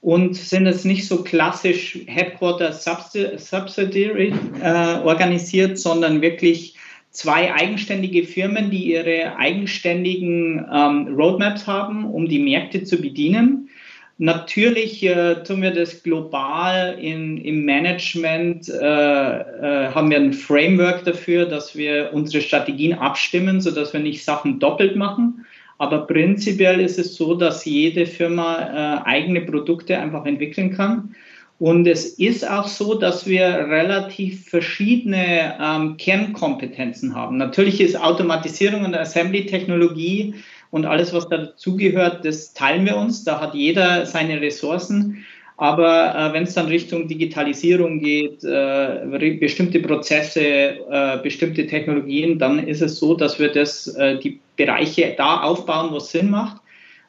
und 0.00 0.36
sind 0.36 0.66
es 0.66 0.84
nicht 0.84 1.06
so 1.06 1.24
klassisch 1.24 1.98
Headquarter 2.06 2.72
Subsidiary 2.72 4.32
äh, 4.62 4.98
organisiert, 5.02 5.78
sondern 5.78 6.22
wirklich 6.22 6.76
zwei 7.10 7.52
eigenständige 7.52 8.24
Firmen, 8.24 8.70
die 8.70 8.92
ihre 8.92 9.36
eigenständigen 9.36 10.64
ähm, 10.72 11.08
Roadmaps 11.16 11.66
haben, 11.66 12.04
um 12.04 12.28
die 12.28 12.38
Märkte 12.38 12.84
zu 12.84 12.98
bedienen. 13.00 13.70
Natürlich 14.18 15.02
äh, 15.02 15.42
tun 15.42 15.60
wir 15.60 15.72
das 15.72 16.02
global 16.02 16.98
in, 16.98 17.36
im 17.36 17.66
Management, 17.66 18.66
äh, 18.66 18.74
äh, 18.74 19.88
haben 19.92 20.10
wir 20.10 20.16
ein 20.16 20.32
Framework 20.32 21.04
dafür, 21.04 21.44
dass 21.44 21.76
wir 21.76 22.10
unsere 22.14 22.42
Strategien 22.42 22.94
abstimmen, 22.94 23.60
sodass 23.60 23.92
wir 23.92 24.00
nicht 24.00 24.24
Sachen 24.24 24.58
doppelt 24.58 24.96
machen. 24.96 25.44
Aber 25.76 26.06
prinzipiell 26.06 26.80
ist 26.80 26.98
es 26.98 27.14
so, 27.14 27.34
dass 27.34 27.66
jede 27.66 28.06
Firma 28.06 29.02
äh, 29.04 29.06
eigene 29.06 29.42
Produkte 29.42 29.98
einfach 29.98 30.24
entwickeln 30.24 30.72
kann. 30.72 31.14
Und 31.58 31.86
es 31.86 32.18
ist 32.18 32.48
auch 32.48 32.68
so, 32.68 32.94
dass 32.94 33.26
wir 33.26 33.46
relativ 33.46 34.48
verschiedene 34.48 35.58
ähm, 35.60 35.96
Kernkompetenzen 35.98 37.14
haben. 37.14 37.38
Natürlich 37.38 37.80
ist 37.80 38.00
Automatisierung 38.00 38.84
und 38.84 38.94
Assembly-Technologie 38.94 40.34
und 40.70 40.86
alles, 40.86 41.12
was 41.12 41.28
dazugehört, 41.28 42.24
das 42.24 42.52
teilen 42.52 42.84
wir 42.86 42.96
uns. 42.96 43.24
Da 43.24 43.40
hat 43.40 43.54
jeder 43.54 44.06
seine 44.06 44.40
Ressourcen. 44.40 45.24
Aber 45.58 46.14
äh, 46.14 46.32
wenn 46.34 46.42
es 46.42 46.54
dann 46.54 46.66
Richtung 46.66 47.08
Digitalisierung 47.08 47.98
geht, 47.98 48.44
äh, 48.44 49.36
bestimmte 49.40 49.80
Prozesse, 49.80 50.40
äh, 50.40 51.18
bestimmte 51.22 51.66
Technologien, 51.66 52.38
dann 52.38 52.58
ist 52.58 52.82
es 52.82 52.98
so, 52.98 53.14
dass 53.14 53.38
wir 53.38 53.50
das, 53.50 53.86
äh, 53.96 54.18
die 54.18 54.40
Bereiche 54.56 55.14
da 55.16 55.40
aufbauen, 55.40 55.92
wo 55.92 55.96
es 55.96 56.10
Sinn 56.10 56.30
macht. 56.30 56.60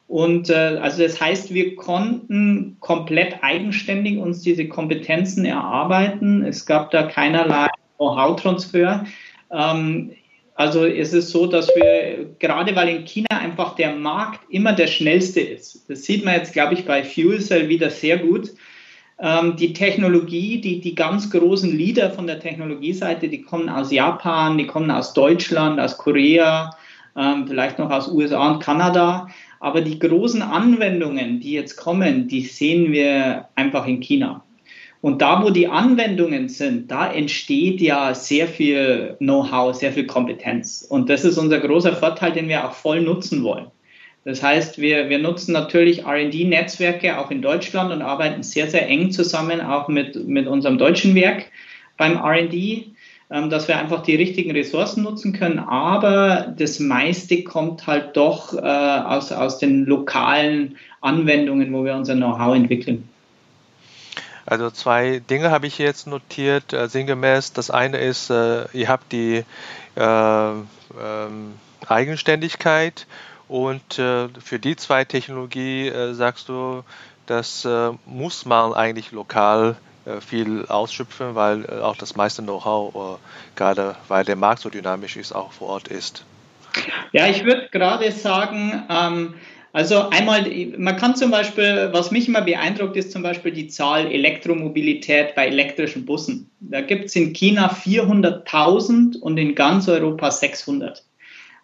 Und 0.07 0.49
äh, 0.49 0.79
also 0.81 1.03
das 1.03 1.19
heißt, 1.19 1.53
wir 1.53 1.75
konnten 1.75 2.77
komplett 2.79 3.43
eigenständig 3.43 4.17
uns 4.17 4.41
diese 4.41 4.65
Kompetenzen 4.67 5.43
erarbeiten. 5.43 6.45
Es 6.45 6.65
gab 6.65 6.91
da 6.91 7.03
keinerlei 7.03 7.67
Know-how-Transfer. 7.97 9.05
Ähm, 9.51 10.11
also 10.57 10.85
es 10.85 11.13
ist 11.13 11.29
so, 11.29 11.45
dass 11.45 11.67
wir, 11.75 12.35
gerade 12.39 12.75
weil 12.75 12.89
in 12.89 13.05
China 13.05 13.27
einfach 13.29 13.75
der 13.75 13.93
Markt 13.93 14.39
immer 14.49 14.73
der 14.73 14.87
schnellste 14.87 15.39
ist, 15.39 15.87
das 15.87 16.03
sieht 16.03 16.25
man 16.25 16.33
jetzt, 16.33 16.51
glaube 16.51 16.73
ich, 16.73 16.83
bei 16.83 17.03
Fuel 17.03 17.39
Cell 17.39 17.69
wieder 17.69 17.91
sehr 17.91 18.17
gut. 18.17 18.53
Ähm, 19.19 19.55
die 19.55 19.73
Technologie, 19.73 20.59
die, 20.59 20.81
die 20.81 20.95
ganz 20.95 21.29
großen 21.29 21.77
Leader 21.77 22.09
von 22.09 22.25
der 22.25 22.39
Technologieseite, 22.39 23.29
die 23.29 23.43
kommen 23.43 23.69
aus 23.69 23.91
Japan, 23.91 24.57
die 24.57 24.65
kommen 24.65 24.89
aus 24.89 25.13
Deutschland, 25.13 25.79
aus 25.79 25.95
Korea, 25.95 26.71
ähm, 27.15 27.45
vielleicht 27.47 27.77
noch 27.77 27.91
aus 27.91 28.07
USA 28.07 28.51
und 28.53 28.59
Kanada. 28.59 29.27
Aber 29.59 29.81
die 29.81 29.99
großen 29.99 30.41
Anwendungen, 30.41 31.39
die 31.39 31.51
jetzt 31.51 31.77
kommen, 31.77 32.27
die 32.27 32.41
sehen 32.41 32.91
wir 32.91 33.47
einfach 33.53 33.85
in 33.85 33.99
China. 33.99 34.43
Und 35.07 35.21
da, 35.21 35.41
wo 35.41 35.51
die 35.51 35.69
Anwendungen 35.69 36.49
sind, 36.49 36.91
da 36.91 37.09
entsteht 37.09 37.79
ja 37.79 38.13
sehr 38.13 38.45
viel 38.45 39.15
Know-how, 39.19 39.73
sehr 39.73 39.93
viel 39.93 40.05
Kompetenz. 40.05 40.85
Und 40.89 41.09
das 41.09 41.23
ist 41.23 41.37
unser 41.37 41.61
großer 41.61 41.95
Vorteil, 41.95 42.33
den 42.33 42.49
wir 42.49 42.67
auch 42.67 42.73
voll 42.73 42.99
nutzen 42.99 43.41
wollen. 43.41 43.67
Das 44.25 44.43
heißt, 44.43 44.81
wir, 44.81 45.07
wir 45.07 45.19
nutzen 45.19 45.53
natürlich 45.53 46.05
RD-Netzwerke 46.05 47.19
auch 47.19 47.31
in 47.31 47.41
Deutschland 47.41 47.93
und 47.93 48.01
arbeiten 48.01 48.43
sehr, 48.43 48.69
sehr 48.69 48.89
eng 48.89 49.11
zusammen, 49.11 49.61
auch 49.61 49.87
mit, 49.87 50.27
mit 50.27 50.45
unserem 50.45 50.77
deutschen 50.77 51.15
Werk 51.15 51.45
beim 51.95 52.17
RD, 52.17 52.53
ähm, 53.31 53.49
dass 53.49 53.69
wir 53.69 53.77
einfach 53.77 54.03
die 54.03 54.17
richtigen 54.17 54.51
Ressourcen 54.51 55.03
nutzen 55.03 55.31
können. 55.31 55.59
Aber 55.59 56.53
das 56.57 56.81
meiste 56.81 57.45
kommt 57.45 57.87
halt 57.87 58.17
doch 58.17 58.53
äh, 58.53 58.59
aus, 58.59 59.31
aus 59.31 59.57
den 59.57 59.85
lokalen 59.85 60.75
Anwendungen, 60.99 61.71
wo 61.71 61.85
wir 61.85 61.95
unser 61.95 62.15
Know-how 62.15 62.57
entwickeln. 62.57 63.07
Also 64.47 64.71
zwei 64.71 65.19
Dinge 65.19 65.51
habe 65.51 65.67
ich 65.67 65.77
jetzt 65.77 66.07
notiert, 66.07 66.71
äh, 66.71 66.87
sinngemäß. 66.87 67.51
Das 67.51 67.69
eine 67.69 67.97
ist, 67.97 68.29
äh, 68.29 68.65
ihr 68.71 68.87
habt 68.87 69.11
die 69.11 69.43
äh, 69.95 70.01
ähm, 70.01 71.55
Eigenständigkeit 71.85 73.07
und 73.49 73.99
äh, 73.99 74.29
für 74.39 74.57
die 74.57 74.77
zwei 74.77 75.03
Technologie 75.03 75.89
äh, 75.89 76.13
sagst 76.13 76.47
du, 76.47 76.83
das 77.25 77.67
muss 78.05 78.45
man 78.45 78.73
eigentlich 78.73 79.11
lokal 79.11 79.75
viel 80.21 80.65
ausschöpfen, 80.67 81.35
weil 81.35 81.81
auch 81.81 81.97
das 81.97 82.15
meiste 82.15 82.41
Know-how, 82.41 83.19
gerade 83.57 83.97
weil 84.07 84.23
der 84.23 84.37
Markt 84.37 84.61
so 84.61 84.69
dynamisch 84.69 85.17
ist, 85.17 85.33
auch 85.33 85.51
vor 85.51 85.67
Ort 85.67 85.89
ist. 85.89 86.23
Ja, 87.11 87.27
ich 87.27 87.43
würde 87.43 87.67
gerade 87.69 88.09
sagen, 88.13 88.85
ähm, 88.89 89.33
also 89.73 90.09
einmal, 90.09 90.49
man 90.77 90.97
kann 90.97 91.15
zum 91.15 91.31
Beispiel, 91.31 91.89
was 91.91 92.11
mich 92.11 92.27
immer 92.27 92.41
beeindruckt, 92.41 92.95
ist 92.95 93.11
zum 93.11 93.21
Beispiel 93.21 93.51
die 93.51 93.67
Zahl 93.67 94.07
Elektromobilität 94.07 95.35
bei 95.35 95.47
elektrischen 95.47 96.05
Bussen. 96.05 96.49
Da 96.59 96.81
gibt 96.81 97.05
es 97.05 97.15
in 97.15 97.33
China 97.33 97.69
400.000 97.69 99.19
und 99.19 99.37
in 99.37 99.55
ganz 99.55 99.87
Europa 99.87 100.31
600. 100.31 101.03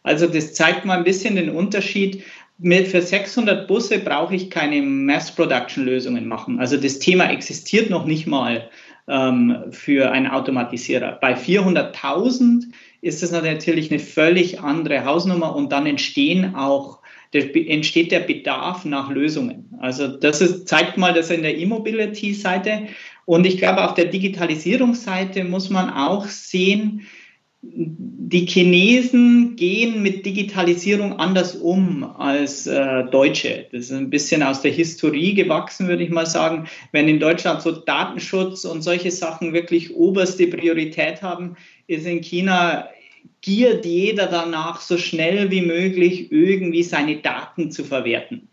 Also 0.03 0.27
das 0.27 0.53
zeigt 0.53 0.85
mal 0.85 0.97
ein 0.97 1.05
bisschen 1.05 1.35
den 1.35 1.49
Unterschied. 1.49 2.23
Für 2.61 3.01
600 3.01 3.67
Busse 3.67 3.99
brauche 3.99 4.35
ich 4.35 4.49
keine 4.49 4.81
Mass-Production-Lösungen 4.81 6.27
machen. 6.27 6.59
Also 6.59 6.77
das 6.77 6.99
Thema 6.99 7.31
existiert 7.31 7.89
noch 7.89 8.05
nicht 8.05 8.27
mal 8.27 8.69
ähm, 9.07 9.63
für 9.71 10.11
einen 10.11 10.27
Automatisierer. 10.27 11.17
Bei 11.19 11.35
400.000 11.35 12.65
ist 13.01 13.23
es 13.23 13.31
natürlich 13.31 13.91
eine 13.91 13.99
völlig 13.99 14.61
andere 14.61 15.03
Hausnummer 15.03 15.55
und 15.55 15.71
dann 15.71 15.85
entstehen 15.85 16.55
auch 16.55 16.99
entsteht 17.33 18.11
der 18.11 18.21
Bedarf 18.21 18.85
nach 18.85 19.09
Lösungen. 19.09 19.69
Also 19.79 20.07
das 20.07 20.41
ist, 20.41 20.67
zeigt 20.67 20.97
mal 20.97 21.13
das 21.13 21.29
in 21.29 21.41
der 21.41 21.57
E-Mobility-Seite. 21.57 22.87
Und 23.25 23.45
ich 23.45 23.57
glaube, 23.57 23.83
auf 23.83 23.93
der 23.93 24.05
Digitalisierungsseite 24.05 25.43
muss 25.43 25.69
man 25.69 25.89
auch 25.89 26.25
sehen, 26.25 27.07
die 27.65 28.45
Chinesen 28.45 29.55
gehen 29.55 30.03
mit 30.03 30.25
Digitalisierung 30.25 31.19
anders 31.19 31.55
um 31.55 32.03
als 32.03 32.67
äh, 32.67 33.05
Deutsche. 33.05 33.67
Das 33.71 33.85
ist 33.85 33.93
ein 33.93 34.09
bisschen 34.09 34.43
aus 34.43 34.61
der 34.61 34.71
Historie 34.71 35.33
gewachsen, 35.33 35.87
würde 35.87 36.03
ich 36.03 36.09
mal 36.09 36.25
sagen. 36.25 36.67
Wenn 36.91 37.07
in 37.07 37.21
Deutschland 37.21 37.61
so 37.61 37.71
Datenschutz 37.71 38.65
und 38.65 38.81
solche 38.81 39.11
Sachen 39.11 39.53
wirklich 39.53 39.95
oberste 39.95 40.47
Priorität 40.47 41.21
haben, 41.21 41.55
ist 41.87 42.05
in 42.05 42.19
China 42.19 42.89
giert 43.43 43.85
jeder 43.85 44.25
danach, 44.27 44.81
so 44.81 44.97
schnell 44.97 45.51
wie 45.51 45.61
möglich 45.61 46.31
irgendwie 46.31 46.81
seine 46.81 47.17
Daten 47.17 47.69
zu 47.69 47.83
verwerten. 47.83 48.47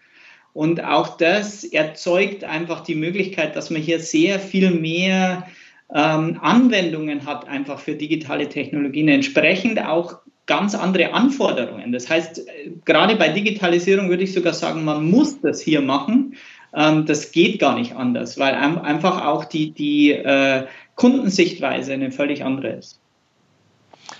Und 0.52 0.82
auch 0.82 1.16
das 1.16 1.64
erzeugt 1.64 2.42
einfach 2.42 2.80
die 2.80 2.96
Möglichkeit, 2.96 3.54
dass 3.54 3.70
man 3.70 3.80
hier 3.80 4.00
sehr 4.00 4.40
viel 4.40 4.72
mehr 4.72 5.46
ähm, 5.94 6.38
Anwendungen 6.42 7.24
hat, 7.24 7.48
einfach 7.48 7.78
für 7.78 7.94
digitale 7.94 8.48
Technologien, 8.48 9.08
entsprechend 9.08 9.80
auch 9.80 10.18
ganz 10.46 10.74
andere 10.74 11.14
Anforderungen. 11.14 11.92
Das 11.92 12.10
heißt, 12.10 12.44
gerade 12.84 13.14
bei 13.14 13.28
Digitalisierung 13.28 14.08
würde 14.08 14.24
ich 14.24 14.32
sogar 14.32 14.54
sagen, 14.54 14.84
man 14.84 15.08
muss 15.08 15.40
das 15.40 15.60
hier 15.60 15.82
machen. 15.82 16.34
Ähm, 16.74 17.06
das 17.06 17.30
geht 17.30 17.60
gar 17.60 17.78
nicht 17.78 17.94
anders, 17.94 18.40
weil 18.40 18.54
einfach 18.54 19.24
auch 19.24 19.44
die, 19.44 19.70
die 19.70 20.10
äh, 20.10 20.66
Kundensichtweise 20.96 21.92
eine 21.92 22.10
völlig 22.10 22.42
andere 22.42 22.70
ist. 22.70 23.00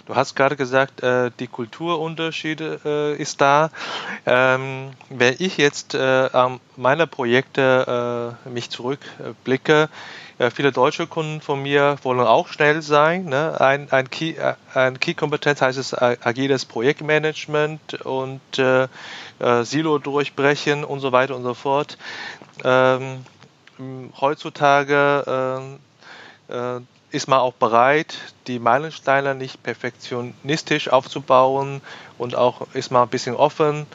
Du 0.07 0.15
hast 0.17 0.35
gerade 0.35 0.57
gesagt, 0.57 1.03
äh, 1.03 1.31
die 1.39 1.47
Kulturunterschiede 1.47 2.81
äh, 2.85 3.23
ist 3.23 3.41
da. 3.41 3.71
Ähm, 4.27 4.91
wenn 5.09 5.37
ich 5.39 5.57
jetzt 5.57 5.95
äh, 5.95 6.29
an 6.33 6.61
meine 6.77 7.07
Projekte 7.07 8.37
äh, 8.45 8.49
mich 8.49 8.71
zurückblicke, 8.71 9.89
äh, 10.39 10.51
viele 10.51 10.73
deutsche 10.73 11.07
Kunden 11.07 11.41
von 11.41 11.63
mir 11.63 11.97
wollen 12.03 12.21
auch 12.21 12.49
schnell 12.49 12.83
sein. 12.83 13.27
Ne? 13.27 13.61
Ein, 13.61 13.93
ein 13.93 14.11
Key, 14.11 14.35
äh, 14.75 14.93
Key-Kompetenz 14.93 15.61
heißt 15.61 15.79
es 15.79 15.95
agiles 15.95 16.65
Projektmanagement 16.65 18.01
und 18.05 18.41
Silo 19.63 19.99
durchbrechen 19.99 20.85
und 20.85 21.01
so 21.01 21.13
weiter 21.13 21.35
und 21.35 21.43
so 21.45 21.55
fort. 21.55 21.97
Ähm, 22.63 23.25
heutzutage 24.21 25.79
äh, 26.49 26.81
ist 27.11 27.29
man 27.29 27.41
auch 27.41 27.55
bereit, 27.55 28.17
die 28.47 28.59
Meilensteine 28.59 29.35
nicht 29.35 29.63
perfektionistisch 29.63 30.89
aufzubauen 30.89 31.81
und 32.19 32.35
auch 32.37 32.67
ist 32.73 32.91
man 32.91 33.03
ein 33.03 33.09
bisschen 33.09 33.35
offen, 33.35 33.87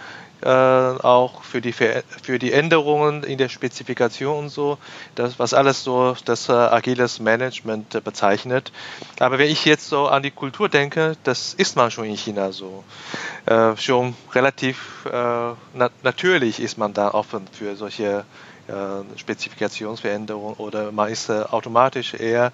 äh, 0.41 0.47
auch 0.49 1.43
für 1.43 1.62
die, 1.62 1.71
für 1.71 2.39
die 2.39 2.51
Änderungen 2.51 3.23
in 3.23 3.38
der 3.38 3.49
Spezifikation 3.49 4.38
und 4.38 4.49
so, 4.49 4.78
das, 5.15 5.39
was 5.39 5.54
alles 5.54 5.84
so 5.84 6.15
das 6.25 6.49
äh, 6.49 6.51
agiles 6.51 7.19
Management 7.19 7.95
äh, 7.95 8.01
bezeichnet. 8.01 8.71
Aber 9.19 9.39
wenn 9.39 9.49
ich 9.49 9.65
jetzt 9.65 9.88
so 9.88 10.08
an 10.08 10.23
die 10.23 10.32
Kultur 10.32 10.69
denke, 10.69 11.15
das 11.23 11.54
ist 11.54 11.75
man 11.75 11.89
schon 11.89 12.06
in 12.06 12.17
China 12.17 12.51
so. 12.51 12.84
Äh, 13.45 13.78
schon 13.78 14.15
relativ 14.34 15.06
äh, 15.06 15.10
na 15.10 15.89
natürlich 16.04 16.60
ist 16.60 16.78
man 16.78 16.93
da 16.93 17.12
offen 17.12 17.47
für 17.51 17.75
solche 17.75 18.25
äh, 18.67 19.17
Spezifikationsveränderungen 19.17 20.56
oder 20.56 20.91
man 20.91 21.12
ist 21.12 21.30
äh, 21.30 21.43
automatisch 21.43 22.15
eher 22.15 22.51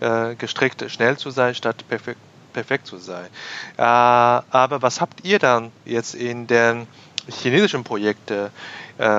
äh, 0.00 0.34
gestrickt, 0.34 0.84
schnell 0.90 1.16
zu 1.16 1.30
sein, 1.30 1.54
statt 1.54 1.84
perfekt, 1.88 2.20
perfekt 2.52 2.86
zu 2.86 2.98
sein. 2.98 3.26
aber 3.76 4.82
was 4.82 5.00
habt 5.00 5.24
ihr 5.24 5.38
dann 5.38 5.72
jetzt 5.84 6.14
in 6.14 6.46
den 6.46 6.86
chinesischen 7.28 7.82
Projekten 7.82 8.50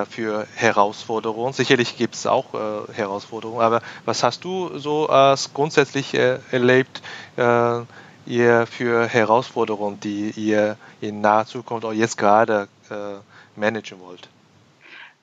für 0.09 0.47
Herausforderungen? 0.55 1.51
Sicherlich 1.51 1.97
gibt 1.97 2.15
es 2.15 2.27
auch 2.27 2.53
Herausforderungen, 2.93 3.59
aber 3.59 3.81
was 4.05 4.23
hast 4.23 4.45
du 4.45 4.77
so 4.77 5.09
als 5.09 5.53
grundsätzlich 5.53 6.13
erlebt? 6.13 7.01
ihr 8.25 8.67
für 8.67 9.05
Herausforderungen, 9.05 9.99
die 9.99 10.29
ihr 10.31 10.77
in 11.01 11.19
naher 11.19 11.45
Zukunft 11.45 11.83
oder 11.83 11.93
jetzt 11.93 12.17
gerade 12.17 12.69
managen 13.57 13.99
wollt? 13.99 14.29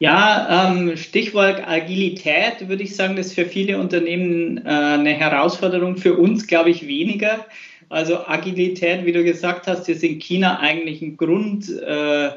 Ja, 0.03 0.73
ähm, 0.73 0.97
Stichwort 0.97 1.63
Agilität 1.65 2.69
würde 2.69 2.83
ich 2.83 2.97
sagen, 2.97 3.15
das 3.15 3.27
ist 3.27 3.35
für 3.35 3.47
viele 3.47 3.79
Unternehmen 3.79 4.59
äh, 4.67 4.69
eine 4.69 5.13
Herausforderung, 5.13 5.97
für 5.97 6.15
uns 6.15 6.49
glaube 6.49 6.71
ich 6.71 6.89
weniger. 6.89 7.47
Also 7.89 8.27
Agilität, 8.27 9.07
wie 9.07 9.13
du 9.13 9.23
gesagt 9.23 9.69
hast, 9.69 9.89
ist 9.89 10.03
in 10.03 10.19
China 10.19 10.59
eigentlich 10.59 11.03
ein 11.03 11.17
Grund. 11.17 11.71
Äh, 11.71 12.31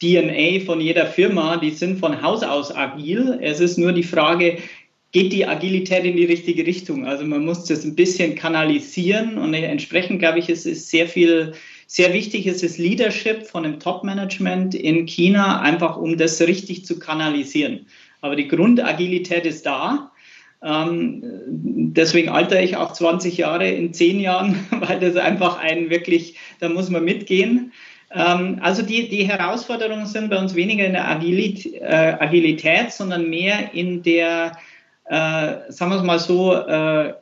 DNA 0.00 0.64
von 0.64 0.80
jeder 0.80 1.04
Firma, 1.04 1.58
die 1.58 1.72
sind 1.72 1.98
von 1.98 2.22
Haus 2.22 2.42
aus 2.42 2.74
agil. 2.74 3.38
Es 3.42 3.60
ist 3.60 3.76
nur 3.76 3.92
die 3.92 4.02
Frage, 4.02 4.56
geht 5.12 5.34
die 5.34 5.44
Agilität 5.44 6.04
in 6.04 6.16
die 6.16 6.24
richtige 6.24 6.64
Richtung? 6.64 7.06
Also 7.06 7.26
man 7.26 7.44
muss 7.44 7.66
das 7.66 7.84
ein 7.84 7.96
bisschen 7.96 8.34
kanalisieren 8.34 9.36
und 9.36 9.52
entsprechend 9.52 10.20
glaube 10.20 10.38
ich, 10.38 10.48
es 10.48 10.64
ist 10.64 10.88
sehr 10.88 11.06
viel 11.06 11.52
sehr 11.92 12.12
wichtig 12.12 12.46
ist 12.46 12.62
das 12.62 12.78
Leadership 12.78 13.48
von 13.48 13.64
dem 13.64 13.80
Top-Management 13.80 14.76
in 14.76 15.06
China, 15.06 15.60
einfach 15.60 15.96
um 15.96 16.16
das 16.16 16.40
richtig 16.40 16.86
zu 16.86 17.00
kanalisieren. 17.00 17.86
Aber 18.20 18.36
die 18.36 18.46
Grundagilität 18.46 19.44
ist 19.44 19.66
da. 19.66 20.12
Ähm, 20.62 21.24
deswegen 21.48 22.28
alter 22.28 22.62
ich 22.62 22.76
auch 22.76 22.92
20 22.92 23.38
Jahre 23.38 23.68
in 23.68 23.92
10 23.92 24.20
Jahren, 24.20 24.68
weil 24.70 25.00
das 25.00 25.16
einfach 25.16 25.58
ein 25.58 25.90
wirklich, 25.90 26.36
da 26.60 26.68
muss 26.68 26.90
man 26.90 27.04
mitgehen. 27.04 27.72
Ähm, 28.14 28.60
also 28.62 28.82
die, 28.82 29.08
die 29.08 29.24
Herausforderungen 29.24 30.06
sind 30.06 30.30
bei 30.30 30.38
uns 30.38 30.54
weniger 30.54 30.86
in 30.86 30.92
der 30.92 31.08
Agilit, 31.08 31.74
äh, 31.74 32.16
Agilität, 32.20 32.92
sondern 32.92 33.28
mehr 33.28 33.74
in 33.74 34.04
der, 34.04 34.52
äh, 35.06 35.72
sagen 35.72 35.90
wir 35.90 35.96
es 35.96 36.04
mal 36.04 36.20
so, 36.20 36.54
äh, 36.54 37.14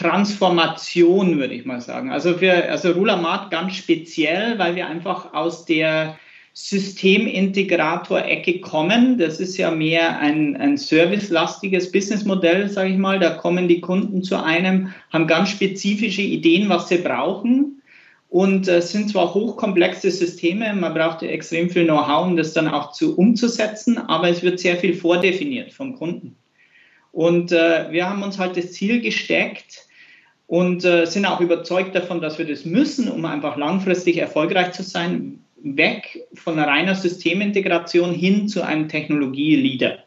Transformation, 0.00 1.38
würde 1.38 1.54
ich 1.54 1.66
mal 1.66 1.82
sagen. 1.82 2.10
Also 2.10 2.38
für 2.38 2.70
also 2.70 2.92
Rulamat 2.92 3.50
ganz 3.50 3.74
speziell, 3.74 4.58
weil 4.58 4.74
wir 4.74 4.86
einfach 4.86 5.34
aus 5.34 5.66
der 5.66 6.18
Systemintegrator-Ecke 6.54 8.60
kommen. 8.60 9.18
Das 9.18 9.40
ist 9.40 9.58
ja 9.58 9.70
mehr 9.70 10.18
ein, 10.18 10.56
ein 10.56 10.78
servicelastiges 10.78 11.92
Businessmodell, 11.92 12.70
sage 12.70 12.90
ich 12.90 12.96
mal. 12.96 13.18
Da 13.18 13.30
kommen 13.30 13.68
die 13.68 13.82
Kunden 13.82 14.22
zu 14.22 14.42
einem, 14.42 14.94
haben 15.12 15.26
ganz 15.26 15.50
spezifische 15.50 16.22
Ideen, 16.22 16.70
was 16.70 16.88
sie 16.88 16.98
brauchen. 16.98 17.82
Und 18.30 18.68
es 18.68 18.86
äh, 18.86 18.88
sind 18.88 19.10
zwar 19.10 19.34
hochkomplexe 19.34 20.10
Systeme, 20.10 20.72
man 20.72 20.94
braucht 20.94 21.22
extrem 21.22 21.68
viel 21.68 21.84
Know-how, 21.84 22.26
um 22.26 22.36
das 22.36 22.54
dann 22.54 22.68
auch 22.68 22.92
zu 22.92 23.18
umzusetzen, 23.18 23.98
aber 23.98 24.30
es 24.30 24.42
wird 24.42 24.60
sehr 24.60 24.76
viel 24.76 24.94
vordefiniert 24.94 25.72
vom 25.72 25.96
Kunden. 25.96 26.36
Und 27.12 27.50
äh, 27.50 27.90
wir 27.90 28.08
haben 28.08 28.22
uns 28.22 28.38
halt 28.38 28.56
das 28.56 28.72
Ziel 28.72 29.00
gesteckt 29.00 29.89
und 30.50 30.84
äh, 30.84 31.06
sind 31.06 31.26
auch 31.26 31.40
überzeugt 31.40 31.94
davon, 31.94 32.20
dass 32.20 32.36
wir 32.36 32.44
das 32.44 32.64
müssen, 32.64 33.08
um 33.08 33.24
einfach 33.24 33.56
langfristig 33.56 34.16
erfolgreich 34.16 34.72
zu 34.72 34.82
sein, 34.82 35.38
weg 35.62 36.26
von 36.34 36.58
reiner 36.58 36.96
Systemintegration 36.96 38.12
hin 38.12 38.48
zu 38.48 38.62
einem 38.62 38.88
Technologieleader. 38.88 39.98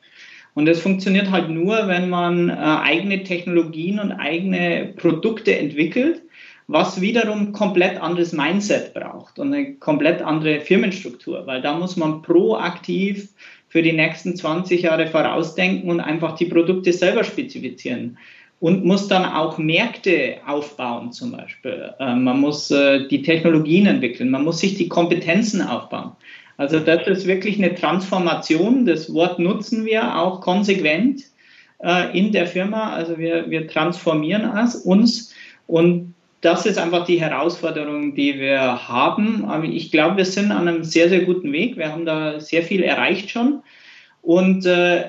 Und 0.54 0.66
das 0.66 0.82
funktioniert 0.82 1.32
halt 1.32 1.50
nur, 1.50 1.88
wenn 1.88 2.10
man 2.10 2.50
äh, 2.50 2.56
eigene 2.56 3.24
Technologien 3.24 4.00
und 4.00 4.12
eigene 4.12 4.94
Produkte 4.98 5.58
entwickelt, 5.58 6.22
was 6.68 7.00
wiederum 7.00 7.54
komplett 7.54 8.02
anderes 8.02 8.34
Mindset 8.34 8.94
braucht 8.94 9.40
und 9.40 9.54
eine 9.54 9.76
komplett 9.76 10.22
andere 10.22 10.60
Firmenstruktur, 10.60 11.48
weil 11.48 11.62
da 11.62 11.78
muss 11.78 11.96
man 11.96 12.22
proaktiv 12.22 13.30
für 13.70 13.82
die 13.82 13.94
nächsten 13.94 14.36
20 14.36 14.82
Jahre 14.82 15.08
vorausdenken 15.08 15.90
und 15.90 16.02
einfach 16.02 16.36
die 16.36 16.46
Produkte 16.46 16.92
selber 16.92 17.24
spezifizieren. 17.24 18.18
Und 18.64 18.86
muss 18.86 19.10
dann 19.10 19.26
auch 19.26 19.58
Märkte 19.58 20.38
aufbauen 20.48 21.12
zum 21.12 21.34
Beispiel. 21.34 21.94
Äh, 22.00 22.16
man 22.16 22.40
muss 22.40 22.72
äh, 22.72 23.10
die 23.10 23.22
Technologien 23.22 23.88
entwickeln, 23.88 24.30
man 24.30 24.46
muss 24.46 24.60
sich 24.60 24.76
die 24.76 24.88
Kompetenzen 24.88 25.62
aufbauen. 25.62 26.14
Also 26.56 26.80
das 26.80 27.06
ist 27.08 27.28
wirklich 27.28 27.58
eine 27.58 27.76
Transformation. 27.76 28.86
Das 28.86 29.14
Wort 29.14 29.38
nutzen 29.38 29.84
wir 29.84 30.18
auch 30.18 30.40
konsequent 30.40 31.24
äh, 31.80 32.18
in 32.18 32.32
der 32.32 32.48
Firma. 32.48 32.94
Also 32.94 33.18
wir, 33.18 33.50
wir 33.50 33.68
transformieren 33.68 34.50
uns 34.86 35.36
und 35.68 36.14
das 36.40 36.66
ist 36.66 36.78
einfach 36.78 37.06
die 37.06 37.20
Herausforderung, 37.20 38.16
die 38.16 38.40
wir 38.40 38.88
haben. 38.88 39.44
Aber 39.44 39.66
ich 39.66 39.92
glaube, 39.92 40.16
wir 40.16 40.26
sind 40.26 40.54
an 40.54 40.70
einem 40.70 40.86
sehr, 40.86 41.10
sehr 41.10 41.26
guten 41.26 41.52
Weg. 41.52 41.76
Wir 41.76 41.92
haben 41.92 42.06
da 42.06 42.40
sehr 42.40 42.64
viel 42.64 42.82
erreicht 42.82 43.30
schon. 43.30 43.62
Und 44.22 44.66
äh, 44.66 45.04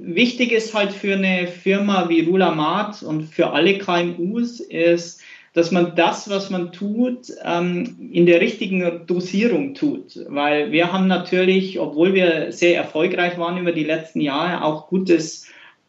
wichtig 0.00 0.52
ist 0.52 0.74
halt 0.74 0.92
für 0.92 1.14
eine 1.14 1.46
Firma 1.46 2.08
wie 2.08 2.22
Rulamat 2.22 3.02
und 3.02 3.24
für 3.24 3.50
alle 3.50 3.78
KMUs 3.78 4.60
ist, 4.60 5.20
dass 5.52 5.70
man 5.70 5.94
das, 5.96 6.28
was 6.28 6.50
man 6.50 6.70
tut, 6.70 7.32
ähm, 7.42 7.96
in 8.12 8.26
der 8.26 8.42
richtigen 8.42 9.06
Dosierung 9.06 9.74
tut. 9.74 10.18
Weil 10.28 10.70
wir 10.70 10.92
haben 10.92 11.06
natürlich, 11.06 11.80
obwohl 11.80 12.12
wir 12.12 12.52
sehr 12.52 12.76
erfolgreich 12.76 13.38
waren 13.38 13.56
über 13.56 13.72
die 13.72 13.84
letzten 13.84 14.20
Jahre, 14.20 14.62
auch 14.62 14.88
gutes 14.88 15.46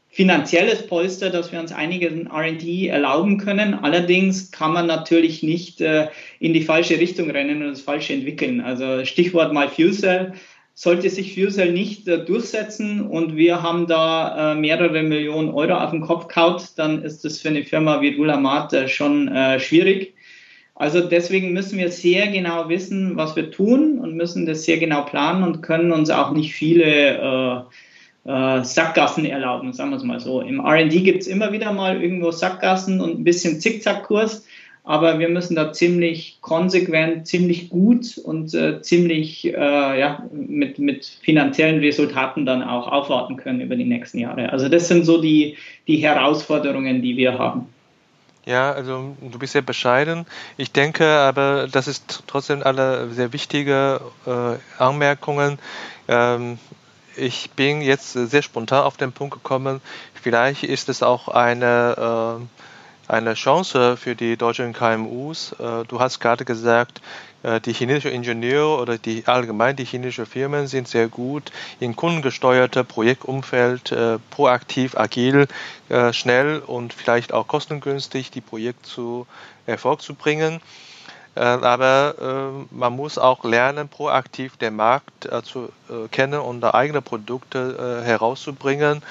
finanzielles 0.10 0.88
Polster, 0.88 1.30
dass 1.30 1.52
wir 1.52 1.60
uns 1.60 1.72
einiges 1.74 2.12
RD 2.12 2.88
erlauben 2.88 3.38
können. 3.38 3.74
Allerdings 3.74 4.52
kann 4.52 4.74
man 4.74 4.88
natürlich 4.88 5.44
nicht 5.44 5.82
äh, 5.82 6.08
in 6.40 6.54
die 6.54 6.64
falsche 6.64 6.98
Richtung 7.00 7.30
rennen 7.30 7.62
und 7.62 7.70
das 7.70 7.82
Falsche 7.82 8.14
entwickeln. 8.14 8.62
Also 8.62 9.06
Stichwort 9.06 9.54
mal 9.54 9.70
Fuser. 9.70 10.34
Sollte 10.80 11.10
sich 11.10 11.34
Fuser 11.34 11.66
nicht 11.66 12.08
äh, 12.08 12.24
durchsetzen 12.24 13.02
und 13.02 13.36
wir 13.36 13.64
haben 13.64 13.88
da 13.88 14.52
äh, 14.52 14.56
mehrere 14.56 15.02
Millionen 15.02 15.50
Euro 15.50 15.74
auf 15.74 15.90
den 15.90 16.02
Kopf 16.02 16.28
kaut, 16.28 16.68
dann 16.76 17.02
ist 17.02 17.26
das 17.26 17.40
für 17.40 17.50
eine 17.50 17.64
Firma 17.64 18.00
wie 18.02 18.14
Rulamat 18.14 18.74
äh, 18.74 18.88
schon 18.88 19.28
äh, 19.28 19.60
schwierig. 19.60 20.14
Also 20.76 21.02
deswegen 21.02 21.52
müssen 21.52 21.80
wir 21.80 21.90
sehr 21.90 22.28
genau 22.28 22.70
wissen, 22.70 23.18
was 23.18 23.36
wir 23.36 23.50
tun 23.50 23.98
und 23.98 24.16
müssen 24.16 24.46
das 24.46 24.66
sehr 24.66 24.78
genau 24.78 25.02
planen 25.02 25.42
und 25.42 25.64
können 25.64 25.92
uns 25.92 26.12
auch 26.12 26.32
nicht 26.32 26.54
viele 26.54 27.66
äh, 28.26 28.30
äh, 28.32 28.64
Sackgassen 28.64 29.26
erlauben, 29.26 29.74
sagen 29.74 29.90
wir 29.90 29.98
es 29.98 30.04
mal 30.04 30.20
so. 30.20 30.42
Im 30.42 30.60
RD 30.64 31.04
gibt 31.04 31.24
es 31.24 31.28
immer 31.28 31.52
wieder 31.52 31.74
mal 31.74 32.00
irgendwo 32.00 32.30
Sackgassen 32.30 33.02
und 33.02 33.20
ein 33.20 33.24
bisschen 33.24 33.60
Zickzackkurs, 33.60 34.46
aber 34.88 35.20
wir 35.20 35.28
müssen 35.28 35.54
da 35.58 35.74
ziemlich 35.74 36.38
konsequent, 36.40 37.28
ziemlich 37.28 37.70
gut 37.70 38.18
und 38.18 38.54
äh, 38.54 38.82
ziemlich 38.82 39.46
äh, 39.46 40.00
ja, 40.00 40.24
mit, 40.32 40.80
mit 40.80 41.06
finanziellen 41.06 41.80
Resultaten 41.80 42.46
dann 42.46 42.64
auch 42.64 42.88
aufwarten 42.88 43.36
können 43.36 43.60
über 43.60 43.76
die 43.76 43.84
nächsten 43.84 44.18
Jahre. 44.18 44.50
Also 44.50 44.70
das 44.70 44.88
sind 44.88 45.04
so 45.04 45.22
die, 45.22 45.58
die 45.88 45.98
Herausforderungen, 45.98 47.02
die 47.02 47.18
wir 47.18 47.38
haben. 47.38 47.68
Ja, 48.46 48.72
also 48.72 49.18
du 49.20 49.38
bist 49.38 49.52
sehr 49.52 49.62
bescheiden. 49.62 50.26
Ich 50.56 50.72
denke 50.72 51.06
aber, 51.06 51.68
das 51.70 51.90
ist 51.90 52.24
trotzdem 52.26 52.64
alle 52.64 53.10
sehr 53.10 53.34
wichtige 53.34 54.00
äh, 54.26 54.82
Anmerkungen. 54.82 55.60
Ähm, 56.08 56.60
ich 57.18 57.50
bin 57.58 57.82
jetzt 57.82 58.14
sehr 58.14 58.42
spontan 58.42 58.86
auf 58.86 58.96
den 58.96 59.12
Punkt 59.12 59.34
gekommen. 59.34 59.82
Vielleicht 60.14 60.64
ist 60.64 60.88
es 60.88 61.04
auch 61.04 61.28
eine 61.28 62.48
eine 63.08 63.36
Chance 63.36 63.98
für 63.98 64.16
die 64.16 64.38
deutschen 64.38 64.74
KMUs. 64.74 65.54
Äh, 65.54 65.86
du 65.88 66.00
hast 66.00 66.20
gerade 66.20 66.46
gesagt, 66.46 67.02
äh, 67.44 67.62
die 67.62 67.74
chinesischen 67.74 68.12
Ingenieure 68.12 68.82
oder 68.82 68.98
die 68.98 69.24
allgemein 69.28 69.76
die 69.76 69.86
chinesischen 69.86 70.26
Firmen 70.26 70.68
sind 70.68 70.88
sehr 70.88 71.08
gut 71.08 71.52
in 71.80 71.96
kundengesteuerte 71.96 72.84
Projektumfeld 72.84 73.92
äh, 73.92 74.20
proaktiv, 74.30 74.98
agil, 74.98 75.48
schnell 76.12 76.60
und 76.60 76.94
vielleicht 76.94 77.32
auch 77.32 77.48
kostengünstig 77.48 78.30
die 78.30 78.42
Projekte 78.42 78.84
zu 78.84 79.26
Erfolg 79.66 80.02
zu 80.02 80.16
bringen. 80.16 80.60
Aber 81.34 82.66
man 82.72 82.94
muss 82.94 83.18
auch 83.18 83.46
lernen, 83.46 83.88
proaktiv 83.88 84.58
den 84.58 84.76
Markt 84.76 85.30
zu 85.44 85.70
kennen 86.12 86.42
und 86.42 86.64
eigene 86.66 87.02
Produkte 87.02 88.04
herauszubringen 88.04 89.02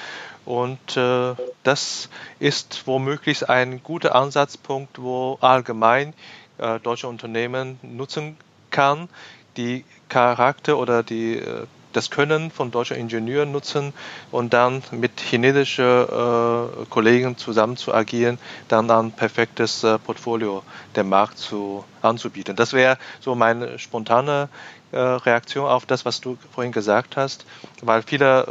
und 0.47 0.95
äh, 0.95 1.35
das 1.63 2.09
ist 2.39 2.87
womöglich 2.87 3.49
ein 3.49 3.83
guter 3.83 4.15
Ansatzpunkt, 4.15 5.01
wo 5.01 5.37
allgemein 5.41 6.13
äh, 6.57 6.79
deutsche 6.79 7.09
Unternehmen 7.09 7.77
nutzen 7.81 8.37
kann, 8.71 9.09
die 9.57 9.83
Charakter 10.07 10.77
oder 10.77 11.03
die, 11.03 11.39
äh, 11.39 11.65
das 11.91 12.09
Können 12.11 12.49
von 12.49 12.71
deutschen 12.71 12.95
Ingenieuren 12.95 13.51
nutzen 13.51 13.91
und 14.31 14.53
dann 14.53 14.83
mit 14.91 15.19
chinesischen 15.19 15.83
äh, 15.83 16.85
Kollegen 16.89 17.35
zusammen 17.35 17.75
zu 17.75 17.93
agieren, 17.93 18.39
dann 18.69 18.89
ein 18.89 19.11
perfektes 19.11 19.83
äh, 19.83 19.99
Portfolio 19.99 20.63
dem 20.95 21.09
Markt 21.09 21.39
zu, 21.39 21.83
anzubieten. 22.01 22.55
Das 22.55 22.71
wäre 22.71 22.97
so 23.19 23.35
meine 23.35 23.79
spontane 23.79 24.47
äh, 24.93 24.97
Reaktion 24.97 25.67
auf 25.67 25.85
das, 25.85 26.05
was 26.05 26.21
du 26.21 26.37
vorhin 26.53 26.71
gesagt 26.71 27.17
hast, 27.17 27.45
weil 27.81 28.01
viele 28.01 28.45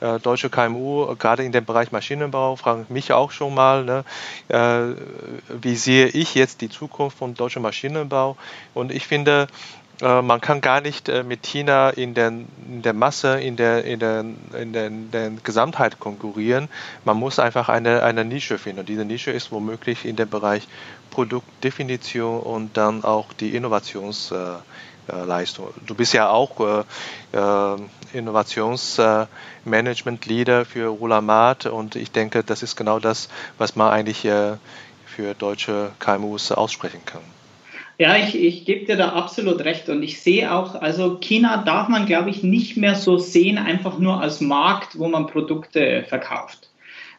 äh, 0.00 0.18
deutsche 0.18 0.50
KMU, 0.50 1.14
gerade 1.16 1.44
in 1.44 1.52
dem 1.52 1.64
Bereich 1.64 1.92
Maschinenbau, 1.92 2.56
fragen 2.56 2.86
mich 2.88 3.12
auch 3.12 3.30
schon 3.30 3.54
mal, 3.54 3.84
ne, 3.84 4.04
äh, 4.48 4.94
wie 5.60 5.76
sehe 5.76 6.06
ich 6.06 6.34
jetzt 6.34 6.60
die 6.60 6.68
Zukunft 6.68 7.18
von 7.18 7.34
deutschem 7.34 7.62
Maschinenbau? 7.62 8.36
Und 8.74 8.92
ich 8.92 9.06
finde, 9.06 9.46
äh, 10.00 10.22
man 10.22 10.40
kann 10.40 10.60
gar 10.60 10.80
nicht 10.80 11.08
äh, 11.08 11.22
mit 11.22 11.42
China 11.42 11.90
in, 11.90 12.14
den, 12.14 12.48
in 12.66 12.82
der 12.82 12.92
Masse, 12.94 13.40
in 13.40 13.56
der, 13.56 13.84
in, 13.84 14.00
der, 14.00 14.24
in, 14.58 14.72
der, 14.72 14.86
in 14.86 15.10
der 15.10 15.30
Gesamtheit 15.42 16.00
konkurrieren. 16.00 16.68
Man 17.04 17.16
muss 17.16 17.38
einfach 17.38 17.68
eine, 17.68 18.02
eine 18.02 18.24
Nische 18.24 18.58
finden. 18.58 18.80
Und 18.80 18.88
diese 18.88 19.04
Nische 19.04 19.30
ist 19.30 19.52
womöglich 19.52 20.04
in 20.04 20.16
dem 20.16 20.28
Bereich 20.28 20.66
Produktdefinition 21.10 22.40
und 22.40 22.76
dann 22.76 23.04
auch 23.04 23.32
die 23.32 23.54
Innovations- 23.58 24.32
Leistung. 25.24 25.68
Du 25.86 25.94
bist 25.94 26.14
ja 26.14 26.30
auch 26.30 26.58
äh, 26.60 26.82
äh 27.36 27.76
Innovationsmanagement-Leader 28.12 30.64
für 30.64 30.88
Rulamat 30.88 31.66
und 31.66 31.94
ich 31.94 32.10
denke, 32.10 32.42
das 32.42 32.64
ist 32.64 32.74
genau 32.74 32.98
das, 32.98 33.28
was 33.56 33.76
man 33.76 33.92
eigentlich 33.92 34.24
äh, 34.24 34.56
für 35.06 35.34
deutsche 35.34 35.92
KMUs 36.00 36.50
aussprechen 36.50 37.02
kann. 37.04 37.20
Ja, 37.98 38.16
ich, 38.16 38.34
ich 38.34 38.64
gebe 38.64 38.86
dir 38.86 38.96
da 38.96 39.10
absolut 39.10 39.60
recht 39.60 39.88
und 39.90 40.02
ich 40.02 40.22
sehe 40.22 40.52
auch, 40.54 40.74
also 40.74 41.18
China 41.18 41.58
darf 41.58 41.88
man, 41.88 42.06
glaube 42.06 42.30
ich, 42.30 42.42
nicht 42.42 42.78
mehr 42.78 42.94
so 42.94 43.18
sehen, 43.18 43.58
einfach 43.58 43.98
nur 43.98 44.22
als 44.22 44.40
Markt, 44.40 44.98
wo 44.98 45.06
man 45.06 45.26
Produkte 45.26 46.06
verkauft, 46.08 46.70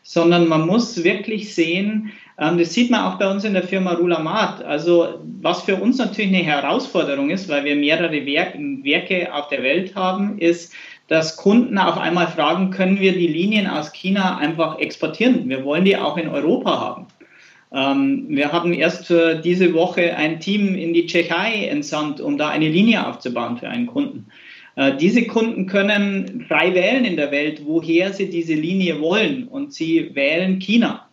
sondern 0.01 0.47
man 0.47 0.65
muss 0.65 1.04
wirklich 1.04 1.54
sehen, 1.54 2.12
das 2.41 2.73
sieht 2.73 2.89
man 2.89 3.01
auch 3.01 3.19
bei 3.19 3.30
uns 3.30 3.43
in 3.43 3.54
der 3.54 3.62
Firma 3.62 3.93
Rulamat. 3.93 4.63
Also 4.63 5.19
was 5.41 5.62
für 5.62 5.75
uns 5.75 5.99
natürlich 5.99 6.34
eine 6.34 6.43
Herausforderung 6.43 7.30
ist, 7.30 7.47
weil 7.49 7.65
wir 7.65 7.75
mehrere 7.75 8.25
Werke 8.25 9.32
auf 9.32 9.47
der 9.49 9.62
Welt 9.62 9.93
haben, 9.95 10.39
ist, 10.39 10.73
dass 11.08 11.38
Kunden 11.38 11.77
auf 11.77 11.99
einmal 11.99 12.27
fragen, 12.27 12.71
können 12.71 12.99
wir 12.99 13.12
die 13.13 13.27
Linien 13.27 13.67
aus 13.67 13.93
China 13.93 14.38
einfach 14.38 14.80
exportieren? 14.80 15.47
Wir 15.49 15.63
wollen 15.63 15.86
die 15.86 15.97
auch 15.97 16.17
in 16.17 16.30
Europa 16.30 16.80
haben. 16.80 17.08
Ähm, 17.73 18.25
wir 18.30 18.51
haben 18.51 18.73
erst 18.73 19.13
diese 19.43 19.73
Woche 19.75 20.15
ein 20.15 20.39
Team 20.39 20.73
in 20.73 20.93
die 20.93 21.06
Tschechei 21.06 21.67
entsandt, 21.67 22.21
um 22.21 22.39
da 22.39 22.49
eine 22.49 22.69
Linie 22.69 23.06
aufzubauen 23.06 23.58
für 23.58 23.69
einen 23.69 23.86
Kunden. 23.86 24.25
Äh, 24.75 24.97
diese 24.97 25.27
Kunden 25.27 25.67
können 25.67 26.45
frei 26.47 26.73
wählen 26.73 27.06
in 27.06 27.17
der 27.17 27.32
Welt, 27.32 27.62
woher 27.65 28.13
sie 28.13 28.32
diese 28.32 28.56
Linie 28.56 28.99
wollen 28.99 29.47
und 29.47 29.73
sie 29.73 30.15
wählen 30.15 30.58
China. 30.58 31.08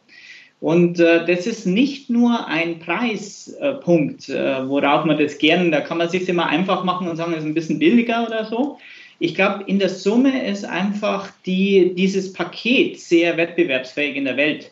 Und 0.61 0.99
äh, 0.99 1.25
das 1.25 1.47
ist 1.47 1.67
nicht 1.67 2.11
nur 2.11 2.47
ein 2.49 2.81
Preispunkt, 2.81 4.29
äh, 4.29 4.69
worauf 4.69 5.05
man 5.05 5.17
das 5.17 5.39
gerne, 5.39 5.71
da 5.71 5.81
kann 5.81 5.99
man 5.99 6.09
sich 6.09 6.29
immer 6.29 6.47
einfach 6.47 6.83
machen 6.83 7.09
und 7.09 7.17
sagen, 7.17 7.33
es 7.33 7.39
ist 7.39 7.45
ein 7.45 7.55
bisschen 7.55 7.79
billiger 7.79 8.27
oder 8.27 8.45
so. 8.45 8.79
Ich 9.21 9.35
glaube, 9.35 9.65
in 9.67 9.79
der 9.79 9.89
Summe 9.89 10.47
ist 10.47 10.65
einfach 10.65 11.31
die, 11.47 11.95
dieses 11.95 12.33
Paket 12.33 12.99
sehr 13.01 13.37
wettbewerbsfähig 13.37 14.17
in 14.17 14.25
der 14.25 14.37
Welt. 14.37 14.71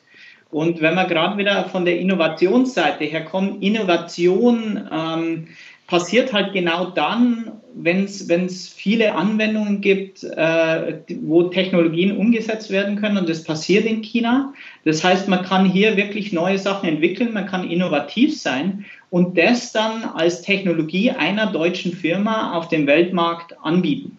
Und 0.50 0.80
wenn 0.80 0.94
wir 0.94 1.06
gerade 1.06 1.36
wieder 1.38 1.68
von 1.68 1.84
der 1.84 1.98
Innovationsseite 1.98 3.04
her 3.04 3.24
kommen, 3.24 3.60
Innovation 3.60 4.88
ähm, 4.92 5.48
passiert 5.86 6.32
halt 6.32 6.52
genau 6.52 6.86
dann, 6.86 7.52
wenn 7.74 8.04
es 8.04 8.68
viele 8.68 9.14
Anwendungen 9.14 9.80
gibt, 9.80 10.24
äh, 10.24 10.94
wo 11.20 11.44
Technologien 11.44 12.16
umgesetzt 12.16 12.70
werden 12.70 12.96
können 12.96 13.18
und 13.18 13.28
das 13.28 13.44
passiert 13.44 13.84
in 13.84 14.02
China. 14.02 14.54
Das 14.84 15.04
heißt, 15.04 15.28
man 15.28 15.44
kann 15.44 15.66
hier 15.66 15.96
wirklich 15.96 16.32
neue 16.32 16.58
Sachen 16.58 16.88
entwickeln, 16.88 17.34
man 17.34 17.46
kann 17.46 17.68
innovativ 17.68 18.40
sein 18.40 18.86
und 19.10 19.36
das 19.36 19.72
dann 19.72 20.04
als 20.04 20.42
Technologie 20.42 21.10
einer 21.10 21.52
deutschen 21.52 21.92
Firma 21.92 22.54
auf 22.54 22.68
dem 22.68 22.86
Weltmarkt 22.86 23.54
anbieten. 23.62 24.18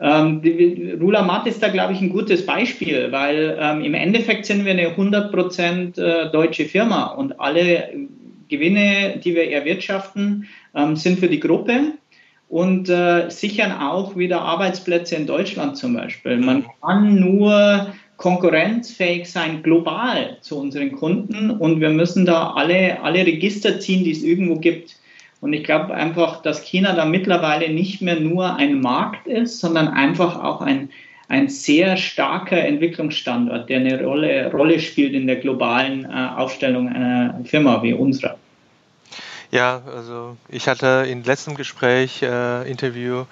Ähm, 0.00 0.42
Rulamat 1.00 1.46
ist 1.46 1.62
da, 1.62 1.68
glaube 1.68 1.94
ich, 1.94 2.00
ein 2.00 2.10
gutes 2.10 2.44
Beispiel, 2.44 3.10
weil 3.10 3.56
ähm, 3.58 3.82
im 3.82 3.94
Endeffekt 3.94 4.44
sind 4.44 4.64
wir 4.64 4.72
eine 4.72 4.90
100% 4.90 5.98
äh, 5.98 6.30
deutsche 6.30 6.66
Firma 6.66 7.06
und 7.06 7.40
alle 7.40 7.88
Gewinne, 8.56 9.20
die 9.22 9.34
wir 9.34 9.50
erwirtschaften, 9.50 10.48
ähm, 10.74 10.96
sind 10.96 11.18
für 11.18 11.28
die 11.28 11.40
Gruppe 11.40 11.92
und 12.48 12.88
äh, 12.88 13.30
sichern 13.30 13.72
auch 13.72 14.16
wieder 14.16 14.42
Arbeitsplätze 14.42 15.16
in 15.16 15.26
Deutschland 15.26 15.76
zum 15.76 15.94
Beispiel. 15.94 16.36
Man 16.36 16.64
kann 16.80 17.18
nur 17.18 17.92
konkurrenzfähig 18.16 19.30
sein 19.30 19.62
global 19.62 20.36
zu 20.40 20.58
unseren 20.58 20.92
Kunden 20.92 21.50
und 21.50 21.80
wir 21.80 21.90
müssen 21.90 22.24
da 22.26 22.52
alle, 22.52 23.02
alle 23.02 23.26
Register 23.26 23.80
ziehen, 23.80 24.04
die 24.04 24.12
es 24.12 24.22
irgendwo 24.22 24.56
gibt. 24.56 24.96
Und 25.40 25.52
ich 25.52 25.64
glaube 25.64 25.92
einfach, 25.92 26.40
dass 26.42 26.62
China 26.62 26.94
da 26.94 27.04
mittlerweile 27.04 27.68
nicht 27.70 28.00
mehr 28.00 28.18
nur 28.18 28.54
ein 28.56 28.80
Markt 28.80 29.26
ist, 29.26 29.60
sondern 29.60 29.88
einfach 29.88 30.42
auch 30.42 30.60
ein, 30.60 30.90
ein 31.28 31.48
sehr 31.48 31.96
starker 31.96 32.58
Entwicklungsstandort, 32.58 33.68
der 33.68 33.80
eine 33.80 34.02
Rolle, 34.02 34.50
Rolle 34.52 34.78
spielt 34.78 35.12
in 35.12 35.26
der 35.26 35.36
globalen 35.36 36.04
äh, 36.04 36.28
Aufstellung 36.36 36.88
einer 36.88 37.40
Firma 37.44 37.82
wie 37.82 37.92
unserer. 37.92 38.38
Ja, 39.54 39.82
also 39.86 40.36
ich 40.48 40.66
hatte 40.66 41.06
im 41.08 41.22
letzten 41.22 41.54
Gespräch, 41.54 42.22
äh, 42.22 42.68
Interview 42.68 43.24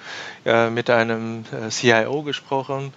äh, 0.47 0.71
mit 0.71 0.89
einem 0.89 1.45
äh, 1.51 1.69
CIO 1.69 2.23
gesprochen. 2.23 2.93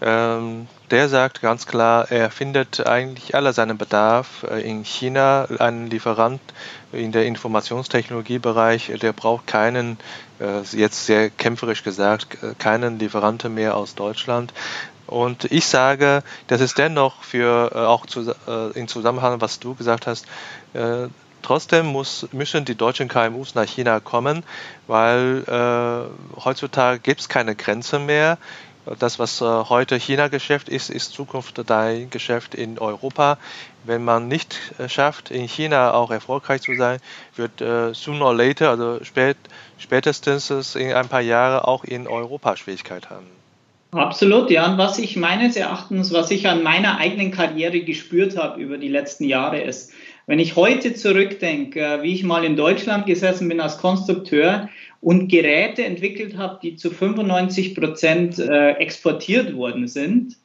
Ähm, 0.00 0.68
der 0.92 1.08
sagt 1.08 1.42
ganz 1.42 1.66
klar, 1.66 2.08
er 2.12 2.30
findet 2.30 2.86
eigentlich 2.86 3.34
alle 3.34 3.52
seinen 3.52 3.78
Bedarf 3.78 4.46
äh, 4.48 4.60
in 4.60 4.84
China. 4.84 5.48
Ein 5.58 5.90
Lieferant 5.90 6.40
in 6.92 7.10
der 7.10 7.26
Informationstechnologiebereich, 7.26 8.92
der 9.02 9.12
braucht 9.12 9.48
keinen, 9.48 9.98
äh, 10.38 10.60
jetzt 10.70 11.04
sehr 11.04 11.30
kämpferisch 11.30 11.82
gesagt, 11.82 12.40
äh, 12.44 12.54
keinen 12.60 13.00
Lieferanten 13.00 13.52
mehr 13.52 13.76
aus 13.76 13.96
Deutschland. 13.96 14.52
Und 15.08 15.50
ich 15.50 15.66
sage, 15.66 16.22
das 16.46 16.60
ist 16.60 16.78
dennoch 16.78 17.24
für 17.24 17.72
auch 17.74 18.04
zu, 18.04 18.34
in 18.74 18.88
Zusammenhang, 18.88 19.40
was 19.40 19.58
du 19.58 19.74
gesagt 19.74 20.06
hast, 20.06 20.26
Trotzdem 21.42 21.86
muss, 21.86 22.28
müssen 22.32 22.64
die 22.64 22.74
deutschen 22.74 23.08
KMUs 23.08 23.54
nach 23.54 23.66
China 23.66 24.00
kommen, 24.00 24.42
weil 24.86 25.44
äh, 25.46 26.40
heutzutage 26.44 26.98
gibt 26.98 27.20
es 27.20 27.28
keine 27.28 27.54
Grenze 27.54 27.98
mehr. 27.98 28.38
Das, 28.98 29.18
was 29.18 29.40
äh, 29.40 29.44
heute 29.44 29.96
China-Geschäft 29.96 30.68
ist, 30.68 30.88
ist 30.88 31.12
Zukunft 31.12 31.60
dein 31.66 32.08
Geschäft 32.10 32.54
in 32.54 32.78
Europa. 32.78 33.38
Wenn 33.84 34.04
man 34.04 34.28
nicht 34.28 34.56
äh, 34.78 34.88
schafft, 34.88 35.30
in 35.30 35.46
China 35.46 35.92
auch 35.92 36.10
erfolgreich 36.10 36.62
zu 36.62 36.74
sein, 36.74 36.98
wird 37.36 37.60
äh, 37.60 37.92
sooner 37.92 38.26
or 38.26 38.34
later, 38.34 38.70
also 38.70 39.04
spät, 39.04 39.36
spätestens 39.78 40.74
in 40.74 40.92
ein 40.92 41.08
paar 41.08 41.20
Jahren 41.20 41.60
auch 41.60 41.84
in 41.84 42.06
Europa 42.06 42.56
Schwierigkeit 42.56 43.10
haben. 43.10 43.26
Absolut, 43.90 44.50
ja. 44.50 44.70
Und 44.70 44.76
was 44.76 44.98
ich 44.98 45.16
meines 45.16 45.56
Erachtens, 45.56 46.12
was 46.12 46.30
ich 46.30 46.46
an 46.46 46.62
meiner 46.62 46.98
eigenen 46.98 47.30
Karriere 47.30 47.80
gespürt 47.80 48.36
habe 48.36 48.60
über 48.60 48.76
die 48.76 48.88
letzten 48.88 49.24
Jahre, 49.24 49.60
ist, 49.60 49.92
wenn 50.28 50.38
ich 50.38 50.56
heute 50.56 50.92
zurückdenke, 50.92 51.80
äh, 51.80 52.02
wie 52.02 52.12
ich 52.12 52.22
mal 52.22 52.44
in 52.44 52.54
Deutschland 52.54 53.06
gesessen 53.06 53.48
bin 53.48 53.60
als 53.60 53.78
Konstrukteur 53.78 54.68
und 55.00 55.28
Geräte 55.28 55.84
entwickelt 55.84 56.36
habe, 56.36 56.58
die 56.62 56.76
zu 56.76 56.90
95 56.90 57.74
Prozent 57.74 58.38
äh, 58.38 58.72
exportiert 58.72 59.56
worden 59.56 59.88
sind 59.88 60.36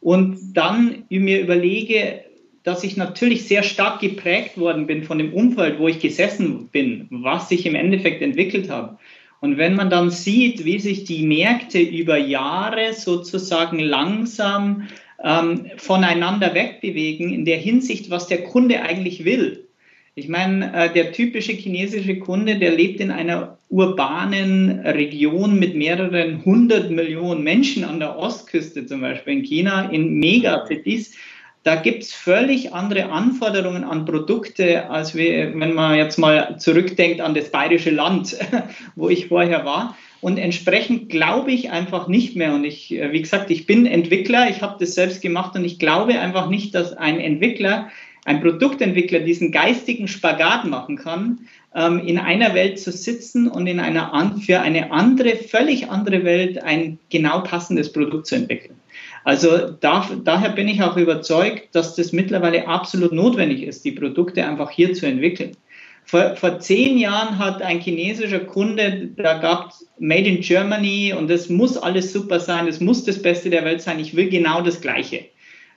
und 0.00 0.54
dann 0.54 1.04
mir 1.08 1.40
überlege, 1.40 2.24
dass 2.64 2.82
ich 2.82 2.96
natürlich 2.96 3.46
sehr 3.46 3.62
stark 3.62 4.00
geprägt 4.00 4.58
worden 4.58 4.86
bin 4.86 5.04
von 5.04 5.18
dem 5.18 5.32
Umfeld, 5.32 5.78
wo 5.78 5.86
ich 5.86 6.00
gesessen 6.00 6.68
bin, 6.72 7.06
was 7.10 7.48
sich 7.48 7.64
im 7.64 7.76
Endeffekt 7.76 8.22
entwickelt 8.22 8.70
habe. 8.70 8.98
Und 9.40 9.56
wenn 9.56 9.74
man 9.76 9.90
dann 9.90 10.10
sieht, 10.10 10.64
wie 10.64 10.78
sich 10.80 11.04
die 11.04 11.24
Märkte 11.24 11.80
über 11.80 12.16
Jahre 12.16 12.92
sozusagen 12.92 13.78
langsam 13.78 14.88
ähm, 15.22 15.70
voneinander 15.76 16.54
wegbewegen 16.54 17.32
in 17.32 17.44
der 17.44 17.58
Hinsicht, 17.58 18.10
was 18.10 18.26
der 18.26 18.44
Kunde 18.44 18.82
eigentlich 18.82 19.24
will. 19.24 19.68
Ich 20.14 20.28
meine, 20.28 20.72
äh, 20.74 20.92
der 20.92 21.12
typische 21.12 21.52
chinesische 21.52 22.18
Kunde, 22.18 22.58
der 22.58 22.72
lebt 22.72 23.00
in 23.00 23.10
einer 23.10 23.56
urbanen 23.70 24.80
Region 24.80 25.58
mit 25.58 25.74
mehreren 25.74 26.44
hundert 26.44 26.90
Millionen 26.90 27.42
Menschen 27.42 27.84
an 27.84 27.98
der 27.98 28.18
Ostküste, 28.18 28.84
zum 28.84 29.00
Beispiel 29.00 29.38
in 29.38 29.42
China, 29.42 29.88
in 29.90 30.18
Megacities. 30.18 31.14
Da 31.62 31.76
gibt 31.76 32.02
es 32.02 32.12
völlig 32.12 32.74
andere 32.74 33.06
Anforderungen 33.06 33.84
an 33.84 34.04
Produkte, 34.04 34.90
als 34.90 35.14
wir, 35.14 35.58
wenn 35.58 35.72
man 35.72 35.96
jetzt 35.96 36.18
mal 36.18 36.58
zurückdenkt 36.58 37.20
an 37.20 37.34
das 37.34 37.50
bayerische 37.50 37.90
Land, 37.90 38.36
wo 38.96 39.08
ich 39.08 39.28
vorher 39.28 39.64
war. 39.64 39.96
Und 40.22 40.38
entsprechend 40.38 41.08
glaube 41.08 41.50
ich 41.50 41.72
einfach 41.72 42.06
nicht 42.06 42.36
mehr. 42.36 42.54
Und 42.54 42.64
ich, 42.64 42.92
äh, 42.92 43.10
wie 43.10 43.20
gesagt, 43.20 43.50
ich 43.50 43.66
bin 43.66 43.86
Entwickler, 43.86 44.48
ich 44.48 44.62
habe 44.62 44.76
das 44.78 44.94
selbst 44.94 45.20
gemacht 45.20 45.56
und 45.56 45.64
ich 45.64 45.80
glaube 45.80 46.18
einfach 46.20 46.48
nicht, 46.48 46.76
dass 46.76 46.96
ein 46.96 47.18
Entwickler 47.18 47.90
ein 48.24 48.40
Produktentwickler 48.40 49.18
diesen 49.18 49.50
geistigen 49.50 50.06
Spagat 50.06 50.64
machen 50.64 50.96
kann, 50.96 51.40
ähm, 51.74 51.98
in 52.06 52.18
einer 52.18 52.54
Welt 52.54 52.78
zu 52.78 52.92
sitzen 52.92 53.48
und 53.48 53.66
in 53.66 53.80
einer 53.80 54.12
für 54.40 54.60
eine 54.60 54.92
andere, 54.92 55.34
völlig 55.34 55.90
andere 55.90 56.22
Welt 56.22 56.62
ein 56.62 57.00
genau 57.10 57.40
passendes 57.40 57.92
Produkt 57.92 58.28
zu 58.28 58.36
entwickeln. 58.36 58.76
Also 59.24 59.70
da, 59.80 60.08
daher 60.22 60.50
bin 60.50 60.68
ich 60.68 60.84
auch 60.84 60.96
überzeugt, 60.96 61.74
dass 61.74 61.96
das 61.96 62.12
mittlerweile 62.12 62.68
absolut 62.68 63.12
notwendig 63.12 63.64
ist, 63.64 63.84
die 63.84 63.92
Produkte 63.92 64.46
einfach 64.46 64.70
hier 64.70 64.94
zu 64.94 65.04
entwickeln. 65.04 65.56
Vor, 66.04 66.36
vor 66.36 66.58
zehn 66.58 66.98
Jahren 66.98 67.38
hat 67.38 67.62
ein 67.62 67.80
chinesischer 67.80 68.40
Kunde, 68.40 69.10
da 69.16 69.38
gab 69.38 69.70
es 69.70 69.88
Made 69.98 70.28
in 70.28 70.40
Germany 70.40 71.14
und 71.16 71.30
das 71.30 71.48
muss 71.48 71.76
alles 71.76 72.12
super 72.12 72.40
sein, 72.40 72.66
das 72.66 72.80
muss 72.80 73.04
das 73.04 73.22
Beste 73.22 73.50
der 73.50 73.64
Welt 73.64 73.80
sein, 73.80 73.98
ich 73.98 74.14
will 74.14 74.28
genau 74.28 74.60
das 74.60 74.80
Gleiche. 74.80 75.26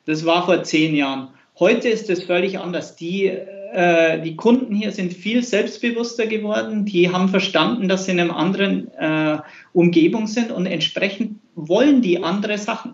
Das 0.06 0.26
war 0.26 0.46
vor 0.46 0.64
zehn 0.64 0.96
Jahren. 0.96 1.30
Heute 1.58 1.88
ist 1.88 2.10
es 2.10 2.24
völlig 2.24 2.60
anders. 2.60 2.96
Die, 2.96 3.28
äh, 3.28 4.22
die 4.22 4.36
Kunden 4.36 4.76
hier 4.76 4.92
sind 4.92 5.14
viel 5.14 5.42
selbstbewusster 5.42 6.28
geworden. 6.28 6.86
Die 6.86 7.12
haben 7.12 7.30
verstanden, 7.30 7.88
dass 7.88 8.06
sie 8.06 8.12
in 8.12 8.20
einer 8.20 8.36
anderen 8.36 8.94
äh, 8.96 9.38
Umgebung 9.74 10.28
sind 10.28 10.52
und 10.52 10.66
entsprechend 10.66 11.40
wollen 11.56 12.02
die 12.02 12.22
andere 12.22 12.58
Sachen. 12.58 12.94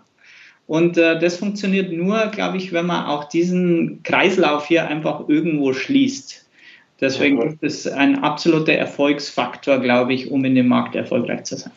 Und 0.66 0.96
äh, 0.96 1.18
das 1.18 1.36
funktioniert 1.36 1.92
nur, 1.92 2.26
glaube 2.28 2.56
ich, 2.56 2.72
wenn 2.72 2.86
man 2.86 3.06
auch 3.06 3.24
diesen 3.24 4.02
Kreislauf 4.04 4.66
hier 4.66 4.86
einfach 4.86 5.28
irgendwo 5.28 5.72
schließt. 5.72 6.41
Deswegen 7.02 7.58
ist 7.60 7.84
es 7.84 7.92
ein 7.92 8.22
absoluter 8.22 8.74
Erfolgsfaktor, 8.74 9.80
glaube 9.80 10.14
ich, 10.14 10.30
um 10.30 10.44
in 10.44 10.54
dem 10.54 10.68
Markt 10.68 10.94
erfolgreich 10.94 11.42
zu 11.42 11.56
sein. 11.56 11.72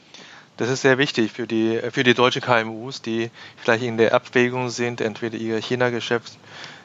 Das 0.58 0.70
ist 0.70 0.84
sehr 0.84 1.00
wichtig 1.00 1.32
für 1.32 1.48
die, 1.48 1.80
für 1.92 2.04
die 2.04 2.14
deutschen 2.14 2.44
KMUs, 2.44 3.02
die 3.02 3.32
vielleicht 3.58 3.84
in 3.84 3.98
der 3.98 4.14
Abwägung 4.14 4.70
sind, 4.70 5.02
entweder 5.02 5.36
ihr 5.36 5.58
China-Geschäft 5.58 6.38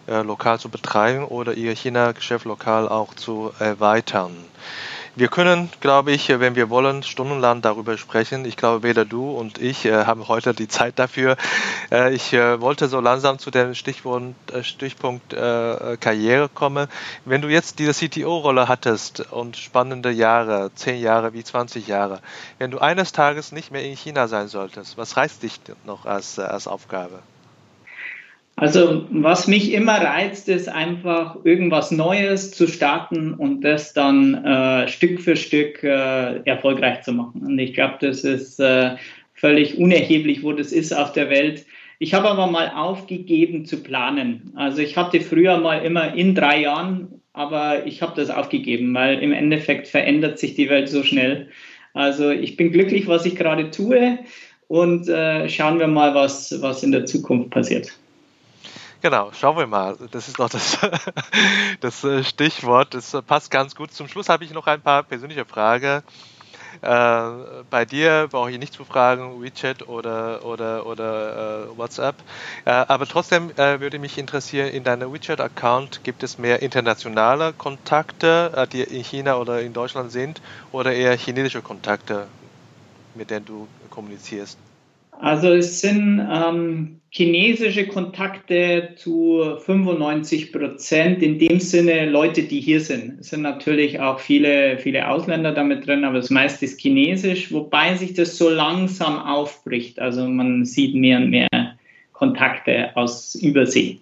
äh, 0.08 0.22
lokal 0.22 0.58
zu 0.58 0.70
betreiben 0.70 1.24
oder 1.24 1.52
ihr 1.52 1.76
China-Geschäft 1.76 2.46
lokal 2.46 2.88
auch 2.88 3.14
zu 3.14 3.52
erweitern. 3.58 4.32
Wir 5.16 5.26
können, 5.26 5.68
glaube 5.80 6.12
ich, 6.12 6.28
wenn 6.28 6.54
wir 6.54 6.70
wollen, 6.70 7.02
stundenlang 7.02 7.62
darüber 7.62 7.98
sprechen. 7.98 8.44
Ich 8.44 8.56
glaube, 8.56 8.84
weder 8.84 9.04
du 9.04 9.32
und 9.32 9.58
ich 9.58 9.84
äh, 9.84 10.04
haben 10.04 10.28
heute 10.28 10.54
die 10.54 10.68
Zeit 10.68 11.00
dafür. 11.00 11.36
Äh, 11.90 12.14
ich 12.14 12.32
äh, 12.32 12.60
wollte 12.60 12.86
so 12.86 13.00
langsam 13.00 13.40
zu 13.40 13.50
dem 13.50 13.74
Stichwort, 13.74 14.34
äh, 14.52 14.62
Stichpunkt 14.62 15.32
äh, 15.32 15.96
Karriere 15.98 16.48
kommen. 16.48 16.86
Wenn 17.24 17.42
du 17.42 17.48
jetzt 17.48 17.80
diese 17.80 17.92
CTO-Rolle 17.92 18.68
hattest 18.68 19.32
und 19.32 19.56
spannende 19.56 20.12
Jahre, 20.12 20.70
zehn 20.76 21.00
Jahre 21.00 21.32
wie 21.32 21.42
20 21.42 21.88
Jahre, 21.88 22.20
wenn 22.58 22.70
du 22.70 22.78
eines 22.78 23.10
Tages 23.10 23.50
nicht 23.50 23.72
mehr 23.72 23.84
in 23.84 23.96
China 23.96 24.28
sein 24.28 24.46
solltest, 24.46 24.96
was 24.96 25.16
reizt 25.16 25.42
dich 25.42 25.60
noch 25.84 26.06
als, 26.06 26.38
als 26.38 26.68
Aufgabe? 26.68 27.18
Also 28.60 29.06
was 29.10 29.48
mich 29.48 29.72
immer 29.72 29.94
reizt, 29.94 30.46
ist 30.50 30.68
einfach 30.68 31.38
irgendwas 31.44 31.90
Neues 31.90 32.50
zu 32.50 32.66
starten 32.66 33.32
und 33.32 33.62
das 33.62 33.94
dann 33.94 34.34
äh, 34.44 34.86
Stück 34.86 35.22
für 35.22 35.34
Stück 35.34 35.82
äh, 35.82 36.42
erfolgreich 36.44 37.00
zu 37.00 37.12
machen. 37.12 37.40
Und 37.40 37.58
ich 37.58 37.72
glaube, 37.72 37.94
das 38.02 38.22
ist 38.22 38.60
äh, 38.60 38.96
völlig 39.32 39.78
unerheblich, 39.78 40.42
wo 40.42 40.52
das 40.52 40.72
ist 40.72 40.94
auf 40.94 41.12
der 41.12 41.30
Welt. 41.30 41.64
Ich 42.00 42.12
habe 42.12 42.28
aber 42.28 42.48
mal 42.48 42.70
aufgegeben 42.76 43.64
zu 43.64 43.82
planen. 43.82 44.52
Also 44.56 44.82
ich 44.82 44.94
hatte 44.94 45.22
früher 45.22 45.56
mal 45.56 45.82
immer 45.82 46.12
in 46.14 46.34
drei 46.34 46.60
Jahren, 46.60 47.22
aber 47.32 47.86
ich 47.86 48.02
habe 48.02 48.12
das 48.14 48.28
aufgegeben, 48.28 48.92
weil 48.92 49.20
im 49.20 49.32
Endeffekt 49.32 49.88
verändert 49.88 50.38
sich 50.38 50.54
die 50.54 50.68
Welt 50.68 50.90
so 50.90 51.02
schnell. 51.02 51.48
Also 51.94 52.28
ich 52.28 52.58
bin 52.58 52.72
glücklich, 52.72 53.08
was 53.08 53.24
ich 53.24 53.36
gerade 53.36 53.70
tue 53.70 54.18
und 54.68 55.08
äh, 55.08 55.48
schauen 55.48 55.78
wir 55.78 55.86
mal, 55.86 56.14
was, 56.14 56.60
was 56.60 56.82
in 56.82 56.92
der 56.92 57.06
Zukunft 57.06 57.48
passiert. 57.48 57.98
Genau, 59.02 59.32
schauen 59.32 59.56
wir 59.56 59.66
mal. 59.66 59.96
Das 60.10 60.28
ist 60.28 60.38
noch 60.38 60.50
das, 60.50 60.78
das 61.80 62.04
äh, 62.04 62.22
Stichwort. 62.22 62.92
Das 62.94 63.16
passt 63.26 63.50
ganz 63.50 63.74
gut. 63.74 63.92
Zum 63.92 64.08
Schluss 64.08 64.28
habe 64.28 64.44
ich 64.44 64.52
noch 64.52 64.66
ein 64.66 64.80
paar 64.82 65.02
persönliche 65.02 65.46
Fragen. 65.46 66.02
Äh, 66.82 67.30
bei 67.70 67.84
dir 67.84 68.28
brauche 68.30 68.50
ich 68.50 68.58
nicht 68.58 68.74
zu 68.74 68.84
fragen, 68.84 69.42
WeChat 69.42 69.88
oder, 69.88 70.44
oder, 70.44 70.86
oder 70.86 71.66
äh, 71.72 71.78
WhatsApp. 71.78 72.16
Äh, 72.64 72.70
aber 72.70 73.06
trotzdem 73.06 73.50
äh, 73.56 73.80
würde 73.80 73.98
mich 73.98 74.18
interessieren, 74.18 74.68
in 74.68 74.84
deinem 74.84 75.12
WeChat-Account 75.12 76.04
gibt 76.04 76.22
es 76.22 76.38
mehr 76.38 76.62
internationale 76.62 77.52
Kontakte, 77.54 78.52
äh, 78.54 78.66
die 78.66 78.82
in 78.82 79.02
China 79.02 79.36
oder 79.36 79.62
in 79.62 79.72
Deutschland 79.72 80.12
sind, 80.12 80.40
oder 80.72 80.92
eher 80.92 81.16
chinesische 81.16 81.62
Kontakte, 81.62 82.28
mit 83.14 83.30
denen 83.30 83.46
du 83.46 83.66
kommunizierst? 83.90 84.58
Also 85.20 85.52
es 85.52 85.82
sind 85.82 86.18
ähm, 86.32 87.00
chinesische 87.10 87.86
Kontakte 87.86 88.94
zu 88.96 89.58
95 89.58 90.50
Prozent, 90.50 91.22
in 91.22 91.38
dem 91.38 91.60
Sinne 91.60 92.08
Leute, 92.08 92.44
die 92.44 92.60
hier 92.60 92.80
sind. 92.80 93.20
Es 93.20 93.28
sind 93.28 93.42
natürlich 93.42 94.00
auch 94.00 94.18
viele, 94.18 94.78
viele 94.78 95.08
Ausländer 95.08 95.52
damit 95.52 95.86
drin, 95.86 96.04
aber 96.04 96.16
das 96.16 96.30
meiste 96.30 96.64
ist 96.64 96.80
chinesisch, 96.80 97.52
wobei 97.52 97.96
sich 97.96 98.14
das 98.14 98.38
so 98.38 98.48
langsam 98.48 99.18
aufbricht. 99.18 99.98
Also 99.98 100.26
man 100.26 100.64
sieht 100.64 100.94
mehr 100.94 101.18
und 101.18 101.28
mehr 101.28 101.48
Kontakte 102.12 102.96
aus 102.96 103.34
Übersee. 103.34 103.98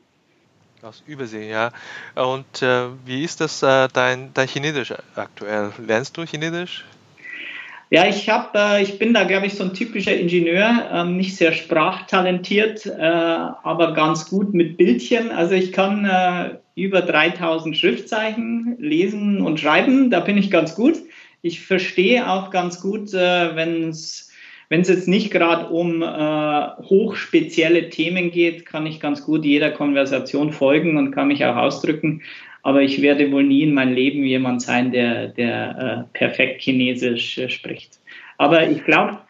Aus 0.82 1.02
Übersee, 1.08 1.50
ja. 1.50 1.72
Und 2.14 2.62
äh, 2.62 2.86
wie 3.04 3.24
ist 3.24 3.40
das 3.40 3.64
äh, 3.64 3.88
dein, 3.92 4.32
dein 4.34 4.46
Chinesisch 4.46 4.94
aktuell? 5.16 5.72
Lernst 5.84 6.16
du 6.16 6.24
Chinesisch? 6.24 6.84
Ja, 7.90 8.06
ich 8.06 8.28
habe, 8.28 8.58
äh, 8.58 8.82
ich 8.82 8.98
bin 8.98 9.14
da, 9.14 9.24
glaube 9.24 9.46
ich, 9.46 9.54
so 9.54 9.64
ein 9.64 9.72
typischer 9.72 10.14
Ingenieur, 10.14 10.90
ähm, 10.92 11.16
nicht 11.16 11.36
sehr 11.36 11.52
sprachtalentiert, 11.52 12.84
äh, 12.84 13.00
aber 13.00 13.94
ganz 13.94 14.28
gut 14.28 14.52
mit 14.52 14.76
Bildchen. 14.76 15.30
Also 15.30 15.54
ich 15.54 15.72
kann 15.72 16.04
äh, 16.04 16.58
über 16.74 17.00
3000 17.00 17.76
Schriftzeichen 17.76 18.76
lesen 18.78 19.40
und 19.40 19.58
schreiben, 19.58 20.10
da 20.10 20.20
bin 20.20 20.36
ich 20.36 20.50
ganz 20.50 20.74
gut. 20.74 20.96
Ich 21.40 21.62
verstehe 21.64 22.30
auch 22.30 22.50
ganz 22.50 22.80
gut, 22.80 23.14
äh, 23.14 23.56
wenn 23.56 23.88
es 23.88 24.26
wenn 24.70 24.82
es 24.82 24.88
jetzt 24.88 25.08
nicht 25.08 25.30
gerade 25.30 25.68
um 25.68 26.02
äh, 26.02 26.66
hochspezielle 26.82 27.88
Themen 27.88 28.30
geht, 28.30 28.66
kann 28.66 28.84
ich 28.84 29.00
ganz 29.00 29.24
gut 29.24 29.46
jeder 29.46 29.70
Konversation 29.70 30.52
folgen 30.52 30.98
und 30.98 31.10
kann 31.10 31.28
mich 31.28 31.42
auch 31.46 31.56
ausdrücken 31.56 32.20
aber 32.68 32.82
ich 32.82 33.00
werde 33.00 33.32
wohl 33.32 33.44
nie 33.44 33.62
in 33.62 33.72
meinem 33.72 33.94
Leben 33.94 34.24
jemand 34.24 34.60
sein, 34.60 34.92
der, 34.92 35.28
der 35.28 36.06
äh, 36.12 36.18
perfekt 36.18 36.60
Chinesisch 36.60 37.38
äh, 37.38 37.48
spricht. 37.48 37.98
Aber 38.36 38.68
ich 38.68 38.84
glaube, 38.84 39.20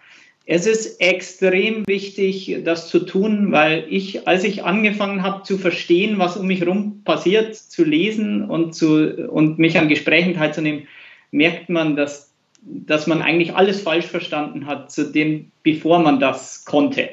es 0.45 0.67
ist 0.67 1.01
extrem 1.01 1.87
wichtig, 1.87 2.57
das 2.65 2.89
zu 2.89 2.99
tun, 2.99 3.53
weil 3.53 3.85
ich, 3.89 4.27
als 4.27 4.43
ich 4.43 4.65
angefangen 4.65 5.23
habe 5.23 5.45
zu 5.45 5.57
verstehen, 5.57 6.19
was 6.19 6.37
um 6.37 6.49
mich 6.49 6.63
herum 6.63 7.03
passiert, 7.05 7.55
zu 7.55 7.85
lesen 7.85 8.43
und, 8.51 8.75
zu, 8.75 9.29
und 9.31 9.61
mich 9.61 9.79
an 9.79 9.89
Gesprächen 9.89 10.35
teilzunehmen, 10.35 10.89
merkt 11.31 11.69
man, 11.69 11.95
dass, 11.95 12.35
dass 12.63 13.07
man 13.07 13.23
eigentlich 13.23 13.55
alles 13.55 13.83
falsch 13.83 14.07
verstanden 14.07 14.67
hat, 14.67 14.91
zu 14.91 15.13
dem, 15.13 15.53
bevor 15.63 16.01
man 16.01 16.19
das 16.19 16.65
konnte. 16.65 17.09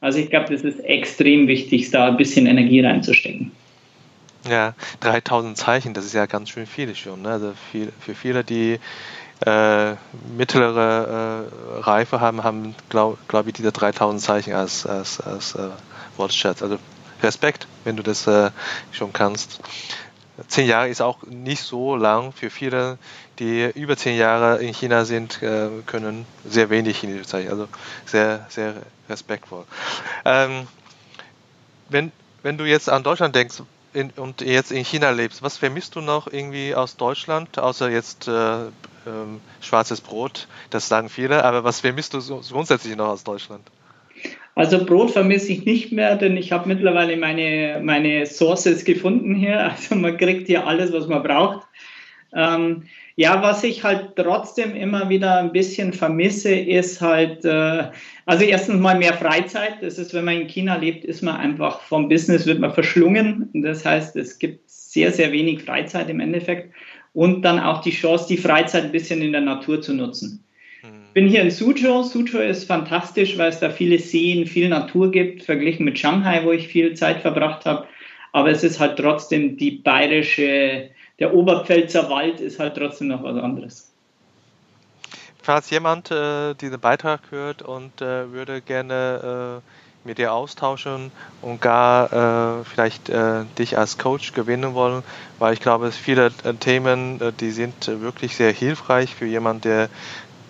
Also 0.00 0.18
ich 0.18 0.30
glaube, 0.30 0.50
das 0.50 0.62
ist 0.62 0.80
extrem 0.80 1.46
wichtig, 1.46 1.90
da 1.90 2.08
ein 2.08 2.16
bisschen 2.16 2.46
Energie 2.46 2.80
reinzustecken. 2.80 3.52
Ja, 4.48 4.74
3000 5.00 5.56
Zeichen, 5.56 5.94
das 5.94 6.04
ist 6.04 6.14
ja 6.14 6.26
ganz 6.26 6.48
schön 6.50 6.66
viel 6.66 6.94
schon. 6.94 7.22
Ne? 7.22 7.30
Also 7.30 7.52
viel, 7.70 7.92
für 8.00 8.14
viele, 8.14 8.44
die 8.44 8.80
äh, 9.44 9.94
mittlere 10.36 11.46
äh, 11.46 11.80
Reife 11.80 12.20
haben, 12.20 12.42
haben, 12.44 12.74
glaube 12.88 13.18
glaub 13.28 13.46
ich, 13.46 13.52
diese 13.52 13.72
3000 13.72 14.20
Zeichen 14.20 14.54
als, 14.54 14.86
als, 14.86 15.20
als 15.20 15.54
äh, 15.54 15.68
Wortschatz. 16.16 16.62
Also 16.62 16.78
Respekt, 17.22 17.66
wenn 17.84 17.96
du 17.96 18.02
das 18.02 18.26
äh, 18.26 18.50
schon 18.92 19.12
kannst. 19.12 19.60
Zehn 20.46 20.68
Jahre 20.68 20.88
ist 20.88 21.00
auch 21.02 21.24
nicht 21.24 21.62
so 21.62 21.96
lang. 21.96 22.32
Für 22.32 22.48
viele, 22.48 22.98
die 23.40 23.70
über 23.74 23.96
zehn 23.96 24.16
Jahre 24.16 24.62
in 24.62 24.72
China 24.72 25.04
sind, 25.04 25.42
äh, 25.42 25.68
können 25.86 26.26
sehr 26.44 26.70
wenig 26.70 26.98
Chinesisch 26.98 27.26
Zeichen. 27.26 27.50
Also 27.50 27.68
sehr, 28.06 28.46
sehr 28.48 28.74
respektvoll. 29.08 29.64
Ähm, 30.24 30.68
wenn, 31.88 32.12
wenn 32.42 32.56
du 32.56 32.64
jetzt 32.64 32.88
an 32.88 33.02
Deutschland 33.02 33.34
denkst, 33.34 33.62
in, 33.98 34.10
und 34.16 34.40
jetzt 34.40 34.72
in 34.72 34.84
China 34.84 35.10
lebst, 35.10 35.42
was 35.42 35.56
vermisst 35.56 35.96
du 35.96 36.00
noch 36.00 36.32
irgendwie 36.32 36.74
aus 36.74 36.96
Deutschland, 36.96 37.58
außer 37.58 37.90
jetzt 37.90 38.28
äh, 38.28 38.32
ähm, 39.06 39.40
schwarzes 39.60 40.00
Brot? 40.00 40.48
Das 40.70 40.88
sagen 40.88 41.08
viele, 41.08 41.44
aber 41.44 41.64
was 41.64 41.80
vermisst 41.80 42.14
du 42.14 42.20
so, 42.20 42.40
grundsätzlich 42.50 42.96
noch 42.96 43.08
aus 43.08 43.24
Deutschland? 43.24 43.62
Also 44.54 44.84
Brot 44.84 45.12
vermisse 45.12 45.52
ich 45.52 45.64
nicht 45.64 45.92
mehr, 45.92 46.16
denn 46.16 46.36
ich 46.36 46.50
habe 46.50 46.68
mittlerweile 46.68 47.16
meine, 47.16 47.80
meine 47.82 48.26
Sources 48.26 48.84
gefunden 48.84 49.34
hier. 49.34 49.58
Also 49.76 49.94
man 49.94 50.16
kriegt 50.16 50.46
hier 50.46 50.66
alles, 50.66 50.92
was 50.92 51.06
man 51.06 51.22
braucht. 51.22 51.66
Ähm, 52.34 52.84
ja, 53.16 53.42
was 53.42 53.64
ich 53.64 53.82
halt 53.82 54.16
trotzdem 54.16 54.74
immer 54.74 55.08
wieder 55.08 55.38
ein 55.38 55.52
bisschen 55.52 55.92
vermisse, 55.92 56.54
ist 56.54 57.00
halt, 57.00 57.44
äh, 57.44 57.84
also 58.26 58.44
erstens 58.44 58.80
mal 58.80 58.98
mehr 58.98 59.14
Freizeit. 59.14 59.76
Das 59.80 59.98
ist, 59.98 60.12
wenn 60.14 60.24
man 60.24 60.42
in 60.42 60.46
China 60.46 60.76
lebt, 60.76 61.04
ist 61.04 61.22
man 61.22 61.36
einfach 61.36 61.80
vom 61.80 62.08
Business, 62.08 62.46
wird 62.46 62.60
man 62.60 62.74
verschlungen. 62.74 63.48
Das 63.54 63.84
heißt, 63.84 64.14
es 64.16 64.38
gibt 64.38 64.68
sehr, 64.70 65.10
sehr 65.10 65.32
wenig 65.32 65.62
Freizeit 65.62 66.08
im 66.10 66.20
Endeffekt. 66.20 66.72
Und 67.14 67.42
dann 67.42 67.58
auch 67.58 67.80
die 67.80 67.90
Chance, 67.90 68.26
die 68.28 68.36
Freizeit 68.36 68.84
ein 68.84 68.92
bisschen 68.92 69.22
in 69.22 69.32
der 69.32 69.40
Natur 69.40 69.80
zu 69.80 69.94
nutzen. 69.94 70.44
Ich 70.82 70.88
mhm. 70.88 71.12
bin 71.14 71.28
hier 71.28 71.42
in 71.42 71.50
Suzhou. 71.50 72.02
Suzhou 72.02 72.38
ist 72.38 72.64
fantastisch, 72.64 73.38
weil 73.38 73.48
es 73.48 73.58
da 73.58 73.70
viele 73.70 73.98
Seen, 73.98 74.46
viel 74.46 74.68
Natur 74.68 75.10
gibt, 75.10 75.42
verglichen 75.42 75.84
mit 75.84 75.98
Shanghai, 75.98 76.44
wo 76.44 76.52
ich 76.52 76.68
viel 76.68 76.94
Zeit 76.94 77.22
verbracht 77.22 77.64
habe. 77.64 77.86
Aber 78.32 78.50
es 78.50 78.62
ist 78.62 78.78
halt 78.78 78.98
trotzdem 78.98 79.56
die 79.56 79.70
bayerische 79.70 80.90
der 81.18 81.34
Oberpfälzer 81.34 82.08
Wald 82.10 82.40
ist 82.40 82.58
halt 82.58 82.76
trotzdem 82.76 83.08
noch 83.08 83.22
was 83.22 83.36
anderes. 83.36 83.90
Falls 85.42 85.70
jemand 85.70 86.10
äh, 86.10 86.54
diesen 86.54 86.78
Beitrag 86.78 87.20
hört 87.30 87.62
und 87.62 88.02
äh, 88.02 88.30
würde 88.32 88.60
gerne 88.60 89.62
äh, 89.62 90.06
mit 90.06 90.18
dir 90.18 90.32
austauschen 90.32 91.10
und 91.42 91.60
gar 91.60 92.60
äh, 92.60 92.64
vielleicht 92.64 93.08
äh, 93.08 93.44
dich 93.58 93.78
als 93.78 93.98
Coach 93.98 94.32
gewinnen 94.32 94.74
wollen, 94.74 95.02
weil 95.38 95.54
ich 95.54 95.60
glaube, 95.60 95.90
viele 95.90 96.26
äh, 96.44 96.54
Themen, 96.54 97.20
die 97.40 97.50
sind 97.50 97.88
wirklich 98.00 98.36
sehr 98.36 98.52
hilfreich 98.52 99.14
für 99.14 99.26
jemanden, 99.26 99.62
der 99.62 99.88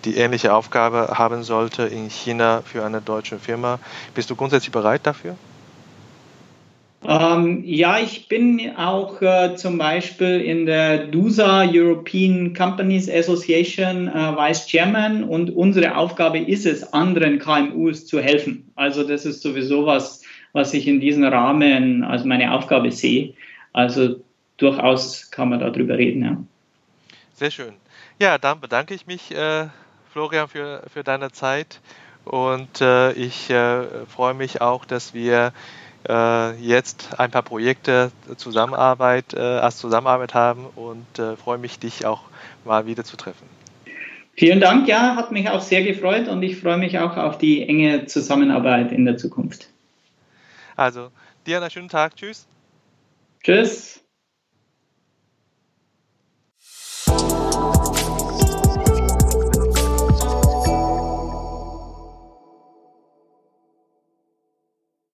die 0.05 0.17
ähnliche 0.17 0.53
Aufgabe 0.53 1.13
haben 1.17 1.43
sollte 1.43 1.83
in 1.83 2.09
China 2.09 2.61
für 2.63 2.85
eine 2.85 3.01
deutsche 3.01 3.39
Firma. 3.39 3.79
Bist 4.13 4.29
du 4.29 4.35
grundsätzlich 4.35 4.71
bereit 4.71 5.01
dafür? 5.03 5.35
Ähm, 7.09 7.63
ja, 7.65 7.97
ich 7.97 8.27
bin 8.27 8.75
auch 8.75 9.19
äh, 9.23 9.55
zum 9.55 9.79
Beispiel 9.79 10.41
in 10.41 10.67
der 10.67 11.07
DUSA 11.07 11.63
European 11.67 12.53
Companies 12.53 13.09
Association 13.09 14.07
äh, 14.07 14.11
Vice 14.37 14.67
Chairman 14.67 15.23
und 15.23 15.49
unsere 15.49 15.97
Aufgabe 15.97 16.37
ist 16.37 16.67
es, 16.67 16.93
anderen 16.93 17.39
KMUs 17.39 18.05
zu 18.05 18.19
helfen. 18.21 18.71
Also 18.75 19.01
das 19.01 19.25
ist 19.25 19.41
sowieso 19.41 19.87
was, 19.87 20.21
was 20.53 20.71
ich 20.75 20.87
in 20.87 20.99
diesem 20.99 21.23
Rahmen 21.23 22.03
als 22.03 22.25
meine 22.25 22.53
Aufgabe 22.53 22.91
sehe. 22.91 23.33
Also 23.73 24.17
durchaus 24.57 25.31
kann 25.31 25.49
man 25.49 25.61
darüber 25.61 25.97
reden. 25.97 26.21
Ja. 26.23 26.37
Sehr 27.33 27.49
schön. 27.49 27.73
Ja, 28.19 28.37
dann 28.37 28.59
bedanke 28.59 28.93
ich 28.93 29.07
mich, 29.07 29.31
äh, 29.31 29.65
Florian, 30.13 30.47
für, 30.47 30.83
für 30.93 31.03
deine 31.03 31.31
Zeit 31.31 31.79
und 32.25 32.81
äh, 32.81 33.13
ich 33.13 33.49
äh, 33.49 34.05
freue 34.05 34.35
mich 34.35 34.61
auch, 34.61 34.85
dass 34.85 35.15
wir 35.15 35.53
jetzt 36.59 37.19
ein 37.19 37.31
paar 37.31 37.43
Projekte 37.43 38.11
Zusammenarbeit, 38.37 39.33
äh, 39.33 39.39
als 39.39 39.77
Zusammenarbeit 39.77 40.33
haben 40.33 40.65
und 40.75 41.19
äh, 41.19 41.35
freue 41.35 41.57
mich, 41.57 41.79
dich 41.79 42.05
auch 42.05 42.23
mal 42.65 42.85
wieder 42.85 43.03
zu 43.03 43.17
treffen. 43.17 43.47
Vielen 44.35 44.61
Dank, 44.61 44.87
ja, 44.87 45.15
hat 45.15 45.31
mich 45.31 45.49
auch 45.49 45.61
sehr 45.61 45.83
gefreut 45.83 46.27
und 46.27 46.41
ich 46.43 46.57
freue 46.57 46.77
mich 46.77 46.97
auch 46.97 47.17
auf 47.17 47.37
die 47.37 47.67
enge 47.67 48.05
Zusammenarbeit 48.05 48.91
in 48.91 49.05
der 49.05 49.17
Zukunft. 49.17 49.67
Also, 50.77 51.11
dir 51.45 51.57
einen 51.61 51.69
schönen 51.69 51.89
Tag. 51.89 52.15
Tschüss. 52.15 52.47
Tschüss. 53.43 54.01